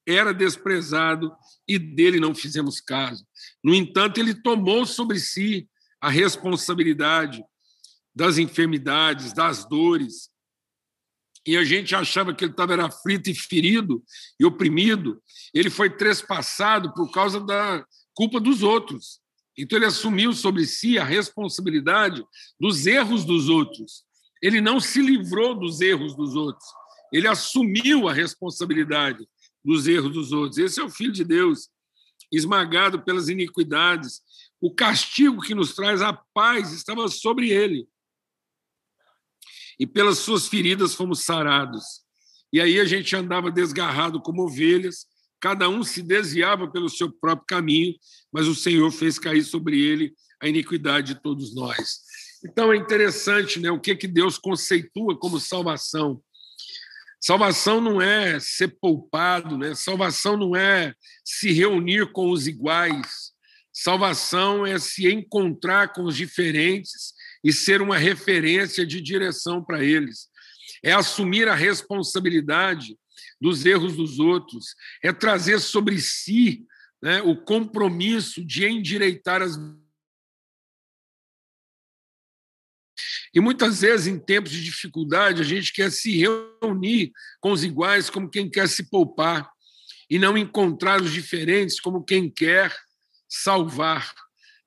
era 0.07 0.33
desprezado 0.33 1.29
e 1.67 1.77
dele 1.77 2.17
não 2.17 2.33
fizemos 2.33 2.79
caso. 2.79 3.27
No 3.61 3.75
entanto, 3.75 4.19
ele 4.19 4.33
tomou 4.33 4.85
sobre 4.85 5.19
si 5.19 5.69
a 5.99 6.09
responsabilidade 6.09 7.43
das 8.15 8.37
enfermidades, 8.37 9.33
das 9.33 9.67
dores, 9.67 10.31
e 11.45 11.57
a 11.57 11.63
gente 11.65 11.93
achava 11.93 12.33
que 12.33 12.45
ele 12.45 12.51
estava 12.51 12.85
aflito 12.85 13.29
e 13.29 13.35
ferido 13.35 14.01
e 14.39 14.45
oprimido, 14.45 15.21
ele 15.53 15.69
foi 15.69 15.89
trespassado 15.89 16.93
por 16.93 17.11
causa 17.11 17.41
da 17.41 17.85
culpa 18.13 18.39
dos 18.39 18.63
outros. 18.63 19.19
Então 19.57 19.77
ele 19.77 19.85
assumiu 19.85 20.31
sobre 20.33 20.65
si 20.65 20.97
a 20.97 21.03
responsabilidade 21.03 22.23
dos 22.59 22.85
erros 22.85 23.25
dos 23.25 23.49
outros. 23.49 24.05
Ele 24.41 24.59
não 24.59 24.79
se 24.79 25.01
livrou 25.01 25.53
dos 25.53 25.81
erros 25.81 26.15
dos 26.15 26.35
outros. 26.35 26.65
Ele 27.11 27.27
assumiu 27.27 28.07
a 28.07 28.13
responsabilidade 28.13 29.27
dos 29.63 29.87
erros 29.87 30.13
dos 30.13 30.31
outros. 30.31 30.57
Esse 30.57 30.79
é 30.79 30.83
o 30.83 30.89
filho 30.89 31.11
de 31.11 31.23
Deus, 31.23 31.69
esmagado 32.31 33.01
pelas 33.01 33.29
iniquidades. 33.29 34.21
O 34.59 34.73
castigo 34.73 35.41
que 35.41 35.53
nos 35.53 35.73
traz 35.73 36.01
a 36.01 36.13
paz 36.33 36.71
estava 36.71 37.07
sobre 37.07 37.49
ele 37.49 37.87
e 39.79 39.87
pelas 39.87 40.19
suas 40.19 40.47
feridas 40.47 40.93
fomos 40.93 41.21
sarados. 41.21 41.83
E 42.53 42.61
aí 42.61 42.79
a 42.79 42.85
gente 42.85 43.15
andava 43.15 43.49
desgarrado 43.49 44.21
como 44.21 44.43
ovelhas, 44.43 45.07
cada 45.39 45.67
um 45.67 45.83
se 45.83 46.03
desviava 46.03 46.69
pelo 46.69 46.87
seu 46.87 47.11
próprio 47.11 47.47
caminho, 47.47 47.95
mas 48.31 48.47
o 48.47 48.53
Senhor 48.53 48.91
fez 48.91 49.17
cair 49.17 49.43
sobre 49.43 49.79
ele 49.79 50.13
a 50.39 50.47
iniquidade 50.47 51.15
de 51.15 51.21
todos 51.21 51.55
nós. 51.55 52.01
Então 52.43 52.73
é 52.73 52.77
interessante 52.77 53.59
né, 53.59 53.69
o 53.69 53.79
que, 53.79 53.95
que 53.95 54.07
Deus 54.07 54.37
conceitua 54.37 55.17
como 55.17 55.39
salvação. 55.39 56.21
Salvação 57.19 57.79
não 57.79 58.01
é 58.01 58.39
ser 58.39 58.79
poupado, 58.81 59.55
né? 59.57 59.75
salvação 59.75 60.35
não 60.35 60.55
é 60.55 60.95
se 61.23 61.51
reunir 61.51 62.11
com 62.11 62.31
os 62.31 62.47
iguais, 62.47 63.31
salvação 63.71 64.65
é 64.65 64.79
se 64.79 65.07
encontrar 65.07 65.93
com 65.93 66.03
os 66.03 66.15
diferentes 66.17 67.13
e 67.43 67.53
ser 67.53 67.79
uma 67.79 67.97
referência 67.97 68.85
de 68.87 68.99
direção 68.99 69.63
para 69.63 69.83
eles. 69.83 70.29
É 70.83 70.93
assumir 70.93 71.47
a 71.47 71.53
responsabilidade 71.53 72.97
dos 73.39 73.65
erros 73.65 73.95
dos 73.95 74.17
outros, 74.17 74.75
é 75.03 75.13
trazer 75.13 75.59
sobre 75.59 75.99
si 75.99 76.65
né, 77.01 77.21
o 77.21 77.35
compromisso 77.35 78.43
de 78.43 78.65
endireitar 78.65 79.41
as. 79.41 79.57
E 83.33 83.39
muitas 83.39 83.81
vezes, 83.81 84.07
em 84.07 84.19
tempos 84.19 84.51
de 84.51 84.63
dificuldade, 84.63 85.41
a 85.41 85.45
gente 85.45 85.71
quer 85.71 85.91
se 85.91 86.17
reunir 86.17 87.11
com 87.39 87.51
os 87.51 87.63
iguais 87.63 88.09
como 88.09 88.29
quem 88.29 88.49
quer 88.49 88.67
se 88.67 88.83
poupar, 88.83 89.49
e 90.09 90.19
não 90.19 90.37
encontrar 90.37 91.01
os 91.01 91.13
diferentes 91.13 91.79
como 91.79 92.03
quem 92.03 92.29
quer 92.29 92.75
salvar. 93.29 94.13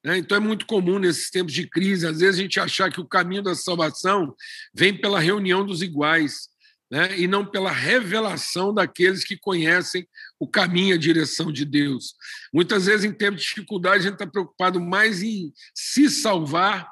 Né? 0.02 0.16
Então, 0.16 0.38
é 0.38 0.40
muito 0.40 0.64
comum 0.64 0.98
nesses 0.98 1.28
tempos 1.28 1.52
de 1.52 1.68
crise, 1.68 2.06
às 2.06 2.20
vezes, 2.20 2.40
a 2.40 2.42
gente 2.42 2.58
achar 2.58 2.90
que 2.90 2.98
o 2.98 3.06
caminho 3.06 3.42
da 3.42 3.54
salvação 3.54 4.34
vem 4.72 4.98
pela 4.98 5.20
reunião 5.20 5.64
dos 5.64 5.82
iguais. 5.82 6.52
Né? 6.90 7.18
e 7.18 7.26
não 7.26 7.44
pela 7.44 7.72
revelação 7.72 8.72
daqueles 8.72 9.24
que 9.24 9.38
conhecem 9.38 10.06
o 10.38 10.46
caminho 10.46 10.90
e 10.90 10.92
a 10.92 10.98
direção 10.98 11.50
de 11.50 11.64
Deus. 11.64 12.14
Muitas 12.52 12.86
vezes, 12.86 13.04
em 13.04 13.12
tempos 13.12 13.40
de 13.40 13.48
dificuldade, 13.48 14.00
a 14.00 14.02
gente 14.02 14.12
está 14.12 14.26
preocupado 14.26 14.78
mais 14.78 15.22
em 15.22 15.52
se 15.74 16.08
salvar 16.08 16.86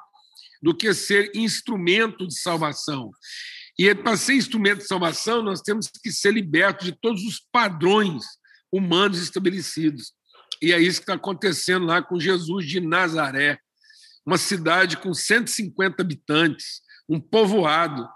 do 0.63 0.73
que 0.73 0.93
ser 0.93 1.29
instrumento 1.35 2.25
de 2.25 2.39
salvação. 2.39 3.11
E 3.77 3.93
para 3.93 4.15
ser 4.15 4.35
instrumento 4.35 4.79
de 4.79 4.87
salvação, 4.87 5.43
nós 5.43 5.61
temos 5.61 5.89
que 6.01 6.09
ser 6.09 6.33
libertos 6.33 6.85
de 6.85 6.93
todos 6.93 7.21
os 7.25 7.45
padrões 7.51 8.23
humanos 8.71 9.21
estabelecidos. 9.21 10.13
E 10.61 10.71
é 10.71 10.79
isso 10.79 10.99
que 10.99 11.03
está 11.03 11.15
acontecendo 11.15 11.85
lá 11.85 12.01
com 12.01 12.17
Jesus 12.17 12.65
de 12.65 12.79
Nazaré, 12.79 13.59
uma 14.25 14.37
cidade 14.37 14.95
com 14.95 15.13
150 15.13 16.01
habitantes, 16.01 16.81
um 17.09 17.19
povoado. 17.19 18.07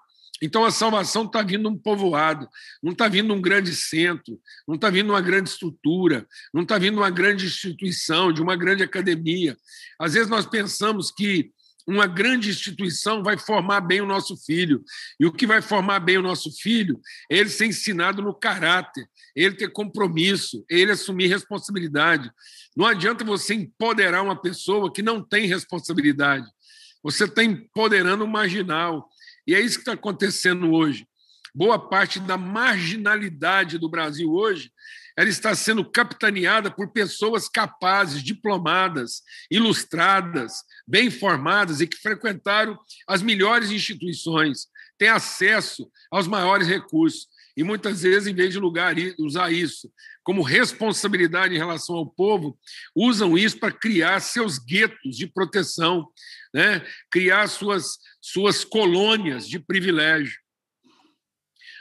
Então 0.41 0.63
a 0.63 0.71
salvação 0.71 1.25
está 1.25 1.41
vindo 1.41 1.67
um 1.67 1.77
povoado, 1.77 2.47
não 2.81 2.93
está 2.93 3.09
vindo 3.09 3.33
um 3.33 3.41
grande 3.41 3.75
centro, 3.75 4.39
não 4.65 4.75
está 4.75 4.89
vindo 4.89 5.09
uma 5.09 5.19
grande 5.19 5.49
estrutura, 5.49 6.25
não 6.53 6.61
está 6.61 6.77
vindo 6.77 6.97
uma 6.97 7.09
grande 7.09 7.45
instituição, 7.45 8.31
de 8.31 8.41
uma 8.41 8.55
grande 8.55 8.83
academia. 8.83 9.57
Às 9.99 10.13
vezes 10.13 10.29
nós 10.29 10.45
pensamos 10.45 11.11
que 11.11 11.51
uma 11.87 12.05
grande 12.05 12.49
instituição 12.49 13.23
vai 13.23 13.37
formar 13.37 13.79
bem 13.79 14.01
o 14.01 14.05
nosso 14.05 14.35
filho. 14.35 14.83
E 15.17 15.25
o 15.25 15.31
que 15.31 15.47
vai 15.47 15.61
formar 15.61 16.01
bem 16.01 16.17
o 16.17 16.21
nosso 16.21 16.51
filho 16.51 16.99
é 17.31 17.37
ele 17.37 17.49
ser 17.49 17.67
ensinado 17.67 18.21
no 18.21 18.33
caráter, 18.33 19.07
ele 19.33 19.55
ter 19.55 19.71
compromisso, 19.71 20.65
ele 20.69 20.91
assumir 20.91 21.27
responsabilidade. 21.27 22.29
Não 22.75 22.85
adianta 22.85 23.23
você 23.23 23.53
empoderar 23.53 24.21
uma 24.21 24.35
pessoa 24.35 24.91
que 24.91 25.01
não 25.01 25.23
tem 25.23 25.47
responsabilidade. 25.47 26.45
Você 27.01 27.23
está 27.23 27.41
empoderando 27.41 28.25
o 28.25 28.27
marginal. 28.27 29.07
E 29.47 29.55
é 29.55 29.61
isso 29.61 29.75
que 29.75 29.83
está 29.83 29.93
acontecendo 29.93 30.73
hoje. 30.73 31.07
Boa 31.55 31.79
parte 31.79 32.19
da 32.19 32.37
marginalidade 32.37 33.77
do 33.77 33.89
Brasil 33.89 34.29
hoje 34.29 34.71
ela 35.17 35.29
está 35.29 35.55
sendo 35.55 35.83
capitaneada 35.83 36.69
por 36.69 36.91
pessoas 36.91 37.49
capazes, 37.49 38.21
diplomadas, 38.21 39.23
ilustradas, 39.49 40.63
bem 40.87 41.09
formadas 41.09 41.81
e 41.81 41.87
que 41.87 41.97
frequentaram 41.97 42.77
as 43.07 43.23
melhores 43.23 43.71
instituições, 43.71 44.67
têm 44.95 45.09
acesso 45.09 45.89
aos 46.11 46.27
maiores 46.27 46.67
recursos. 46.67 47.27
E 47.57 47.63
muitas 47.63 48.03
vezes, 48.03 48.27
em 48.27 48.35
vez 48.35 48.53
de 48.53 48.59
lugar, 48.59 48.95
usar 49.17 49.51
isso 49.51 49.91
como 50.23 50.43
responsabilidade 50.43 51.55
em 51.55 51.57
relação 51.57 51.95
ao 51.95 52.05
povo, 52.05 52.59
usam 52.93 53.37
isso 53.37 53.57
para 53.57 53.71
criar 53.71 54.19
seus 54.19 54.59
guetos 54.59 55.15
de 55.15 55.25
proteção, 55.25 56.05
né? 56.53 56.85
criar 57.09 57.47
suas, 57.47 57.97
suas 58.21 58.63
colônias 58.63 59.47
de 59.47 59.57
privilégio. 59.57 60.37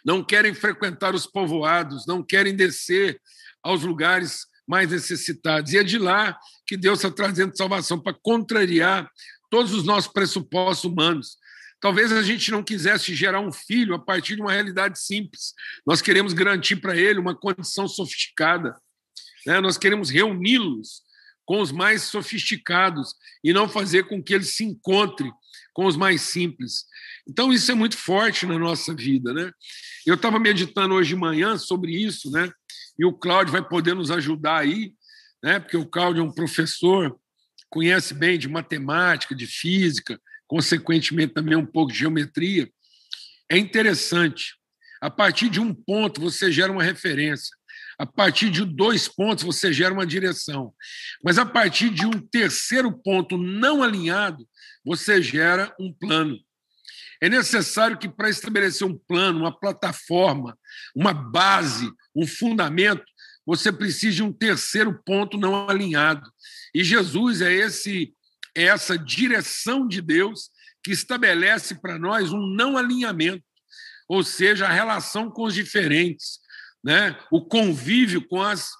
Não 0.06 0.22
querem 0.22 0.54
frequentar 0.54 1.16
os 1.16 1.26
povoados, 1.26 2.06
não 2.06 2.22
querem 2.22 2.54
descer 2.54 3.20
aos 3.60 3.82
lugares 3.82 4.46
mais 4.64 4.88
necessitados. 4.88 5.72
E 5.72 5.78
é 5.78 5.82
de 5.82 5.98
lá 5.98 6.38
que 6.64 6.76
Deus 6.76 7.00
está 7.00 7.10
trazendo 7.10 7.56
salvação 7.56 7.98
para 7.98 8.16
contrariar 8.22 9.10
todos 9.50 9.74
os 9.74 9.82
nossos 9.82 10.12
pressupostos 10.12 10.84
humanos. 10.84 11.36
Talvez 11.80 12.12
a 12.12 12.22
gente 12.22 12.52
não 12.52 12.62
quisesse 12.62 13.16
gerar 13.16 13.40
um 13.40 13.52
filho 13.52 13.94
a 13.94 13.98
partir 13.98 14.36
de 14.36 14.42
uma 14.42 14.52
realidade 14.52 15.00
simples. 15.00 15.52
Nós 15.84 16.00
queremos 16.00 16.32
garantir 16.32 16.76
para 16.76 16.96
ele 16.96 17.18
uma 17.18 17.34
condição 17.34 17.88
sofisticada. 17.88 18.76
Né? 19.44 19.60
Nós 19.60 19.76
queremos 19.76 20.08
reuni-los 20.08 21.02
com 21.44 21.60
os 21.60 21.72
mais 21.72 22.02
sofisticados 22.02 23.14
e 23.42 23.52
não 23.52 23.68
fazer 23.68 24.04
com 24.04 24.22
que 24.22 24.34
ele 24.34 24.44
se 24.44 24.64
encontre 24.64 25.30
com 25.76 25.84
os 25.84 25.94
mais 25.94 26.22
simples. 26.22 26.86
Então, 27.28 27.52
isso 27.52 27.70
é 27.70 27.74
muito 27.74 27.98
forte 27.98 28.46
na 28.46 28.58
nossa 28.58 28.94
vida. 28.94 29.34
Né? 29.34 29.52
Eu 30.06 30.14
estava 30.14 30.38
meditando 30.38 30.94
hoje 30.94 31.10
de 31.10 31.16
manhã 31.16 31.58
sobre 31.58 31.92
isso, 31.92 32.30
né? 32.30 32.50
e 32.98 33.04
o 33.04 33.12
Cláudio 33.12 33.52
vai 33.52 33.62
poder 33.62 33.94
nos 33.94 34.10
ajudar 34.10 34.60
aí, 34.60 34.94
né? 35.44 35.60
porque 35.60 35.76
o 35.76 35.84
Cláudio 35.84 36.22
é 36.22 36.24
um 36.24 36.32
professor, 36.32 37.14
conhece 37.68 38.14
bem 38.14 38.38
de 38.38 38.48
matemática, 38.48 39.34
de 39.34 39.46
física, 39.46 40.18
consequentemente 40.46 41.34
também 41.34 41.58
um 41.58 41.66
pouco 41.66 41.92
de 41.92 41.98
geometria. 41.98 42.70
É 43.46 43.58
interessante. 43.58 44.54
A 44.98 45.10
partir 45.10 45.50
de 45.50 45.60
um 45.60 45.74
ponto, 45.74 46.22
você 46.22 46.50
gera 46.50 46.72
uma 46.72 46.82
referência. 46.82 47.54
A 47.98 48.04
partir 48.04 48.50
de 48.50 48.64
dois 48.64 49.08
pontos, 49.08 49.44
você 49.44 49.72
gera 49.72 49.94
uma 49.94 50.06
direção. 50.06 50.72
Mas 51.24 51.38
a 51.38 51.46
partir 51.46 51.90
de 51.90 52.04
um 52.04 52.12
terceiro 52.12 52.92
ponto 52.92 53.38
não 53.38 53.82
alinhado, 53.82 54.46
você 54.84 55.22
gera 55.22 55.74
um 55.80 55.92
plano. 55.92 56.38
É 57.20 57.28
necessário 57.28 57.98
que, 57.98 58.08
para 58.08 58.28
estabelecer 58.28 58.86
um 58.86 58.96
plano, 58.96 59.40
uma 59.40 59.58
plataforma, 59.58 60.58
uma 60.94 61.14
base, 61.14 61.90
um 62.14 62.26
fundamento, 62.26 63.04
você 63.46 63.72
precise 63.72 64.16
de 64.16 64.22
um 64.22 64.32
terceiro 64.32 65.02
ponto 65.04 65.38
não 65.38 65.68
alinhado. 65.68 66.30
E 66.74 66.84
Jesus 66.84 67.40
é 67.40 67.52
esse 67.52 68.12
é 68.56 68.64
essa 68.64 68.98
direção 68.98 69.86
de 69.86 70.00
Deus 70.00 70.50
que 70.82 70.90
estabelece 70.90 71.74
para 71.74 71.98
nós 71.98 72.32
um 72.32 72.46
não 72.54 72.78
alinhamento, 72.78 73.44
ou 74.08 74.24
seja, 74.24 74.66
a 74.66 74.72
relação 74.72 75.30
com 75.30 75.44
os 75.44 75.54
diferentes, 75.54 76.38
né? 76.86 77.18
o 77.32 77.44
convívio 77.44 78.24
com 78.28 78.40
as 78.40 78.70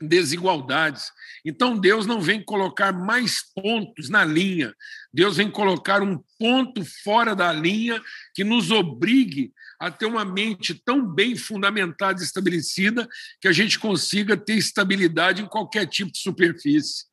desigualdades. 0.00 1.10
Então, 1.44 1.76
Deus 1.76 2.06
não 2.06 2.20
vem 2.20 2.40
colocar 2.44 2.92
mais 2.92 3.40
pontos 3.52 4.08
na 4.08 4.24
linha, 4.24 4.72
Deus 5.12 5.36
vem 5.36 5.50
colocar 5.50 6.00
um 6.00 6.22
ponto 6.38 6.84
fora 7.02 7.34
da 7.34 7.52
linha 7.52 8.00
que 8.32 8.44
nos 8.44 8.70
obrigue 8.70 9.52
a 9.80 9.90
ter 9.90 10.06
uma 10.06 10.24
mente 10.24 10.74
tão 10.74 11.04
bem 11.04 11.34
fundamentada 11.34 12.20
e 12.20 12.24
estabelecida 12.24 13.08
que 13.40 13.48
a 13.48 13.52
gente 13.52 13.80
consiga 13.80 14.36
ter 14.36 14.54
estabilidade 14.54 15.42
em 15.42 15.46
qualquer 15.46 15.86
tipo 15.86 16.12
de 16.12 16.18
superfície. 16.18 17.06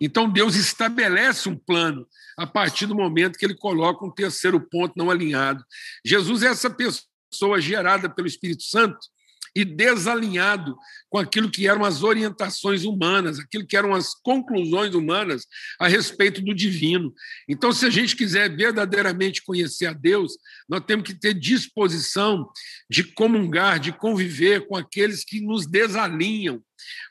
Então, 0.00 0.30
Deus 0.30 0.54
estabelece 0.54 1.48
um 1.48 1.56
plano 1.56 2.06
a 2.38 2.46
partir 2.46 2.86
do 2.86 2.94
momento 2.94 3.36
que 3.36 3.44
ele 3.44 3.56
coloca 3.56 4.04
um 4.04 4.14
terceiro 4.14 4.60
ponto 4.60 4.94
não 4.96 5.10
alinhado. 5.10 5.64
Jesus 6.04 6.44
é 6.44 6.48
essa 6.48 6.70
pessoa 6.70 7.60
gerada 7.60 8.08
pelo 8.08 8.28
Espírito 8.28 8.62
Santo 8.62 9.13
e 9.54 9.64
desalinhado 9.64 10.76
com 11.08 11.18
aquilo 11.18 11.50
que 11.50 11.68
eram 11.68 11.84
as 11.84 12.02
orientações 12.02 12.84
humanas, 12.84 13.38
aquilo 13.38 13.66
que 13.66 13.76
eram 13.76 13.94
as 13.94 14.14
conclusões 14.14 14.94
humanas 14.94 15.46
a 15.78 15.86
respeito 15.86 16.42
do 16.42 16.54
divino. 16.54 17.14
Então, 17.48 17.72
se 17.72 17.86
a 17.86 17.90
gente 17.90 18.16
quiser 18.16 18.54
verdadeiramente 18.54 19.44
conhecer 19.44 19.86
a 19.86 19.92
Deus, 19.92 20.36
nós 20.68 20.82
temos 20.84 21.06
que 21.06 21.14
ter 21.14 21.34
disposição 21.34 22.48
de 22.90 23.04
comungar, 23.04 23.78
de 23.78 23.92
conviver 23.92 24.66
com 24.66 24.76
aqueles 24.76 25.24
que 25.24 25.40
nos 25.40 25.66
desalinham, 25.66 26.60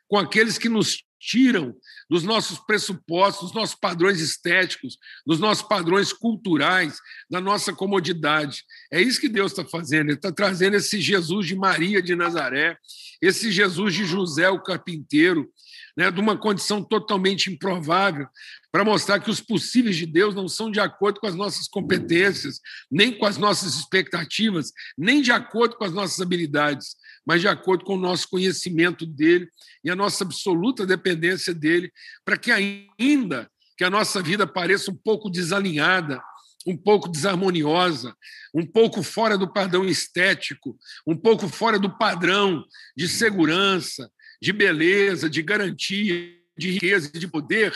com 0.08 0.18
aqueles 0.18 0.58
que 0.58 0.68
nos 0.68 1.04
tiram 1.24 1.74
dos 2.10 2.24
nossos 2.24 2.60
pressupostos, 2.60 3.48
dos 3.48 3.54
nossos 3.54 3.76
padrões 3.76 4.20
estéticos, 4.20 4.98
dos 5.26 5.40
nossos 5.40 5.66
padrões 5.66 6.12
culturais, 6.12 6.98
da 7.30 7.40
nossa 7.40 7.72
comodidade. 7.72 8.64
É 8.92 9.02
isso 9.02 9.22
que 9.22 9.30
Deus 9.30 9.52
está 9.52 9.64
fazendo. 9.64 10.10
Ele 10.10 10.18
está 10.18 10.32
trazendo 10.32 10.76
esse 10.76 11.00
Jesus 11.00 11.48
de 11.48 11.56
Maria 11.56 12.02
de 12.02 12.16
Nazaré, 12.16 12.78
esse 13.22 13.52
Jesus 13.52 13.94
de 13.94 14.06
José 14.06 14.50
o 14.50 14.62
carpinteiro, 14.62 15.50
né, 15.96 16.12
de 16.12 16.20
uma 16.20 16.38
condição 16.38 16.84
totalmente 16.84 17.50
improvável, 17.52 18.28
para 18.74 18.84
mostrar 18.84 19.20
que 19.20 19.30
os 19.30 19.40
possíveis 19.40 19.96
de 19.96 20.08
Deus 20.08 20.34
não 20.34 20.48
são 20.48 20.72
de 20.72 20.80
acordo 20.80 21.20
com 21.20 21.28
as 21.28 21.36
nossas 21.36 21.68
competências, 21.68 22.60
nem 22.90 23.16
com 23.16 23.24
as 23.24 23.38
nossas 23.38 23.76
expectativas, 23.76 24.72
nem 24.98 25.22
de 25.22 25.32
acordo 25.32 25.76
com 25.78 25.84
as 25.84 25.94
nossas 25.94 26.20
habilidades, 26.20 26.96
mas 27.24 27.40
de 27.40 27.48
acordo 27.48 27.86
com 27.86 27.94
o 27.94 28.00
nosso 28.00 28.28
conhecimento 28.28 29.06
dele 29.06 29.48
e 29.84 29.92
a 29.92 29.96
nossa 29.96 30.24
absoluta 30.24 30.88
dependência 30.88 31.54
dele, 31.54 31.94
para 32.26 32.36
que 32.36 32.52
ainda 32.52 33.48
que 33.78 33.84
a 33.84 33.92
nossa 33.92 34.24
vida 34.24 34.48
pareça 34.48 34.90
um 34.90 34.96
pouco 34.96 35.30
desalinhada, 35.30 36.20
um 36.66 36.76
pouco 36.76 37.08
desarmoniosa, 37.08 38.16
um 38.56 38.66
pouco 38.66 39.04
fora 39.04 39.38
do 39.38 39.54
padrão 39.54 39.86
estético, 39.86 40.76
um 41.06 41.16
pouco 41.16 41.48
fora 41.48 41.78
do 41.78 41.96
padrão 41.96 42.66
de 42.98 43.08
segurança, 43.08 44.10
de 44.42 44.52
beleza, 44.52 45.30
de 45.30 45.44
garantia, 45.44 46.34
de 46.58 46.72
riqueza, 46.72 47.12
de 47.12 47.28
poder, 47.28 47.72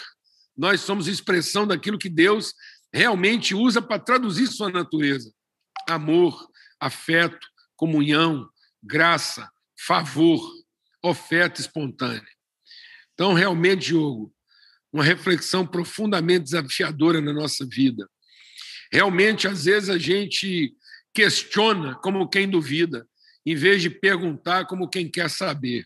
nós 0.58 0.82
somos 0.82 1.08
expressão 1.08 1.68
daquilo 1.68 2.00
que 2.00 2.10
Deus 2.10 2.54
realmente 2.92 3.54
usa 3.54 3.82
para 3.82 4.00
traduzir 4.00 4.48
sua 4.48 4.72
natureza: 4.72 5.32
amor, 5.88 6.50
afeto, 6.80 7.46
comunhão, 7.76 8.50
graça, 8.82 9.50
favor, 9.80 10.42
oferta 11.04 11.62
espontânea. 11.62 12.28
Então, 13.14 13.34
realmente, 13.34 13.88
Diogo, 13.88 14.34
uma 14.92 15.04
reflexão 15.04 15.66
profundamente 15.66 16.46
desafiadora 16.46 17.22
na 17.22 17.34
nossa 17.34 17.66
vida. 17.66 18.10
Realmente, 18.92 19.48
às 19.48 19.66
vezes, 19.66 19.90
a 19.90 19.98
gente 19.98 20.74
questiona 21.14 21.96
como 21.96 22.30
quem 22.30 22.50
duvida, 22.50 23.08
em 23.46 23.56
vez 23.56 23.82
de 23.82 23.90
perguntar 23.90 24.66
como 24.66 24.90
quem 24.90 25.10
quer 25.10 25.30
saber. 25.30 25.86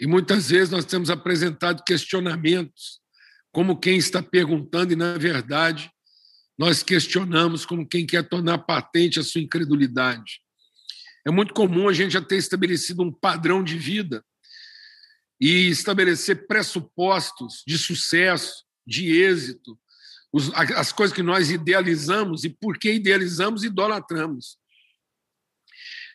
E 0.00 0.06
muitas 0.06 0.50
vezes 0.50 0.70
nós 0.70 0.84
temos 0.84 1.10
apresentado 1.10 1.84
questionamentos 1.84 3.00
como 3.52 3.78
quem 3.78 3.96
está 3.96 4.20
perguntando, 4.20 4.92
e, 4.92 4.96
na 4.96 5.16
verdade, 5.16 5.88
nós 6.58 6.82
questionamos 6.82 7.64
como 7.64 7.86
quem 7.86 8.04
quer 8.04 8.28
tornar 8.28 8.58
patente 8.58 9.20
a 9.20 9.22
sua 9.22 9.40
incredulidade. 9.40 10.40
É 11.24 11.30
muito 11.30 11.54
comum 11.54 11.88
a 11.88 11.92
gente 11.92 12.12
já 12.12 12.20
ter 12.20 12.36
estabelecido 12.36 13.02
um 13.02 13.12
padrão 13.12 13.62
de 13.62 13.78
vida 13.78 14.24
e 15.40 15.68
estabelecer 15.68 16.46
pressupostos 16.46 17.62
de 17.66 17.78
sucesso, 17.78 18.64
de 18.86 19.22
êxito, 19.22 19.78
as 20.76 20.90
coisas 20.90 21.14
que 21.14 21.22
nós 21.22 21.50
idealizamos 21.50 22.44
e 22.44 22.50
por 22.50 22.76
que 22.76 22.92
idealizamos, 22.92 23.62
idolatramos. 23.62 24.58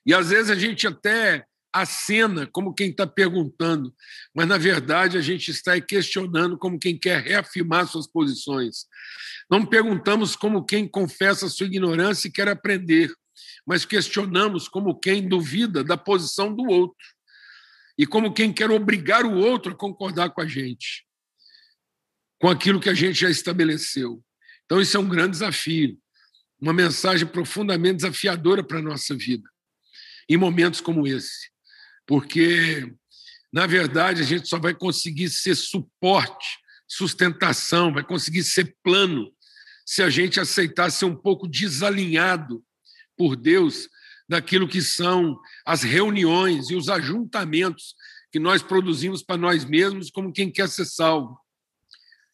E 0.06 0.14
às 0.14 0.30
vezes 0.30 0.52
a 0.52 0.56
gente 0.56 0.86
até 0.86 1.46
acena 1.72 2.48
como 2.48 2.74
quem 2.74 2.90
está 2.90 3.06
perguntando, 3.06 3.94
mas 4.34 4.48
na 4.48 4.58
verdade 4.58 5.18
a 5.18 5.22
gente 5.22 5.52
está 5.52 5.80
questionando 5.80 6.58
como 6.58 6.80
quem 6.80 6.98
quer 6.98 7.22
reafirmar 7.22 7.88
suas 7.88 8.08
posições. 8.08 8.86
Não 9.50 9.66
perguntamos 9.66 10.36
como 10.36 10.66
quem 10.66 10.88
confessa 10.88 11.50
sua 11.50 11.68
ignorância 11.68 12.28
e 12.28 12.32
quer 12.32 12.48
aprender, 12.48 13.12
mas 13.66 13.86
questionamos 13.86 14.68
como 14.68 15.00
quem 15.00 15.28
duvida 15.28 15.84
da 15.84 15.98
posição 15.98 16.54
do 16.54 16.66
outro 16.66 17.06
e 17.98 18.06
como 18.06 18.34
quem 18.34 18.52
quer 18.52 18.72
obrigar 18.72 19.26
o 19.26 19.36
outro 19.36 19.74
a 19.74 19.76
concordar 19.76 20.30
com 20.32 20.42
a 20.42 20.48
gente, 20.48 21.06
com 22.40 22.48
aquilo 22.48 22.80
que 22.80 22.90
a 22.90 22.94
gente 22.94 23.20
já 23.20 23.30
estabeleceu. 23.30 24.24
Então, 24.66 24.80
isso 24.80 24.96
é 24.96 25.00
um 25.00 25.10
grande 25.10 25.32
desafio, 25.32 26.00
uma 26.62 26.74
mensagem 26.74 27.28
profundamente 27.28 27.98
desafiadora 27.98 28.64
para 28.64 28.80
a 28.80 28.82
nossa 28.82 29.16
vida, 29.16 29.48
em 30.30 30.38
momentos 30.38 30.80
como 30.80 31.06
esse, 31.08 31.50
porque, 32.10 32.92
na 33.54 33.68
verdade, 33.68 34.24
a 34.24 34.26
gente 34.26 34.50
só 34.50 34.58
vai 34.58 34.74
conseguir 34.74 35.30
ser 35.30 35.54
suporte, 35.54 36.58
sustentação, 36.88 37.94
vai 37.94 38.04
conseguir 38.04 38.44
ser 38.44 38.76
plano 38.84 39.32
se 39.86 40.02
a 40.02 40.10
gente 40.10 40.40
aceitar 40.40 40.90
ser 40.90 41.06
um 41.06 41.16
pouco 41.16 41.48
desalinhado 41.48 42.66
por 43.16 43.36
Deus 43.36 43.88
daquilo 44.28 44.68
que 44.68 44.82
são 44.82 45.40
as 45.64 45.84
reuniões 45.84 46.72
e 46.72 46.76
os 46.76 46.90
ajuntamentos 46.90 47.94
que 48.32 48.40
nós 48.40 48.64
produzimos 48.64 49.22
para 49.22 49.38
nós 49.38 49.64
mesmos 49.64 50.10
como 50.10 50.34
quem 50.34 50.52
quer 50.52 50.68
ser 50.68 50.86
salvo. 50.86 51.40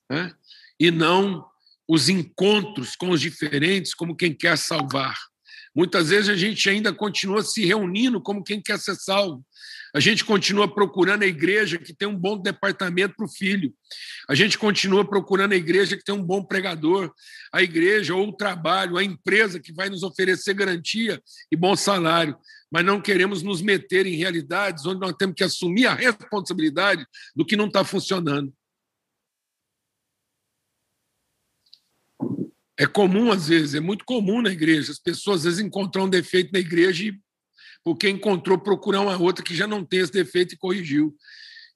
Né? 0.09 0.33
E 0.79 0.89
não 0.89 1.45
os 1.85 2.07
encontros 2.07 2.95
com 2.95 3.09
os 3.09 3.19
diferentes 3.19 3.93
como 3.93 4.15
quem 4.15 4.33
quer 4.33 4.57
salvar. 4.57 5.19
Muitas 5.75 6.09
vezes 6.09 6.29
a 6.29 6.35
gente 6.35 6.69
ainda 6.69 6.93
continua 6.93 7.43
se 7.43 7.65
reunindo 7.65 8.21
como 8.21 8.43
quem 8.43 8.61
quer 8.61 8.79
ser 8.79 8.95
salvo. 8.95 9.45
A 9.93 9.99
gente 9.99 10.23
continua 10.23 10.73
procurando 10.73 11.23
a 11.23 11.27
igreja 11.27 11.77
que 11.77 11.93
tem 11.93 12.07
um 12.07 12.17
bom 12.17 12.37
departamento 12.37 13.15
para 13.15 13.25
o 13.25 13.29
filho. 13.29 13.73
A 14.29 14.35
gente 14.35 14.57
continua 14.57 15.05
procurando 15.05 15.53
a 15.53 15.55
igreja 15.57 15.97
que 15.97 16.03
tem 16.03 16.15
um 16.15 16.23
bom 16.23 16.43
pregador, 16.43 17.13
a 17.51 17.61
igreja 17.61 18.15
ou 18.15 18.29
o 18.29 18.33
trabalho, 18.33 18.97
a 18.97 19.03
empresa 19.03 19.59
que 19.59 19.73
vai 19.73 19.89
nos 19.89 20.03
oferecer 20.03 20.53
garantia 20.53 21.21
e 21.51 21.55
bom 21.55 21.75
salário. 21.75 22.37
Mas 22.71 22.85
não 22.85 23.01
queremos 23.01 23.43
nos 23.43 23.61
meter 23.61 24.05
em 24.05 24.15
realidades 24.15 24.85
onde 24.85 24.99
nós 24.99 25.13
temos 25.17 25.35
que 25.35 25.43
assumir 25.43 25.87
a 25.87 25.93
responsabilidade 25.93 27.05
do 27.35 27.45
que 27.45 27.55
não 27.55 27.67
está 27.67 27.83
funcionando. 27.83 28.53
É 32.77 32.85
comum, 32.85 33.31
às 33.31 33.47
vezes, 33.47 33.73
é 33.73 33.79
muito 33.79 34.03
comum 34.03 34.41
na 34.41 34.51
igreja, 34.51 34.91
as 34.91 34.99
pessoas 34.99 35.37
às 35.37 35.43
vezes 35.45 35.59
encontram 35.59 36.05
um 36.05 36.09
defeito 36.09 36.51
na 36.51 36.59
igreja 36.59 37.05
e, 37.05 37.19
porque 37.83 38.09
encontrou, 38.09 38.59
procurar 38.59 39.01
uma 39.01 39.17
outra 39.17 39.43
que 39.43 39.55
já 39.55 39.65
não 39.65 39.85
tem 39.85 40.01
esse 40.01 40.11
defeito 40.11 40.53
e 40.53 40.57
corrigiu. 40.57 41.15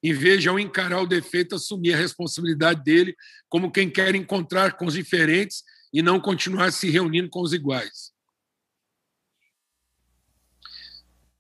Em 0.03 0.13
vez 0.13 0.41
de, 0.41 0.49
ao 0.49 0.59
encarar 0.59 1.01
o 1.01 1.07
defeito, 1.07 1.55
assumir 1.55 1.93
a 1.93 1.97
responsabilidade 1.97 2.83
dele 2.83 3.15
como 3.47 3.71
quem 3.71 3.89
quer 3.89 4.15
encontrar 4.15 4.77
com 4.77 4.85
os 4.85 4.93
diferentes 4.93 5.63
e 5.93 6.01
não 6.01 6.19
continuar 6.19 6.71
se 6.71 6.89
reunindo 6.89 7.29
com 7.29 7.41
os 7.41 7.53
iguais. 7.53 8.11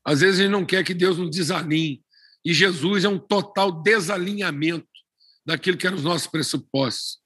Às 0.03 0.21
vezes 0.21 0.37
gente 0.37 0.49
não 0.49 0.65
quer 0.65 0.83
que 0.83 0.93
Deus 0.93 1.17
nos 1.17 1.29
desalinhe, 1.29 2.01
e 2.43 2.53
Jesus 2.53 3.03
é 3.03 3.09
um 3.09 3.19
total 3.19 3.71
desalinhamento 3.71 4.87
daquilo 5.45 5.77
que 5.77 5.85
eram 5.85 5.97
os 5.97 6.03
nossos 6.03 6.27
pressupostos. 6.27 7.18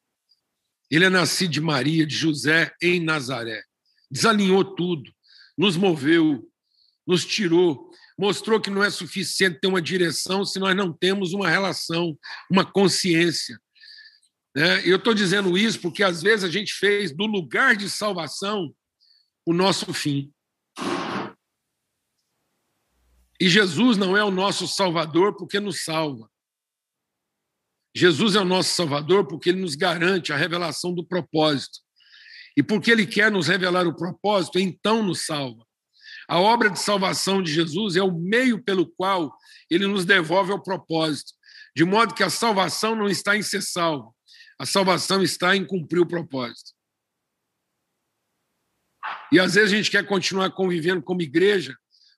Ele 0.94 1.06
é 1.06 1.10
nascido 1.10 1.50
de 1.50 1.60
Maria, 1.60 2.06
de 2.06 2.16
José, 2.16 2.72
em 2.80 3.00
Nazaré. 3.00 3.64
Desalinhou 4.12 4.64
tudo, 4.64 5.12
nos 5.58 5.76
moveu, 5.76 6.48
nos 7.08 7.26
tirou, 7.26 7.90
mostrou 8.16 8.62
que 8.62 8.70
não 8.70 8.84
é 8.84 8.92
suficiente 8.92 9.60
ter 9.60 9.66
uma 9.66 9.82
direção 9.82 10.46
se 10.46 10.60
nós 10.60 10.76
não 10.76 10.94
temos 10.94 11.34
uma 11.34 11.50
relação, 11.50 12.16
uma 12.48 12.64
consciência. 12.64 13.60
Né? 14.56 14.88
Eu 14.88 14.98
estou 14.98 15.16
dizendo 15.16 15.58
isso 15.58 15.80
porque 15.80 16.04
às 16.04 16.22
vezes 16.22 16.46
a 16.46 16.50
gente 16.50 16.72
fez 16.76 17.12
do 17.12 17.26
lugar 17.26 17.76
de 17.76 17.90
salvação 17.90 18.72
o 19.48 19.52
nosso 19.52 19.92
fim. 19.96 20.32
E 23.42 23.50
Jesus 23.50 23.98
não 23.98 24.16
é 24.16 24.24
o 24.24 24.30
nosso 24.30 24.68
Salvador 24.68 25.36
porque 25.36 25.60
nos 25.60 25.84
salva. 25.84 26.30
Jesus 27.96 28.36
é 28.36 28.40
o 28.40 28.46
nosso 28.46 28.74
Salvador 28.74 29.28
porque 29.28 29.50
ele 29.50 29.62
nos 29.62 29.76
garante 29.76 30.34
a 30.34 30.38
revelação 30.38 30.94
do 30.94 31.06
propósito. 31.06 31.80
E 32.58 32.64
porque 32.64 32.92
ele 32.92 33.06
quer 33.06 33.32
nos 33.32 33.48
revelar 33.48 33.88
o 33.88 33.96
propósito, 33.96 34.60
então 34.60 35.04
nos 35.04 35.26
salva. 35.26 35.66
A 36.28 36.40
obra 36.40 36.70
de 36.70 36.80
salvação 36.80 37.42
de 37.42 37.52
Jesus 37.52 37.96
é 37.96 38.02
o 38.04 38.12
meio 38.12 38.64
pelo 38.64 38.88
qual 38.88 39.36
ele 39.70 39.88
nos 39.88 40.06
devolve 40.06 40.52
ao 40.52 40.62
propósito, 40.62 41.34
de 41.76 41.84
modo 41.84 42.14
que 42.14 42.24
a 42.24 42.30
salvação 42.30 42.96
não 42.96 43.08
está 43.08 43.36
em 43.36 43.42
ser 43.42 43.62
salvo, 43.62 44.16
a 44.60 44.66
salvação 44.66 45.22
está 45.22 45.56
em 45.56 45.66
cumprir 45.66 46.00
o 46.00 46.06
propósito. 46.06 46.72
E 49.32 49.40
às 49.40 49.56
vezes 49.56 49.74
a 49.74 49.76
gente 49.76 49.92
quer 49.92 50.06
continuar 50.06 50.52
convivendo 50.52 51.02
como 51.02 51.22
igreja, 51.22 51.76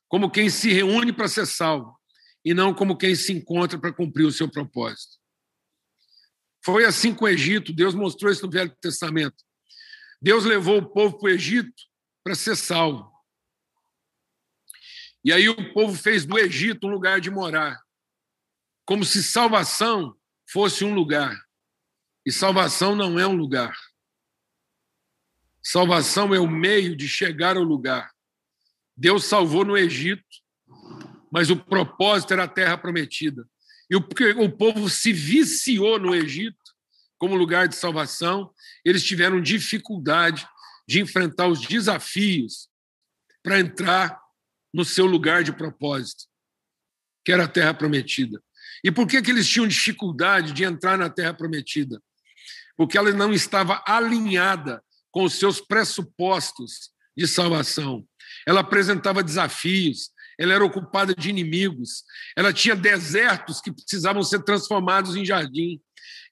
como 0.08 0.30
quem 0.30 0.50
se 0.50 0.72
reúne 0.72 1.12
para 1.12 1.28
ser 1.28 1.48
salvo, 1.48 1.98
e 2.44 2.54
não 2.54 2.74
como 2.74 2.98
quem 2.98 3.16
se 3.16 3.34
encontra 3.34 3.80
para 3.80 3.94
cumprir 3.94 4.26
o 4.26 4.32
seu 4.32 4.50
propósito. 4.50 5.18
Foi 6.66 6.84
assim 6.84 7.13
com 7.13 7.26
o 7.26 7.28
Egito, 7.28 7.72
Deus 7.72 7.93
mostrou 7.93 8.32
isso 8.32 8.43
no 8.43 8.51
Velho 8.51 8.76
Testamento. 8.82 9.43
Deus 10.20 10.45
levou 10.45 10.80
o 10.80 10.89
povo 10.89 11.20
para 11.20 11.28
o 11.28 11.30
Egito 11.30 11.72
para 12.24 12.34
ser 12.34 12.55
salvo. 12.55 13.13
E 15.24 15.32
aí 15.32 15.47
o 15.47 15.74
povo 15.76 15.95
fez 15.95 16.26
do 16.26 16.39
Egito 16.39 16.88
um 16.88 16.89
lugar 16.89 17.22
de 17.22 17.30
morar, 17.30 17.80
como 18.84 19.05
se 19.05 19.22
salvação 19.22 20.18
fosse 20.49 20.84
um 20.84 20.95
lugar. 20.95 21.39
E 22.26 22.32
salvação 22.32 22.95
não 22.95 23.20
é 23.20 23.28
um 23.28 23.36
lugar. 23.36 23.78
Salvação 25.61 26.34
é 26.34 26.39
o 26.39 26.49
meio 26.49 26.95
de 26.95 27.07
chegar 27.07 27.57
ao 27.57 27.63
lugar. 27.63 28.11
Deus 28.97 29.26
salvou 29.26 29.63
no 29.63 29.78
Egito, 29.78 30.26
mas 31.32 31.51
o 31.51 31.57
propósito 31.57 32.34
era 32.34 32.45
a 32.45 32.47
terra 32.47 32.76
prometida. 32.76 33.47
E 33.90 34.00
porque 34.00 34.32
o 34.32 34.52
povo 34.52 34.90
se 34.90 35.14
viciou 35.14 36.00
no 36.00 36.16
Egito 36.16 36.58
como 37.18 37.36
lugar 37.36 37.68
de 37.68 37.76
salvação, 37.76 38.52
eles 38.84 39.04
tiveram 39.04 39.42
dificuldade 39.42 40.48
de 40.88 41.00
enfrentar 41.00 41.48
os 41.48 41.62
desafios 41.62 42.70
para 43.42 43.60
entrar 43.60 44.20
no 44.74 44.84
seu 44.84 45.06
lugar 45.06 45.44
de 45.44 45.54
propósito, 45.54 46.26
que 47.24 47.32
era 47.32 47.46
a 47.46 47.48
terra 47.48 47.74
prometida. 47.74 48.42
E 48.84 48.92
por 48.92 49.08
que, 49.08 49.22
que 49.22 49.32
eles 49.32 49.48
tinham 49.48 49.68
dificuldade 49.68 50.52
de 50.52 50.64
entrar 50.64 50.98
na 50.98 51.10
terra 51.10 51.34
prometida? 51.34 52.02
Porque 52.76 52.98
ela 52.98 53.12
não 53.14 53.34
estava 53.34 53.82
alinhada 53.88 54.84
com 55.12 55.24
os 55.24 55.34
seus 55.34 55.62
pressupostos 55.62 56.92
de 57.16 57.26
salvação. 57.26 58.06
Ela 58.46 58.60
apresentava 58.60 59.24
desafios, 59.24 60.12
ela 60.38 60.54
era 60.54 60.66
ocupada 60.66 61.14
de 61.14 61.30
inimigos, 61.30 62.04
ela 62.36 62.54
tinha 62.54 62.76
desertos 62.76 63.62
que 63.62 63.72
precisavam 63.72 64.24
ser 64.24 64.44
transformados 64.44 65.16
em 65.16 65.26
jardim. 65.26 65.82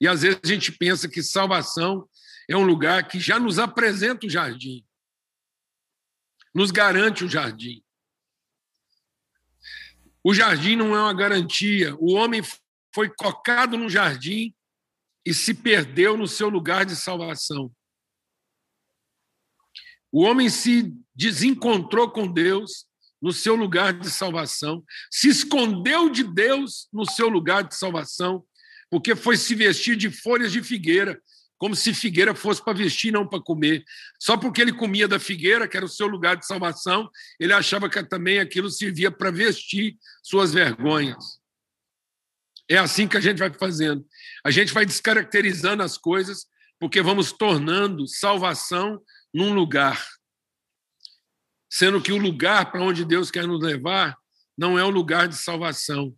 E 0.00 0.06
às 0.06 0.22
vezes 0.22 0.40
a 0.42 0.46
gente 0.46 0.72
pensa 0.72 1.08
que 1.08 1.22
salvação 1.22 2.08
é 2.48 2.56
um 2.56 2.64
lugar 2.64 3.08
que 3.08 3.18
já 3.18 3.38
nos 3.38 3.58
apresenta 3.58 4.26
o 4.26 4.30
jardim, 4.30 4.84
nos 6.54 6.70
garante 6.70 7.24
o 7.24 7.28
jardim. 7.28 7.82
O 10.22 10.32
jardim 10.32 10.74
não 10.74 10.96
é 10.96 11.00
uma 11.00 11.14
garantia. 11.14 11.94
O 11.96 12.14
homem 12.14 12.42
foi 12.94 13.10
colocado 13.10 13.76
no 13.76 13.90
jardim 13.90 14.54
e 15.24 15.34
se 15.34 15.52
perdeu 15.52 16.16
no 16.16 16.26
seu 16.26 16.48
lugar 16.48 16.86
de 16.86 16.96
salvação. 16.96 17.74
O 20.10 20.22
homem 20.22 20.48
se 20.48 20.94
desencontrou 21.14 22.10
com 22.10 22.30
Deus 22.30 22.86
no 23.24 23.32
seu 23.32 23.56
lugar 23.56 23.94
de 23.94 24.10
salvação, 24.10 24.84
se 25.10 25.30
escondeu 25.30 26.10
de 26.10 26.22
Deus 26.22 26.88
no 26.92 27.10
seu 27.10 27.26
lugar 27.26 27.64
de 27.64 27.74
salvação, 27.74 28.44
porque 28.90 29.16
foi 29.16 29.38
se 29.38 29.54
vestir 29.54 29.96
de 29.96 30.10
folhas 30.10 30.52
de 30.52 30.62
figueira, 30.62 31.18
como 31.56 31.74
se 31.74 31.94
figueira 31.94 32.34
fosse 32.34 32.62
para 32.62 32.74
vestir, 32.74 33.10
não 33.10 33.26
para 33.26 33.40
comer. 33.40 33.82
Só 34.20 34.36
porque 34.36 34.60
ele 34.60 34.74
comia 34.74 35.08
da 35.08 35.18
figueira, 35.18 35.66
que 35.66 35.74
era 35.74 35.86
o 35.86 35.88
seu 35.88 36.06
lugar 36.06 36.36
de 36.36 36.46
salvação, 36.46 37.08
ele 37.40 37.54
achava 37.54 37.88
que 37.88 38.04
também 38.04 38.40
aquilo 38.40 38.68
servia 38.68 39.10
para 39.10 39.30
vestir 39.30 39.96
suas 40.22 40.52
vergonhas. 40.52 41.40
É 42.68 42.76
assim 42.76 43.08
que 43.08 43.16
a 43.16 43.20
gente 43.20 43.38
vai 43.38 43.50
fazendo. 43.50 44.04
A 44.44 44.50
gente 44.50 44.70
vai 44.70 44.84
descaracterizando 44.84 45.82
as 45.82 45.96
coisas, 45.96 46.44
porque 46.78 47.00
vamos 47.00 47.32
tornando 47.32 48.06
salvação 48.06 49.00
num 49.32 49.54
lugar 49.54 49.98
sendo 51.76 52.00
que 52.00 52.12
o 52.12 52.16
lugar 52.16 52.70
para 52.70 52.80
onde 52.80 53.04
Deus 53.04 53.32
quer 53.32 53.48
nos 53.48 53.60
levar 53.60 54.16
não 54.56 54.78
é 54.78 54.84
o 54.84 54.90
lugar 54.90 55.26
de 55.26 55.36
salvação, 55.36 56.16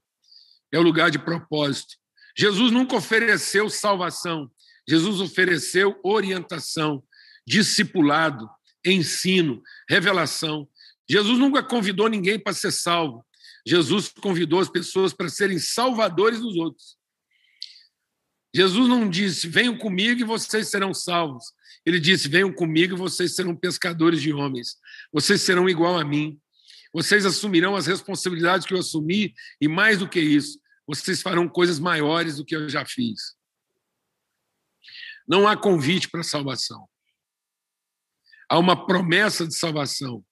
é 0.71 0.79
o 0.79 0.83
lugar 0.83 1.11
de 1.11 1.19
propósito. 1.19 1.95
Jesus 2.37 2.71
nunca 2.71 2.97
ofereceu 2.97 3.71
salvação, 3.71 4.51
Jesus 4.87 5.19
ofereceu 5.19 5.99
orientação, 6.05 7.03
discipulado, 7.47 8.47
ensino, 8.85 9.63
revelação. 9.89 10.69
Jesus 11.09 11.39
nunca 11.39 11.63
convidou 11.63 12.07
ninguém 12.07 12.39
para 12.39 12.53
ser 12.53 12.71
salvo. 12.71 13.25
Jesus 13.67 14.09
convidou 14.09 14.61
as 14.61 14.69
pessoas 14.69 15.15
para 15.15 15.31
serem 15.31 15.59
salvadores 15.59 16.39
dos 16.39 16.55
outros. 16.57 16.99
Jesus 18.55 18.91
não 18.91 19.09
disse: 19.09 19.49
venham 19.49 19.79
comigo 19.79 20.21
e 20.21 20.25
vocês 20.25 20.69
serão 20.69 20.93
salvos. 20.93 21.47
Ele 21.87 22.01
disse: 22.01 22.29
venham 22.29 22.53
comigo 22.53 22.95
e 22.95 22.99
vocês 22.99 23.37
serão 23.37 23.55
pescadores 23.55 24.21
de 24.21 24.33
homens. 24.33 24.77
Vocês 25.13 25.41
serão 25.41 25.69
igual 25.69 25.97
a 25.97 26.05
mim. 26.05 26.39
Vocês 26.93 27.25
assumirão 27.25 27.77
as 27.77 27.87
responsabilidades 27.87 28.67
que 28.67 28.75
eu 28.75 28.79
assumi 28.79 29.33
e, 29.61 29.69
mais 29.69 29.99
do 29.99 30.09
que 30.09 30.19
isso, 30.19 30.59
vocês 30.87 31.23
farão 31.23 31.49
coisas 31.49 31.79
maiores 31.79 32.37
do 32.37 32.45
que 32.45 32.57
eu 32.57 32.69
já 32.69 32.85
fiz. 32.85 33.37
Não 35.29 35.47
há 35.47 35.57
convite 35.57 36.09
para 36.09 36.23
salvação. 36.23 36.89
Há 38.49 38.59
uma 38.59 38.87
promessa 38.87 39.47
de 39.47 39.55
salvação 39.55 40.25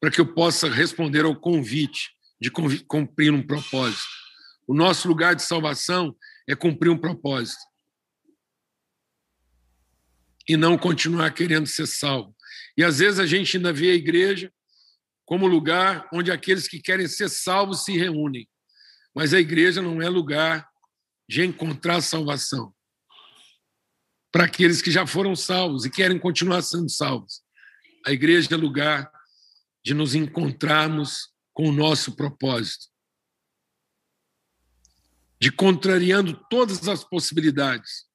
para 0.00 0.10
que 0.10 0.20
eu 0.20 0.34
possa 0.34 0.68
responder 0.68 1.24
ao 1.24 1.34
convite 1.34 2.10
de 2.40 2.50
cumprir 2.50 3.32
um 3.32 3.46
propósito. 3.46 4.02
O 4.66 4.74
nosso 4.74 5.06
lugar 5.06 5.34
de 5.34 5.42
salvação 5.42 6.14
é 6.48 6.56
cumprir 6.56 6.90
um 6.90 6.98
propósito. 6.98 7.60
E 10.48 10.56
não 10.56 10.76
continuar 10.76 11.30
querendo 11.32 11.66
ser 11.66 11.86
salvo. 11.86 12.34
E 12.76 12.82
às 12.82 12.98
vezes 12.98 13.18
a 13.18 13.26
gente 13.26 13.56
ainda 13.56 13.72
vê 13.72 13.90
a 13.90 13.94
igreja 13.94 14.52
como 15.24 15.46
lugar 15.46 16.08
onde 16.12 16.30
aqueles 16.30 16.66
que 16.66 16.80
querem 16.80 17.06
ser 17.06 17.28
salvos 17.28 17.84
se 17.84 17.96
reúnem. 17.96 18.48
Mas 19.14 19.32
a 19.32 19.40
igreja 19.40 19.80
não 19.80 20.00
é 20.02 20.08
lugar 20.08 20.68
de 21.28 21.42
encontrar 21.44 22.00
salvação 22.00 22.74
para 24.32 24.44
aqueles 24.44 24.80
que 24.80 24.90
já 24.90 25.06
foram 25.06 25.36
salvos 25.36 25.84
e 25.84 25.90
querem 25.90 26.18
continuar 26.18 26.62
sendo 26.62 26.88
salvos. 26.88 27.42
A 28.06 28.10
igreja 28.10 28.48
é 28.54 28.56
lugar 28.56 29.12
de 29.84 29.92
nos 29.92 30.14
encontrarmos 30.14 31.30
com 31.52 31.68
o 31.68 31.72
nosso 31.72 32.16
propósito, 32.16 32.86
de 35.38 35.52
contrariando 35.52 36.40
todas 36.48 36.88
as 36.88 37.04
possibilidades, 37.04 38.06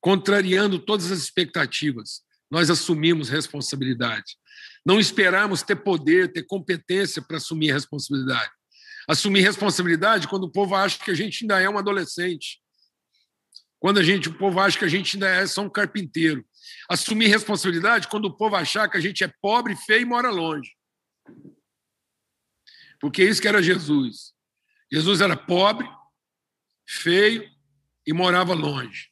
contrariando 0.00 0.78
todas 0.78 1.10
as 1.10 1.18
expectativas, 1.18 2.22
nós 2.50 2.70
assumimos 2.70 3.28
responsabilidade. 3.28 4.36
Não 4.84 4.98
esperamos 4.98 5.62
ter 5.62 5.76
poder, 5.76 6.32
ter 6.32 6.44
competência 6.44 7.20
para 7.20 7.36
assumir 7.36 7.72
responsabilidade. 7.72 8.50
Assumir 9.08 9.40
responsabilidade 9.40 10.28
quando 10.28 10.44
o 10.44 10.50
povo 10.50 10.74
acha 10.74 10.98
que 11.02 11.10
a 11.10 11.14
gente 11.14 11.42
ainda 11.42 11.60
é 11.60 11.68
um 11.68 11.78
adolescente. 11.78 12.60
Quando 13.78 13.98
a 13.98 14.02
gente, 14.02 14.28
o 14.28 14.34
povo 14.34 14.58
acha 14.60 14.78
que 14.78 14.84
a 14.84 14.88
gente 14.88 15.16
ainda 15.16 15.28
é 15.28 15.46
só 15.46 15.62
um 15.62 15.70
carpinteiro. 15.70 16.44
Assumir 16.88 17.28
responsabilidade 17.28 18.08
quando 18.08 18.26
o 18.26 18.36
povo 18.36 18.56
achar 18.56 18.88
que 18.88 18.96
a 18.96 19.00
gente 19.00 19.22
é 19.22 19.32
pobre, 19.40 19.76
feio 19.76 20.02
e 20.02 20.04
mora 20.04 20.30
longe. 20.30 20.76
Porque 23.00 23.22
isso 23.22 23.40
que 23.40 23.48
era 23.48 23.62
Jesus. 23.62 24.32
Jesus 24.90 25.20
era 25.20 25.36
pobre, 25.36 25.88
feio 26.88 27.48
e 28.06 28.12
morava 28.12 28.54
longe. 28.54 29.10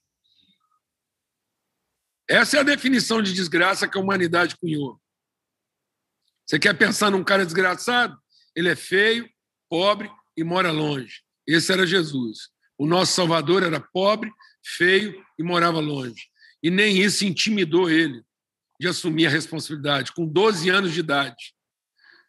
Essa 2.29 2.59
é 2.59 2.61
a 2.61 2.65
definição 2.65 3.23
de 3.23 3.33
desgraça 3.33 3.89
que 3.89 3.97
a 3.97 4.01
humanidade 4.01 4.57
cunhou. 4.57 5.01
Você 6.45 6.59
quer 6.59 6.75
pensar 6.75 7.11
num 7.11 7.25
cara 7.25 7.45
desgraçado? 7.45 8.17
Ele 8.55 8.69
é 8.69 8.77
feio, 8.77 9.29
pobre 9.69 10.11
e 10.37 10.43
mora 10.45 10.71
longe. 10.71 11.23
Esse 11.47 11.73
era 11.73 11.87
Jesus. 11.87 12.51
O 12.79 12.87
nosso 12.87 13.13
Salvador 13.13 13.63
era 13.63 13.81
pobre, 13.81 14.31
feio 14.65 15.25
e 15.39 15.43
morava 15.43 15.81
longe. 15.81 16.29
E 16.63 16.71
nem 16.71 16.99
isso 16.99 17.25
intimidou 17.25 17.91
ele 17.91 18.23
de 18.79 18.89
assumir 18.89 19.27
a 19.27 19.31
responsabilidade. 19.31 20.13
Com 20.13 20.27
12 20.27 20.69
anos 20.69 20.93
de 20.93 21.01
idade, 21.01 21.55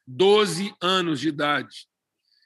12 0.05 0.73
anos 0.81 1.19
de 1.19 1.27
idade, 1.27 1.87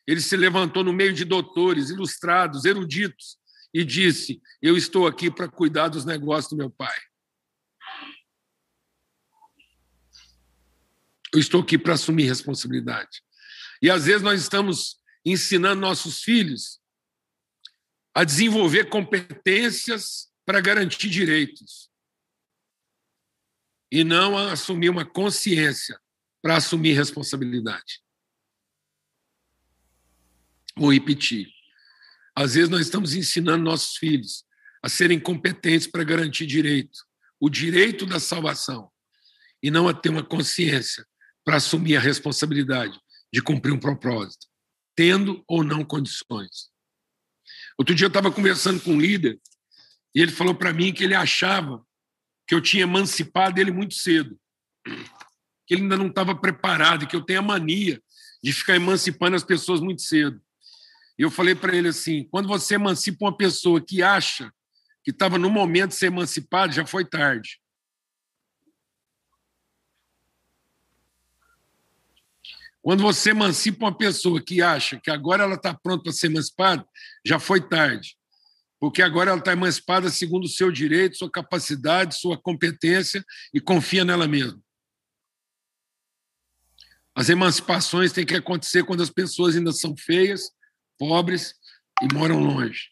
ele 0.07 0.21
se 0.21 0.35
levantou 0.35 0.83
no 0.83 0.93
meio 0.93 1.13
de 1.13 1.23
doutores, 1.23 1.89
ilustrados, 1.89 2.65
eruditos, 2.65 3.37
e 3.73 3.85
disse: 3.85 4.41
Eu 4.61 4.75
estou 4.75 5.07
aqui 5.07 5.29
para 5.29 5.47
cuidar 5.47 5.87
dos 5.89 6.03
negócios 6.03 6.49
do 6.49 6.57
meu 6.57 6.69
pai. 6.69 6.97
Eu 11.33 11.39
estou 11.39 11.61
aqui 11.61 11.77
para 11.77 11.93
assumir 11.93 12.25
responsabilidade. 12.25 13.23
E 13.81 13.89
às 13.89 14.05
vezes 14.05 14.21
nós 14.21 14.41
estamos 14.41 14.97
ensinando 15.25 15.81
nossos 15.81 16.21
filhos 16.21 16.79
a 18.13 18.23
desenvolver 18.23 18.89
competências 18.89 20.29
para 20.45 20.59
garantir 20.59 21.09
direitos 21.09 21.89
e 23.91 24.03
não 24.03 24.37
a 24.37 24.53
assumir 24.53 24.89
uma 24.89 25.05
consciência 25.05 25.99
para 26.41 26.57
assumir 26.57 26.93
responsabilidade. 26.93 28.01
Vou 30.75 30.93
repetir. 30.93 31.49
Às 32.35 32.53
vezes 32.55 32.69
nós 32.69 32.81
estamos 32.81 33.13
ensinando 33.13 33.63
nossos 33.63 33.97
filhos 33.97 34.45
a 34.81 34.89
serem 34.89 35.19
competentes 35.19 35.87
para 35.87 36.03
garantir 36.03 36.45
direito, 36.45 37.05
o 37.39 37.49
direito 37.49 38.05
da 38.05 38.19
salvação, 38.19 38.91
e 39.61 39.69
não 39.69 39.87
a 39.87 39.93
ter 39.93 40.09
uma 40.09 40.23
consciência 40.23 41.05
para 41.43 41.57
assumir 41.57 41.97
a 41.97 41.99
responsabilidade 41.99 42.99
de 43.33 43.41
cumprir 43.41 43.71
um 43.71 43.79
propósito, 43.79 44.47
tendo 44.95 45.43
ou 45.47 45.63
não 45.63 45.83
condições. 45.83 46.69
Outro 47.77 47.95
dia 47.95 48.05
eu 48.05 48.09
estava 48.09 48.31
conversando 48.31 48.81
com 48.81 48.91
um 48.91 48.99
líder 48.99 49.39
e 50.13 50.21
ele 50.21 50.31
falou 50.31 50.53
para 50.53 50.73
mim 50.73 50.93
que 50.93 51.03
ele 51.03 51.15
achava 51.15 51.83
que 52.47 52.53
eu 52.53 52.61
tinha 52.61 52.83
emancipado 52.83 53.59
ele 53.59 53.71
muito 53.71 53.93
cedo, 53.93 54.37
que 55.65 55.73
ele 55.73 55.83
ainda 55.83 55.97
não 55.97 56.07
estava 56.07 56.35
preparado, 56.35 57.07
que 57.07 57.15
eu 57.15 57.21
tenho 57.21 57.39
a 57.39 57.43
mania 57.43 58.01
de 58.43 58.51
ficar 58.51 58.75
emancipando 58.75 59.35
as 59.35 59.43
pessoas 59.43 59.79
muito 59.79 60.01
cedo. 60.01 60.41
E 61.17 61.23
eu 61.23 61.31
falei 61.31 61.55
para 61.55 61.75
ele 61.75 61.87
assim: 61.87 62.23
quando 62.25 62.47
você 62.47 62.75
emancipa 62.75 63.25
uma 63.25 63.35
pessoa 63.35 63.79
que 63.79 64.01
acha 64.01 64.51
que 65.03 65.11
estava 65.11 65.37
no 65.37 65.49
momento 65.49 65.89
de 65.89 65.95
ser 65.95 66.07
emancipado, 66.07 66.73
já 66.73 66.85
foi 66.85 67.05
tarde. 67.05 67.59
Quando 72.81 73.03
você 73.03 73.29
emancipa 73.29 73.85
uma 73.85 73.95
pessoa 73.95 74.41
que 74.43 74.61
acha 74.61 74.99
que 74.99 75.11
agora 75.11 75.43
ela 75.43 75.55
está 75.55 75.73
pronta 75.73 76.03
para 76.03 76.11
ser 76.11 76.27
emancipada, 76.27 76.85
já 77.23 77.39
foi 77.39 77.61
tarde. 77.61 78.17
Porque 78.79 79.03
agora 79.03 79.29
ela 79.29 79.39
está 79.39 79.53
emancipada 79.53 80.09
segundo 80.09 80.45
o 80.45 80.49
seu 80.49 80.71
direito, 80.71 81.17
sua 81.17 81.29
capacidade, 81.29 82.19
sua 82.19 82.41
competência 82.41 83.23
e 83.53 83.61
confia 83.61 84.03
nela 84.03 84.27
mesma. 84.27 84.59
As 87.13 87.29
emancipações 87.29 88.11
têm 88.11 88.25
que 88.25 88.35
acontecer 88.35 88.83
quando 88.83 89.03
as 89.03 89.11
pessoas 89.11 89.55
ainda 89.55 89.71
são 89.71 89.95
feias, 89.95 90.49
pobres 90.97 91.53
e 92.01 92.11
moram 92.11 92.39
longe. 92.39 92.89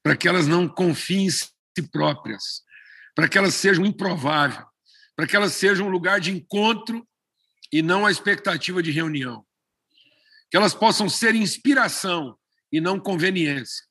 Para 0.00 0.16
que 0.16 0.28
elas 0.28 0.46
não 0.46 0.68
confiem 0.68 1.26
em 1.26 1.30
si 1.30 1.50
próprias. 1.90 2.62
Para 3.16 3.28
que 3.28 3.36
elas 3.36 3.54
sejam 3.54 3.84
improváveis. 3.84 4.64
Para 5.16 5.26
que 5.26 5.34
elas 5.34 5.54
sejam 5.54 5.88
um 5.88 5.90
lugar 5.90 6.20
de 6.20 6.30
encontro 6.30 7.07
e 7.72 7.82
não 7.82 8.06
a 8.06 8.10
expectativa 8.10 8.82
de 8.82 8.90
reunião. 8.90 9.46
Que 10.50 10.56
elas 10.56 10.74
possam 10.74 11.08
ser 11.08 11.34
inspiração 11.34 12.38
e 12.72 12.80
não 12.80 12.98
conveniência. 12.98 13.86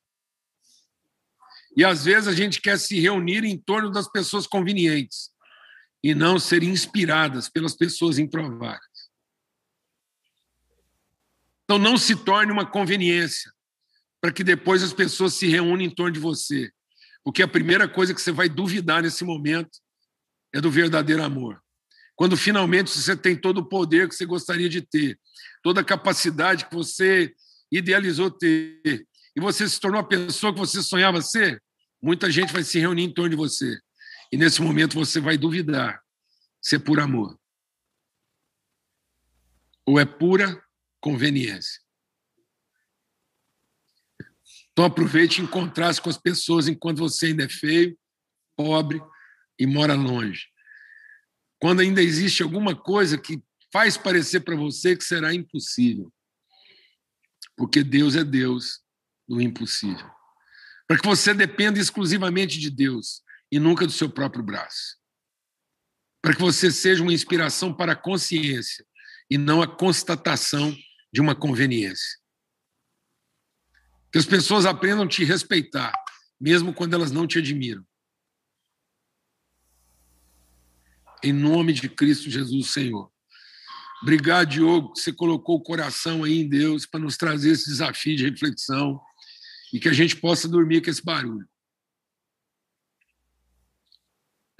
E 1.76 1.84
às 1.84 2.04
vezes 2.04 2.28
a 2.28 2.34
gente 2.34 2.60
quer 2.60 2.78
se 2.78 2.98
reunir 2.98 3.44
em 3.44 3.56
torno 3.56 3.90
das 3.90 4.10
pessoas 4.10 4.46
convenientes 4.46 5.30
e 6.02 6.14
não 6.14 6.38
ser 6.38 6.62
inspiradas 6.62 7.48
pelas 7.48 7.74
pessoas 7.74 8.18
improváveis. 8.18 8.82
Então 11.64 11.78
não 11.78 11.96
se 11.96 12.16
torne 12.16 12.50
uma 12.50 12.68
conveniência 12.68 13.52
para 14.20 14.32
que 14.32 14.42
depois 14.42 14.82
as 14.82 14.92
pessoas 14.92 15.34
se 15.34 15.46
reúnam 15.46 15.82
em 15.82 15.90
torno 15.90 16.12
de 16.12 16.18
você. 16.18 16.72
Porque 17.22 17.42
a 17.42 17.48
primeira 17.48 17.88
coisa 17.88 18.14
que 18.14 18.20
você 18.20 18.32
vai 18.32 18.48
duvidar 18.48 19.02
nesse 19.02 19.22
momento 19.22 19.78
é 20.52 20.60
do 20.60 20.70
verdadeiro 20.70 21.22
amor. 21.22 21.62
Quando 22.18 22.36
finalmente 22.36 22.90
você 22.90 23.16
tem 23.16 23.36
todo 23.36 23.58
o 23.58 23.64
poder 23.64 24.08
que 24.08 24.14
você 24.16 24.26
gostaria 24.26 24.68
de 24.68 24.82
ter, 24.82 25.16
toda 25.62 25.82
a 25.82 25.84
capacidade 25.84 26.66
que 26.66 26.74
você 26.74 27.32
idealizou 27.70 28.28
ter, 28.28 29.06
e 29.36 29.40
você 29.40 29.68
se 29.68 29.78
tornou 29.78 30.00
a 30.00 30.04
pessoa 30.04 30.52
que 30.52 30.58
você 30.58 30.82
sonhava 30.82 31.22
ser, 31.22 31.62
muita 32.02 32.28
gente 32.28 32.52
vai 32.52 32.64
se 32.64 32.76
reunir 32.80 33.04
em 33.04 33.14
torno 33.14 33.30
de 33.30 33.36
você. 33.36 33.80
E 34.32 34.36
nesse 34.36 34.60
momento 34.60 34.96
você 34.96 35.20
vai 35.20 35.38
duvidar 35.38 36.02
se 36.60 36.74
é 36.74 36.78
por 36.80 36.98
amor 36.98 37.38
ou 39.86 40.00
é 40.00 40.04
pura 40.04 40.60
conveniência. 41.00 41.80
Então 44.72 44.84
aproveite 44.84 45.40
e 45.40 45.44
encontrar-se 45.44 46.02
com 46.02 46.10
as 46.10 46.18
pessoas 46.18 46.66
enquanto 46.66 46.98
você 46.98 47.26
ainda 47.26 47.44
é 47.44 47.48
feio, 47.48 47.96
pobre 48.56 49.00
e 49.56 49.64
mora 49.68 49.94
longe 49.94 50.48
quando 51.58 51.80
ainda 51.80 52.02
existe 52.02 52.42
alguma 52.42 52.74
coisa 52.74 53.18
que 53.18 53.42
faz 53.72 53.96
parecer 53.96 54.40
para 54.40 54.56
você 54.56 54.96
que 54.96 55.04
será 55.04 55.34
impossível. 55.34 56.12
Porque 57.56 57.82
Deus 57.82 58.14
é 58.14 58.24
Deus 58.24 58.80
do 59.28 59.40
impossível. 59.40 60.08
Para 60.86 60.98
que 60.98 61.06
você 61.06 61.34
dependa 61.34 61.78
exclusivamente 61.78 62.58
de 62.58 62.70
Deus 62.70 63.22
e 63.50 63.58
nunca 63.58 63.86
do 63.86 63.92
seu 63.92 64.08
próprio 64.08 64.42
braço. 64.42 64.96
Para 66.22 66.34
que 66.34 66.40
você 66.40 66.70
seja 66.70 67.02
uma 67.02 67.12
inspiração 67.12 67.74
para 67.74 67.92
a 67.92 67.96
consciência 67.96 68.86
e 69.30 69.36
não 69.36 69.60
a 69.60 69.66
constatação 69.66 70.74
de 71.12 71.20
uma 71.20 71.34
conveniência. 71.34 72.18
Que 74.12 74.18
as 74.18 74.26
pessoas 74.26 74.64
aprendam 74.64 75.04
a 75.04 75.08
te 75.08 75.24
respeitar, 75.24 75.92
mesmo 76.40 76.72
quando 76.72 76.94
elas 76.94 77.10
não 77.10 77.26
te 77.26 77.38
admiram. 77.38 77.84
Em 81.22 81.32
nome 81.32 81.72
de 81.72 81.88
Cristo 81.88 82.30
Jesus, 82.30 82.70
Senhor. 82.70 83.10
Obrigado, 84.02 84.50
Diogo, 84.50 84.92
que 84.92 85.00
você 85.00 85.12
colocou 85.12 85.56
o 85.56 85.62
coração 85.62 86.22
aí 86.22 86.40
em 86.40 86.48
Deus 86.48 86.86
para 86.86 87.00
nos 87.00 87.16
trazer 87.16 87.50
esse 87.50 87.68
desafio 87.68 88.16
de 88.16 88.28
reflexão 88.28 89.00
e 89.72 89.80
que 89.80 89.88
a 89.88 89.92
gente 89.92 90.16
possa 90.16 90.48
dormir 90.48 90.82
com 90.82 90.90
esse 90.90 91.04
barulho. 91.04 91.48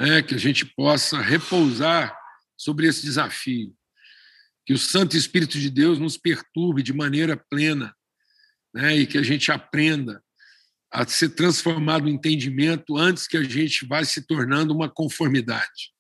É, 0.01 0.23
que 0.23 0.35
a 0.35 0.39
gente 0.39 0.65
possa 0.65 1.21
repousar 1.21 2.17
sobre 2.57 2.87
esse 2.87 3.03
desafio. 3.03 3.77
Que 4.67 4.73
o 4.73 4.79
Santo 4.79 5.17
Espírito 5.17 5.59
de 5.59 5.71
Deus 5.71 5.99
nos 5.99 6.17
perturbe 6.17 6.83
de 6.83 6.93
maneira 6.93 7.37
plena 7.37 7.95
né, 8.75 8.97
e 8.97 9.07
que 9.07 9.19
a 9.19 9.23
gente 9.23 9.51
aprenda 9.51 10.23
a 10.91 11.07
ser 11.07 11.31
transformado 11.31 12.05
no 12.05 12.09
entendimento 12.09 12.97
antes 12.97 13.27
que 13.27 13.37
a 13.37 13.43
gente 13.43 13.87
vá 13.87 14.03
se 14.05 14.27
tornando 14.27 14.75
uma 14.75 14.89
conformidade. 14.89 15.93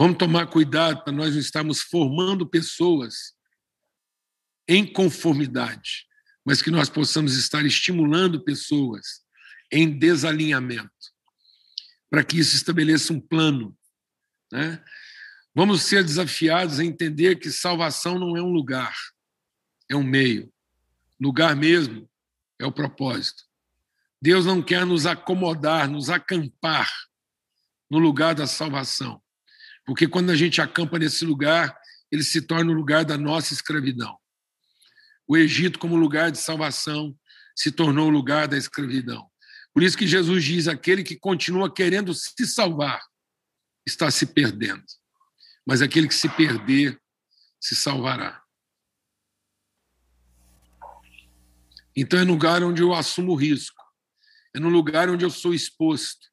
Vamos 0.00 0.16
tomar 0.16 0.46
cuidado 0.46 1.04
para 1.04 1.12
nós 1.12 1.34
não 1.34 1.38
estarmos 1.38 1.82
formando 1.82 2.48
pessoas 2.48 3.34
em 4.66 4.90
conformidade, 4.90 6.06
mas 6.42 6.62
que 6.62 6.70
nós 6.70 6.88
possamos 6.88 7.36
estar 7.36 7.66
estimulando 7.66 8.42
pessoas 8.42 9.20
em 9.70 9.98
desalinhamento, 9.98 10.90
para 12.08 12.24
que 12.24 12.38
isso 12.38 12.56
estabeleça 12.56 13.12
um 13.12 13.20
plano, 13.20 13.76
né? 14.50 14.82
Vamos 15.54 15.82
ser 15.82 16.02
desafiados 16.02 16.80
a 16.80 16.84
entender 16.86 17.36
que 17.36 17.50
salvação 17.50 18.18
não 18.18 18.34
é 18.38 18.40
um 18.40 18.52
lugar, 18.54 18.96
é 19.86 19.94
um 19.94 20.02
meio. 20.02 20.50
Lugar 21.20 21.54
mesmo 21.54 22.08
é 22.58 22.64
o 22.64 22.72
propósito. 22.72 23.42
Deus 24.18 24.46
não 24.46 24.62
quer 24.62 24.86
nos 24.86 25.04
acomodar, 25.04 25.90
nos 25.90 26.08
acampar 26.08 26.90
no 27.90 27.98
lugar 27.98 28.34
da 28.34 28.46
salvação. 28.46 29.22
Porque 29.84 30.06
quando 30.06 30.30
a 30.30 30.36
gente 30.36 30.60
acampa 30.60 30.98
nesse 30.98 31.24
lugar, 31.24 31.76
ele 32.10 32.22
se 32.22 32.42
torna 32.42 32.70
o 32.70 32.74
lugar 32.74 33.04
da 33.04 33.16
nossa 33.16 33.52
escravidão. 33.52 34.18
O 35.26 35.36
Egito, 35.36 35.78
como 35.78 35.96
lugar 35.96 36.30
de 36.30 36.38
salvação, 36.38 37.16
se 37.54 37.70
tornou 37.70 38.08
o 38.08 38.10
lugar 38.10 38.48
da 38.48 38.56
escravidão. 38.56 39.30
Por 39.72 39.82
isso 39.82 39.96
que 39.96 40.06
Jesus 40.06 40.44
diz: 40.44 40.66
aquele 40.66 41.02
que 41.02 41.16
continua 41.16 41.72
querendo 41.72 42.12
se 42.14 42.46
salvar 42.46 43.00
está 43.86 44.10
se 44.10 44.26
perdendo, 44.26 44.84
mas 45.66 45.82
aquele 45.82 46.08
que 46.08 46.14
se 46.14 46.28
perder 46.28 47.00
se 47.60 47.76
salvará. 47.76 48.42
Então 51.94 52.18
é 52.18 52.24
no 52.24 52.32
lugar 52.32 52.62
onde 52.62 52.82
eu 52.82 52.94
assumo 52.94 53.34
risco, 53.34 53.82
é 54.54 54.58
no 54.58 54.68
lugar 54.68 55.10
onde 55.10 55.24
eu 55.24 55.30
sou 55.30 55.52
exposto, 55.52 56.29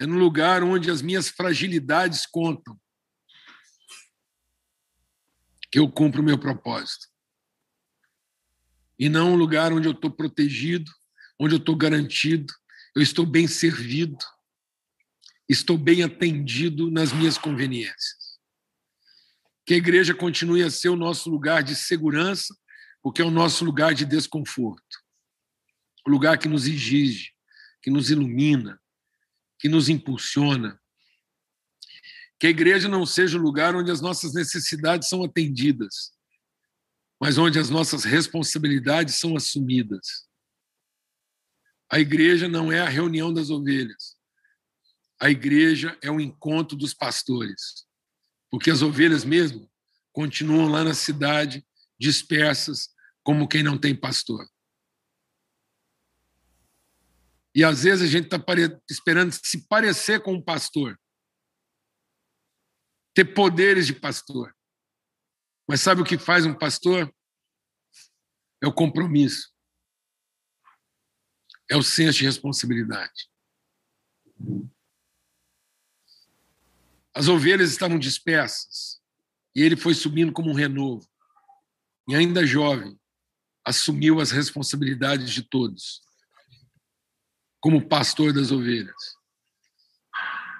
é 0.00 0.06
no 0.06 0.18
lugar 0.18 0.62
onde 0.64 0.90
as 0.90 1.02
minhas 1.02 1.28
fragilidades 1.28 2.24
contam, 2.24 2.80
que 5.70 5.78
eu 5.78 5.92
cumpro 5.92 6.22
o 6.22 6.24
meu 6.24 6.38
propósito. 6.38 7.06
E 8.98 9.10
não 9.10 9.34
um 9.34 9.36
lugar 9.36 9.74
onde 9.74 9.86
eu 9.86 9.92
estou 9.92 10.10
protegido, 10.10 10.90
onde 11.38 11.54
eu 11.54 11.58
estou 11.58 11.76
garantido, 11.76 12.52
eu 12.96 13.02
estou 13.02 13.26
bem 13.26 13.46
servido, 13.46 14.16
estou 15.46 15.76
bem 15.76 16.02
atendido 16.02 16.90
nas 16.90 17.12
minhas 17.12 17.36
conveniências. 17.36 18.38
Que 19.66 19.74
a 19.74 19.76
igreja 19.76 20.14
continue 20.14 20.62
a 20.62 20.70
ser 20.70 20.88
o 20.88 20.96
nosso 20.96 21.28
lugar 21.28 21.62
de 21.62 21.76
segurança, 21.76 22.56
porque 23.02 23.20
é 23.20 23.24
o 23.24 23.30
nosso 23.30 23.66
lugar 23.66 23.92
de 23.92 24.06
desconforto. 24.06 24.98
O 26.06 26.10
lugar 26.10 26.38
que 26.38 26.48
nos 26.48 26.66
exige, 26.66 27.32
que 27.82 27.90
nos 27.90 28.10
ilumina, 28.10 28.79
que 29.60 29.68
nos 29.68 29.88
impulsiona, 29.88 30.80
que 32.38 32.46
a 32.46 32.50
igreja 32.50 32.88
não 32.88 33.04
seja 33.04 33.38
o 33.38 33.42
lugar 33.42 33.76
onde 33.76 33.90
as 33.90 34.00
nossas 34.00 34.32
necessidades 34.32 35.08
são 35.08 35.22
atendidas, 35.22 36.12
mas 37.20 37.36
onde 37.36 37.58
as 37.58 37.68
nossas 37.68 38.02
responsabilidades 38.02 39.16
são 39.16 39.36
assumidas. 39.36 40.26
A 41.92 42.00
igreja 42.00 42.48
não 42.48 42.72
é 42.72 42.80
a 42.80 42.88
reunião 42.88 43.32
das 43.32 43.50
ovelhas. 43.50 44.16
A 45.20 45.28
igreja 45.28 45.98
é 46.00 46.10
o 46.10 46.18
encontro 46.18 46.76
dos 46.76 46.94
pastores. 46.94 47.86
Porque 48.50 48.70
as 48.70 48.80
ovelhas 48.80 49.24
mesmo 49.24 49.70
continuam 50.12 50.68
lá 50.68 50.82
na 50.82 50.94
cidade, 50.94 51.64
dispersas, 51.98 52.88
como 53.22 53.46
quem 53.46 53.62
não 53.62 53.76
tem 53.76 53.94
pastor. 53.94 54.48
E 57.60 57.64
às 57.64 57.82
vezes 57.82 58.08
a 58.08 58.10
gente 58.10 58.24
está 58.24 58.42
esperando 58.88 59.32
se 59.32 59.66
parecer 59.66 60.22
com 60.22 60.32
um 60.32 60.42
pastor 60.42 60.98
ter 63.14 63.34
poderes 63.34 63.86
de 63.86 63.92
pastor. 63.92 64.56
Mas 65.68 65.82
sabe 65.82 66.00
o 66.00 66.04
que 66.04 66.16
faz 66.16 66.46
um 66.46 66.54
pastor? 66.54 67.14
É 68.62 68.66
o 68.66 68.72
compromisso. 68.72 69.52
É 71.70 71.76
o 71.76 71.82
senso 71.82 72.20
de 72.20 72.24
responsabilidade. 72.24 73.28
As 77.12 77.28
ovelhas 77.28 77.70
estavam 77.70 77.98
dispersas 77.98 79.02
e 79.54 79.60
ele 79.60 79.76
foi 79.76 79.92
subindo 79.92 80.32
como 80.32 80.48
um 80.48 80.54
renovo. 80.54 81.06
E 82.08 82.14
ainda 82.14 82.46
jovem, 82.46 82.98
assumiu 83.62 84.18
as 84.18 84.30
responsabilidades 84.30 85.30
de 85.30 85.42
todos, 85.42 86.00
como 87.60 87.86
pastor 87.88 88.32
das 88.32 88.50
ovelhas. 88.50 89.20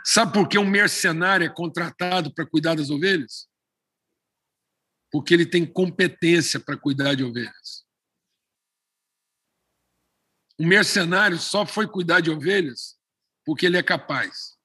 Sabe 0.05 0.33
por 0.33 0.49
que 0.49 0.59
um 0.59 0.69
mercenário 0.69 1.47
é 1.47 1.49
contratado 1.49 2.33
para 2.33 2.47
cuidar 2.47 2.75
das 2.75 2.91
ovelhas? 2.91 3.49
Porque 5.11 5.35
ele 5.35 5.47
tem 5.47 5.67
competência 5.67 6.61
para 6.61 6.77
cuidar 6.77 7.15
de 7.15 7.25
ovelhas. 7.25 7.85
O 10.59 10.67
mercenário 10.67 11.39
só 11.39 11.65
foi 11.65 11.89
cuidar 11.89 12.21
de 12.21 12.31
ovelhas 12.31 12.99
porque 13.45 13.67
ele 13.67 13.79
é 13.79 13.83
capaz. 13.83 14.57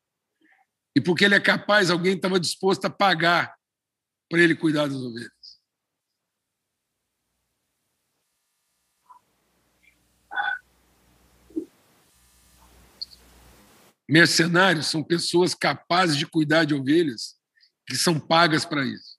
E 0.96 1.02
porque 1.02 1.26
ele 1.26 1.36
é 1.36 1.40
capaz, 1.40 1.90
alguém 1.90 2.16
estava 2.16 2.40
disposto 2.40 2.86
a 2.86 2.90
pagar 2.90 3.54
para 4.30 4.42
ele 4.42 4.56
cuidar 4.56 4.88
das 4.88 4.98
ovelhas. 4.98 5.35
Mercenários 14.08 14.88
são 14.88 15.04
pessoas 15.04 15.56
capazes 15.56 16.18
de 16.18 16.28
cuidar 16.28 16.66
de 16.66 16.76
ovelhas 16.76 17.40
que 17.88 17.96
são 17.96 18.20
pagas 18.20 18.66
para 18.66 18.86
isso. 18.86 19.18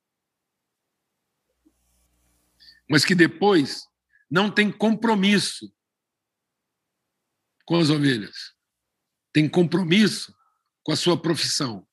Mas 2.88 3.04
que 3.04 3.14
depois 3.14 3.86
não 4.30 4.50
tem 4.50 4.70
compromisso 4.70 5.72
com 7.64 7.76
as 7.76 7.90
ovelhas. 7.90 8.54
Tem 9.32 9.48
compromisso 9.48 10.34
com 10.84 10.92
a 10.92 10.96
sua 10.96 11.20
profissão. 11.20 11.86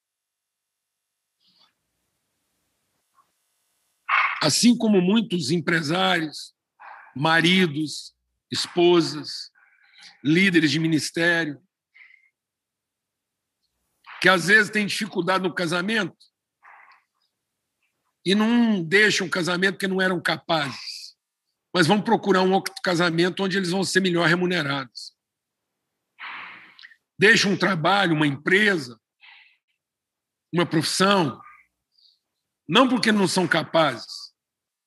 Assim 4.41 4.77
como 4.77 5.01
muitos 5.01 5.51
empresários, 5.51 6.53
maridos, 7.15 8.13
esposas, 8.51 9.49
líderes 10.23 10.69
de 10.69 10.79
ministério, 10.79 11.62
que 14.23 14.29
às 14.29 14.47
vezes 14.47 14.71
têm 14.71 14.85
dificuldade 14.85 15.43
no 15.43 15.53
casamento 15.53 16.15
e 18.25 18.33
não 18.33 18.81
deixam 18.81 19.27
um 19.27 19.29
casamento 19.29 19.73
porque 19.73 19.87
não 19.87 20.01
eram 20.01 20.21
capazes, 20.21 21.13
mas 21.73 21.87
vão 21.87 22.01
procurar 22.01 22.41
um 22.41 22.53
outro 22.53 22.73
casamento 22.81 23.43
onde 23.43 23.57
eles 23.57 23.71
vão 23.71 23.83
ser 23.83 23.99
melhor 23.99 24.25
remunerados. 24.25 25.13
Deixam 27.19 27.51
um 27.51 27.57
trabalho, 27.57 28.15
uma 28.15 28.25
empresa, 28.25 28.97
uma 30.53 30.65
profissão, 30.65 31.41
não 32.65 32.87
porque 32.87 33.11
não 33.11 33.27
são 33.27 33.45
capazes, 33.45 34.33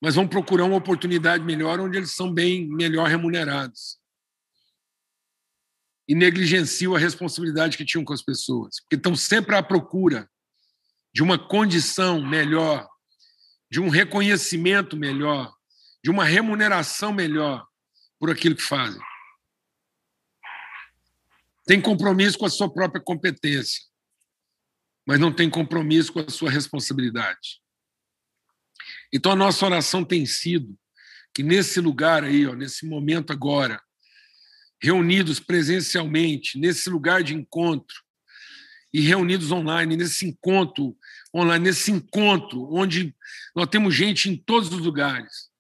mas 0.01 0.15
vão 0.15 0.27
procurar 0.27 0.65
uma 0.65 0.77
oportunidade 0.77 1.45
melhor 1.45 1.79
onde 1.79 1.99
eles 1.99 2.13
são 2.13 2.33
bem 2.33 2.67
melhor 2.67 3.07
remunerados 3.07 3.99
e 6.09 6.15
negligenciam 6.15 6.95
a 6.95 6.99
responsabilidade 6.99 7.77
que 7.77 7.85
tinham 7.85 8.05
com 8.05 8.13
as 8.13 8.23
pessoas, 8.23 8.81
porque 8.81 8.97
estão 8.97 9.17
sempre 9.17 9.57
à 9.57 9.63
procura 9.63 10.31
de 11.13 11.23
uma 11.23 11.39
condição 11.39 12.25
melhor, 12.25 12.89
de 13.71 13.81
um 13.81 13.89
reconhecimento 13.89 14.97
melhor, 14.97 15.53
de 16.03 16.11
uma 16.11 16.25
remuneração 16.25 17.13
melhor 17.13 17.67
por 18.19 18.31
aquilo 18.31 18.55
que 18.55 18.63
fazem. 18.63 19.01
Tem 21.67 21.81
compromisso 21.81 22.39
com 22.39 22.47
a 22.47 22.51
sua 22.51 22.73
própria 22.73 23.03
competência, 23.03 23.83
mas 25.05 25.19
não 25.19 25.33
tem 25.33 25.51
compromisso 25.51 26.13
com 26.13 26.21
a 26.21 26.29
sua 26.29 26.51
responsabilidade. 26.51 27.61
Então 29.13 29.33
a 29.33 29.37
nossa 29.37 29.65
oração 29.67 30.05
tem 30.05 30.25
sido 30.27 30.79
que 31.35 31.43
nesse 31.43 31.81
lugar 31.81 32.25
aí, 32.25 32.47
ó, 32.47 32.55
nesse 32.55 32.87
momento 32.87 33.33
agora, 33.33 33.83
reunidos 34.81 35.41
presencialmente, 35.41 36.59
nesse 36.59 36.89
lugar 36.91 37.23
de 37.23 37.35
encontro, 37.35 37.97
e 38.93 39.01
reunidos 39.01 39.51
online, 39.53 39.97
nesse 39.97 40.27
encontro 40.27 40.97
online, 41.35 41.67
nesse 41.67 41.91
encontro 41.91 42.73
onde 42.73 43.15
nós 43.55 43.69
temos 43.69 43.95
gente 43.95 44.31
em 44.31 44.37
todos 44.37 44.73
os 44.73 44.81
lugares. 44.81 45.51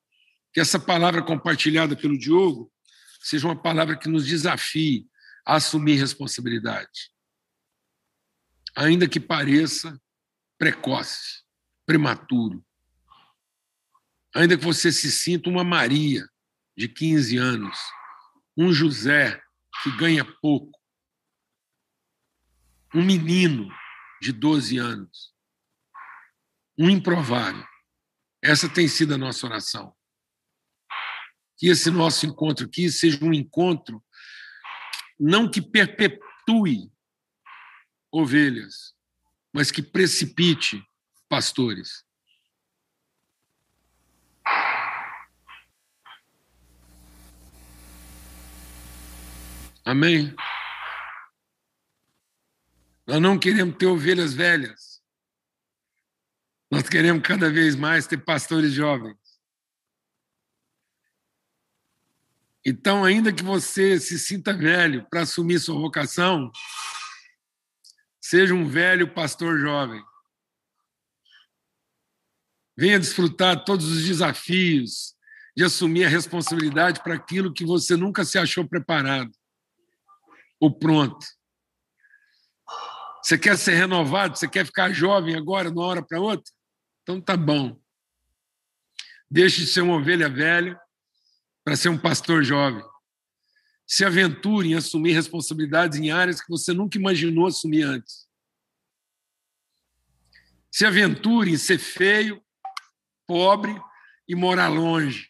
Que 0.53 0.61
essa 0.61 0.79
palavra 0.79 1.23
compartilhada 1.23 1.95
pelo 1.95 2.19
Diogo 2.19 2.73
seja 3.21 3.47
uma 3.47 3.61
palavra 3.61 3.97
que 3.97 4.09
nos 4.09 4.27
desafie 4.27 5.07
a 5.45 5.57
assumir 5.57 5.97
responsabilidade. 5.97 7.11
Ainda 8.75 9.09
que 9.09 9.21
pareça 9.21 10.01
precoce, 10.59 11.43
prematuro. 11.85 12.64
Ainda 14.35 14.57
que 14.57 14.64
você 14.64 14.91
se 14.91 15.11
sinta 15.11 15.51
uma 15.51 15.64
Maria 15.64 16.27
de 16.77 16.89
15 16.89 17.37
anos, 17.37 17.79
um 18.57 18.73
José 18.73 19.41
que 19.83 19.97
ganha 19.97 20.25
pouco, 20.41 20.79
um 22.95 23.05
menino 23.05 23.69
de 24.21 24.33
12 24.33 24.79
anos, 24.79 25.35
um 26.79 26.89
improvável. 26.89 27.67
Essa 28.43 28.69
tem 28.69 28.89
sido 28.89 29.15
a 29.15 29.19
nossa 29.19 29.47
oração. 29.47 29.95
Que 31.59 31.69
esse 31.69 31.91
nosso 31.91 32.27
encontro 32.27 32.67
aqui 32.67 32.91
seja 32.91 33.25
um 33.25 33.33
encontro 33.33 34.03
não 35.19 35.51
que 35.51 35.63
perpetue 35.63 36.93
ovelhas, 38.13 38.95
mas 39.53 39.71
que 39.71 39.83
precipite 39.83 40.83
pastores. 41.29 42.06
Amém? 49.87 50.34
Nós 53.07 53.20
não 53.20 53.39
queremos 53.39 53.76
ter 53.76 53.87
ovelhas 53.87 54.34
velhas. 54.34 55.01
Nós 56.68 56.89
queremos 56.89 57.22
cada 57.22 57.49
vez 57.49 57.76
mais 57.76 58.05
ter 58.05 58.18
pastores 58.18 58.72
jovens. 58.72 59.16
Então, 62.64 63.05
ainda 63.05 63.32
que 63.32 63.45
você 63.45 64.01
se 64.01 64.18
sinta 64.18 64.53
velho 64.53 65.09
para 65.09 65.22
assumir 65.22 65.61
sua 65.61 65.78
vocação, 65.78 66.51
seja 68.20 68.55
um 68.55 68.68
velho 68.68 69.14
pastor 69.14 69.57
jovem. 69.61 70.03
Venha 72.76 72.99
desfrutar 72.99 73.64
todos 73.64 73.87
os 73.87 74.05
desafios 74.05 75.14
de 75.57 75.62
assumir 75.62 76.07
a 76.07 76.09
responsabilidade 76.09 77.01
para 77.05 77.14
aquilo 77.14 77.55
que 77.55 77.64
você 77.64 77.95
nunca 77.95 78.24
se 78.24 78.37
achou 78.37 78.68
preparado 78.68 79.30
ou 80.61 80.77
pronto. 80.77 81.27
Você 83.23 83.37
quer 83.37 83.59
ser 83.59 83.75
renovado? 83.75 84.37
Você 84.37 84.49
quer 84.49 84.65
ficar 84.65 84.93
jovem 84.93 85.35
agora, 85.35 85.71
de 85.71 85.77
uma 85.77 85.87
hora 85.87 86.03
para 86.03 86.21
outra? 86.21 86.53
Então 87.03 87.21
tá 87.21 87.37
bom. 87.37 87.81
Deixe 89.31 89.63
de 89.63 89.67
ser 89.67 89.81
uma 89.81 89.97
ovelha 89.97 90.29
velha 90.29 90.81
para 91.65 91.77
ser 91.77 91.89
um 91.89 91.99
pastor 91.99 92.45
jovem. 92.45 92.85
Se 93.85 94.05
aventure 94.05 94.69
em 94.69 94.75
assumir 94.75 95.13
responsabilidades 95.13 95.99
em 95.99 96.11
áreas 96.11 96.41
que 96.41 96.49
você 96.49 96.73
nunca 96.73 96.99
imaginou 96.99 97.47
assumir 97.47 97.83
antes. 97.83 98.29
Se 100.71 100.85
aventure 100.85 101.51
em 101.51 101.57
ser 101.57 101.79
feio, 101.79 102.45
pobre 103.27 103.75
e 104.29 104.35
morar 104.35 104.69
longe. 104.69 105.29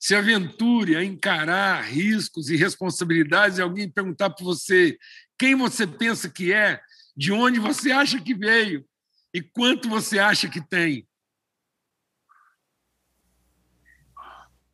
Se 0.00 0.14
aventure 0.14 0.96
a 0.96 1.04
encarar 1.04 1.82
riscos 1.82 2.48
e 2.48 2.56
responsabilidades 2.56 3.58
e 3.58 3.62
alguém 3.62 3.88
perguntar 3.88 4.30
para 4.30 4.42
você 4.42 4.98
quem 5.38 5.54
você 5.54 5.86
pensa 5.86 6.30
que 6.30 6.54
é, 6.54 6.80
de 7.14 7.30
onde 7.30 7.60
você 7.60 7.92
acha 7.92 8.18
que 8.18 8.34
veio 8.34 8.88
e 9.32 9.42
quanto 9.42 9.90
você 9.90 10.18
acha 10.18 10.48
que 10.48 10.66
tem. 10.66 11.06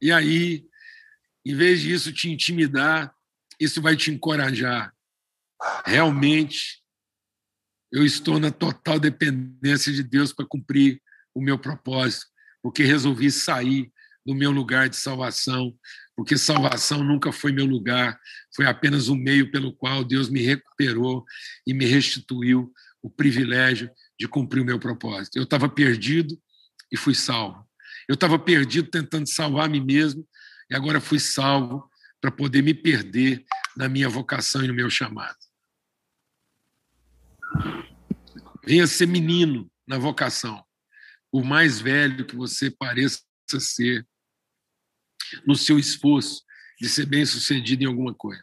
E 0.01 0.13
aí, 0.13 0.65
em 1.45 1.57
vez 1.57 1.81
disso 1.81 2.13
te 2.13 2.31
intimidar, 2.31 3.13
isso 3.59 3.83
vai 3.83 3.97
te 3.97 4.13
encorajar. 4.13 4.95
Realmente, 5.85 6.85
eu 7.91 8.05
estou 8.05 8.39
na 8.39 8.53
total 8.53 9.01
dependência 9.01 9.93
de 9.93 10.05
Deus 10.05 10.33
para 10.33 10.47
cumprir 10.47 11.03
o 11.35 11.41
meu 11.41 11.59
propósito, 11.59 12.27
porque 12.63 12.85
resolvi 12.85 13.31
sair 13.31 13.93
do 14.27 14.35
meu 14.35 14.51
lugar 14.51 14.89
de 14.89 14.97
salvação, 14.97 15.73
porque 16.17 16.37
salvação 16.37 17.05
nunca 17.05 17.31
foi 17.31 17.53
meu 17.53 17.65
lugar, 17.65 18.19
foi 18.55 18.67
apenas 18.67 19.07
o 19.07 19.15
meio 19.15 19.53
pelo 19.53 19.73
qual 19.73 20.03
Deus 20.03 20.29
me 20.29 20.43
recuperou 20.43 21.25
e 21.65 21.73
me 21.73 21.87
restituiu 21.87 22.73
o 23.01 23.09
privilégio 23.09 23.89
de 24.19 24.27
cumprir 24.27 24.61
o 24.61 24.65
meu 24.65 24.81
propósito. 24.81 25.37
Eu 25.37 25.45
estava 25.45 25.69
perdido 25.69 26.37
e 26.91 26.97
fui 26.97 27.15
salvo. 27.15 27.65
Eu 28.09 28.15
estava 28.15 28.37
perdido 28.37 28.91
tentando 28.91 29.29
salvar 29.29 29.69
mim 29.69 29.85
mesmo 29.85 30.27
e 30.69 30.75
agora 30.75 31.01
fui 31.01 31.21
salvo 31.21 31.89
para 32.21 32.33
poder 32.33 32.63
me 32.63 32.75
perder 32.75 33.45
na 33.77 33.89
minha 33.89 34.09
vocação 34.09 34.65
e 34.65 34.69
no 34.69 34.75
meu 34.75 34.91
chamado. 34.91 35.37
Venha 38.65 38.87
ser 38.89 39.07
menino 39.07 39.71
na 39.87 39.99
vocação, 39.99 40.65
por 41.31 41.45
mais 41.45 41.79
velho 41.79 42.27
que 42.27 42.35
você 42.35 42.69
pareça 42.69 43.21
ser, 43.61 44.05
no 45.47 45.55
seu 45.55 45.79
esforço 45.79 46.43
de 46.81 46.89
ser 46.89 47.07
bem-sucedido 47.07 47.85
em 47.85 47.87
alguma 47.87 48.15
coisa. 48.15 48.43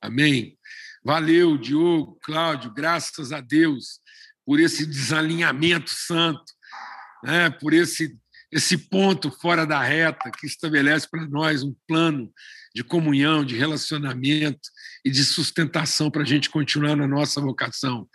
Amém? 0.00 0.56
Valeu, 1.04 1.56
Diogo, 1.56 2.18
Cláudio, 2.22 2.72
graças 2.72 3.32
a 3.32 3.40
Deus 3.40 4.00
por 4.44 4.58
esse 4.58 4.86
desalinhamento 4.86 5.90
santo, 5.90 6.52
né? 7.22 7.50
por 7.50 7.72
esse 7.72 8.18
esse 8.50 8.78
ponto 8.78 9.30
fora 9.30 9.66
da 9.66 9.82
reta 9.82 10.30
que 10.30 10.46
estabelece 10.46 11.06
para 11.10 11.26
nós 11.28 11.62
um 11.62 11.74
plano 11.86 12.32
de 12.74 12.82
comunhão, 12.82 13.44
de 13.44 13.56
relacionamento 13.56 14.70
e 15.04 15.10
de 15.10 15.24
sustentação 15.24 16.10
para 16.10 16.22
a 16.22 16.26
gente 16.26 16.48
continuar 16.48 16.96
na 16.96 17.06
nossa 17.06 17.40
vocação. 17.40 18.08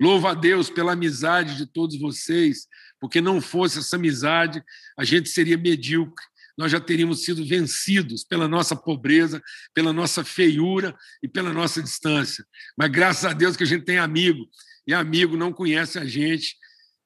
Louvo 0.00 0.26
a 0.26 0.34
Deus 0.34 0.68
pela 0.68 0.92
amizade 0.92 1.56
de 1.56 1.66
todos 1.66 1.98
vocês, 1.98 2.66
porque 3.00 3.20
não 3.20 3.40
fosse 3.40 3.78
essa 3.78 3.96
amizade, 3.96 4.62
a 4.98 5.04
gente 5.04 5.28
seria 5.28 5.56
medíocre. 5.56 6.24
Nós 6.58 6.72
já 6.72 6.80
teríamos 6.80 7.24
sido 7.24 7.46
vencidos 7.46 8.24
pela 8.24 8.48
nossa 8.48 8.74
pobreza, 8.74 9.40
pela 9.72 9.92
nossa 9.92 10.24
feiura 10.24 10.94
e 11.22 11.28
pela 11.28 11.52
nossa 11.52 11.82
distância. 11.82 12.44
Mas 12.76 12.90
graças 12.90 13.24
a 13.24 13.32
Deus 13.32 13.56
que 13.56 13.62
a 13.62 13.66
gente 13.66 13.84
tem 13.84 13.98
amigo, 13.98 14.46
e 14.86 14.92
amigo 14.92 15.36
não 15.36 15.52
conhece 15.52 15.98
a 15.98 16.04
gente 16.04 16.56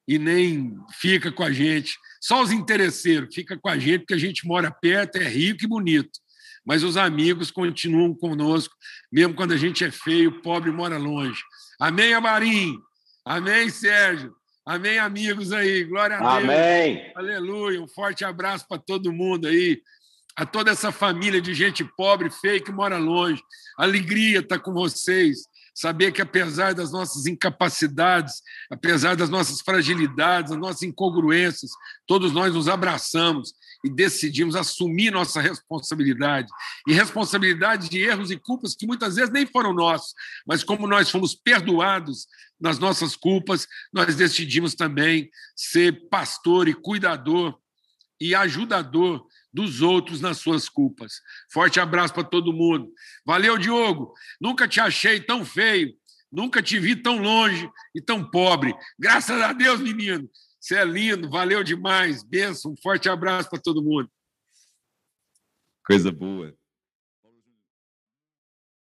e 0.08 0.18
nem 0.18 0.74
fica 0.98 1.30
com 1.30 1.42
a 1.42 1.52
gente 1.52 1.92
só 2.22 2.40
os 2.40 2.52
interesseiros 2.52 3.34
ficam 3.34 3.58
com 3.58 3.68
a 3.68 3.76
gente 3.76 4.02
porque 4.02 4.14
a 4.14 4.18
gente 4.18 4.46
mora 4.46 4.70
perto, 4.70 5.16
é 5.16 5.28
rico 5.28 5.64
e 5.64 5.66
bonito. 5.66 6.20
Mas 6.64 6.84
os 6.84 6.96
amigos 6.96 7.50
continuam 7.50 8.14
conosco, 8.14 8.72
mesmo 9.10 9.34
quando 9.34 9.50
a 9.50 9.56
gente 9.56 9.84
é 9.84 9.90
feio, 9.90 10.40
pobre 10.40 10.70
e 10.70 10.72
mora 10.72 10.96
longe. 10.96 11.42
Amém, 11.80 12.14
Amarim? 12.14 12.78
Amém, 13.24 13.68
Sérgio? 13.68 14.32
Amém, 14.64 14.98
amigos 14.98 15.52
aí. 15.52 15.84
Glória 15.84 16.16
a 16.16 16.20
Deus. 16.20 16.44
Amém. 16.44 17.12
Aleluia. 17.16 17.82
Um 17.82 17.88
forte 17.88 18.24
abraço 18.24 18.66
para 18.68 18.80
todo 18.80 19.12
mundo 19.12 19.48
aí. 19.48 19.82
A 20.36 20.46
toda 20.46 20.70
essa 20.70 20.92
família 20.92 21.40
de 21.40 21.52
gente 21.52 21.84
pobre, 21.96 22.30
feia, 22.30 22.62
que 22.62 22.72
mora 22.72 22.96
longe. 22.96 23.42
Alegria 23.76 24.38
estar 24.38 24.58
tá 24.58 24.62
com 24.62 24.72
vocês 24.72 25.50
saber 25.74 26.12
que, 26.12 26.20
apesar 26.20 26.74
das 26.74 26.92
nossas 26.92 27.26
incapacidades, 27.26 28.42
apesar 28.70 29.16
das 29.16 29.30
nossas 29.30 29.60
fragilidades, 29.60 30.50
das 30.50 30.60
nossas 30.60 30.82
incongruências, 30.82 31.70
todos 32.06 32.32
nós 32.32 32.54
nos 32.54 32.68
abraçamos 32.68 33.52
e 33.84 33.90
decidimos 33.90 34.54
assumir 34.54 35.10
nossa 35.10 35.40
responsabilidade. 35.40 36.48
E 36.86 36.92
responsabilidade 36.92 37.88
de 37.88 37.98
erros 37.98 38.30
e 38.30 38.38
culpas 38.38 38.74
que 38.74 38.86
muitas 38.86 39.16
vezes 39.16 39.32
nem 39.32 39.46
foram 39.46 39.72
nossos, 39.72 40.14
mas 40.46 40.62
como 40.62 40.86
nós 40.86 41.10
fomos 41.10 41.34
perdoados 41.34 42.26
nas 42.60 42.78
nossas 42.78 43.16
culpas, 43.16 43.66
nós 43.92 44.14
decidimos 44.14 44.74
também 44.74 45.30
ser 45.56 46.08
pastor 46.08 46.68
e 46.68 46.74
cuidador 46.74 47.58
e 48.20 48.34
ajudador 48.34 49.26
dos 49.52 49.82
outros 49.82 50.20
nas 50.20 50.38
suas 50.38 50.68
culpas. 50.68 51.20
Forte 51.52 51.80
abraço 51.80 52.14
para 52.14 52.24
todo 52.24 52.52
mundo. 52.52 52.88
Valeu, 53.26 53.58
Diogo. 53.58 54.14
Nunca 54.40 54.68
te 54.68 54.80
achei 54.80 55.20
tão 55.20 55.44
feio, 55.44 55.92
nunca 56.30 56.62
te 56.62 56.78
vi 56.78 56.94
tão 56.96 57.18
longe 57.18 57.68
e 57.94 58.00
tão 58.00 58.24
pobre. 58.24 58.72
Graças 58.98 59.42
a 59.42 59.52
Deus, 59.52 59.80
menino. 59.80 60.28
Você 60.62 60.76
é 60.76 60.84
lindo, 60.84 61.28
valeu 61.28 61.64
demais. 61.64 62.22
Benção, 62.22 62.70
um 62.70 62.76
forte 62.76 63.08
abraço 63.08 63.50
para 63.50 63.60
todo 63.60 63.82
mundo. 63.82 64.08
Coisa 65.84 66.12
boa. 66.12 66.54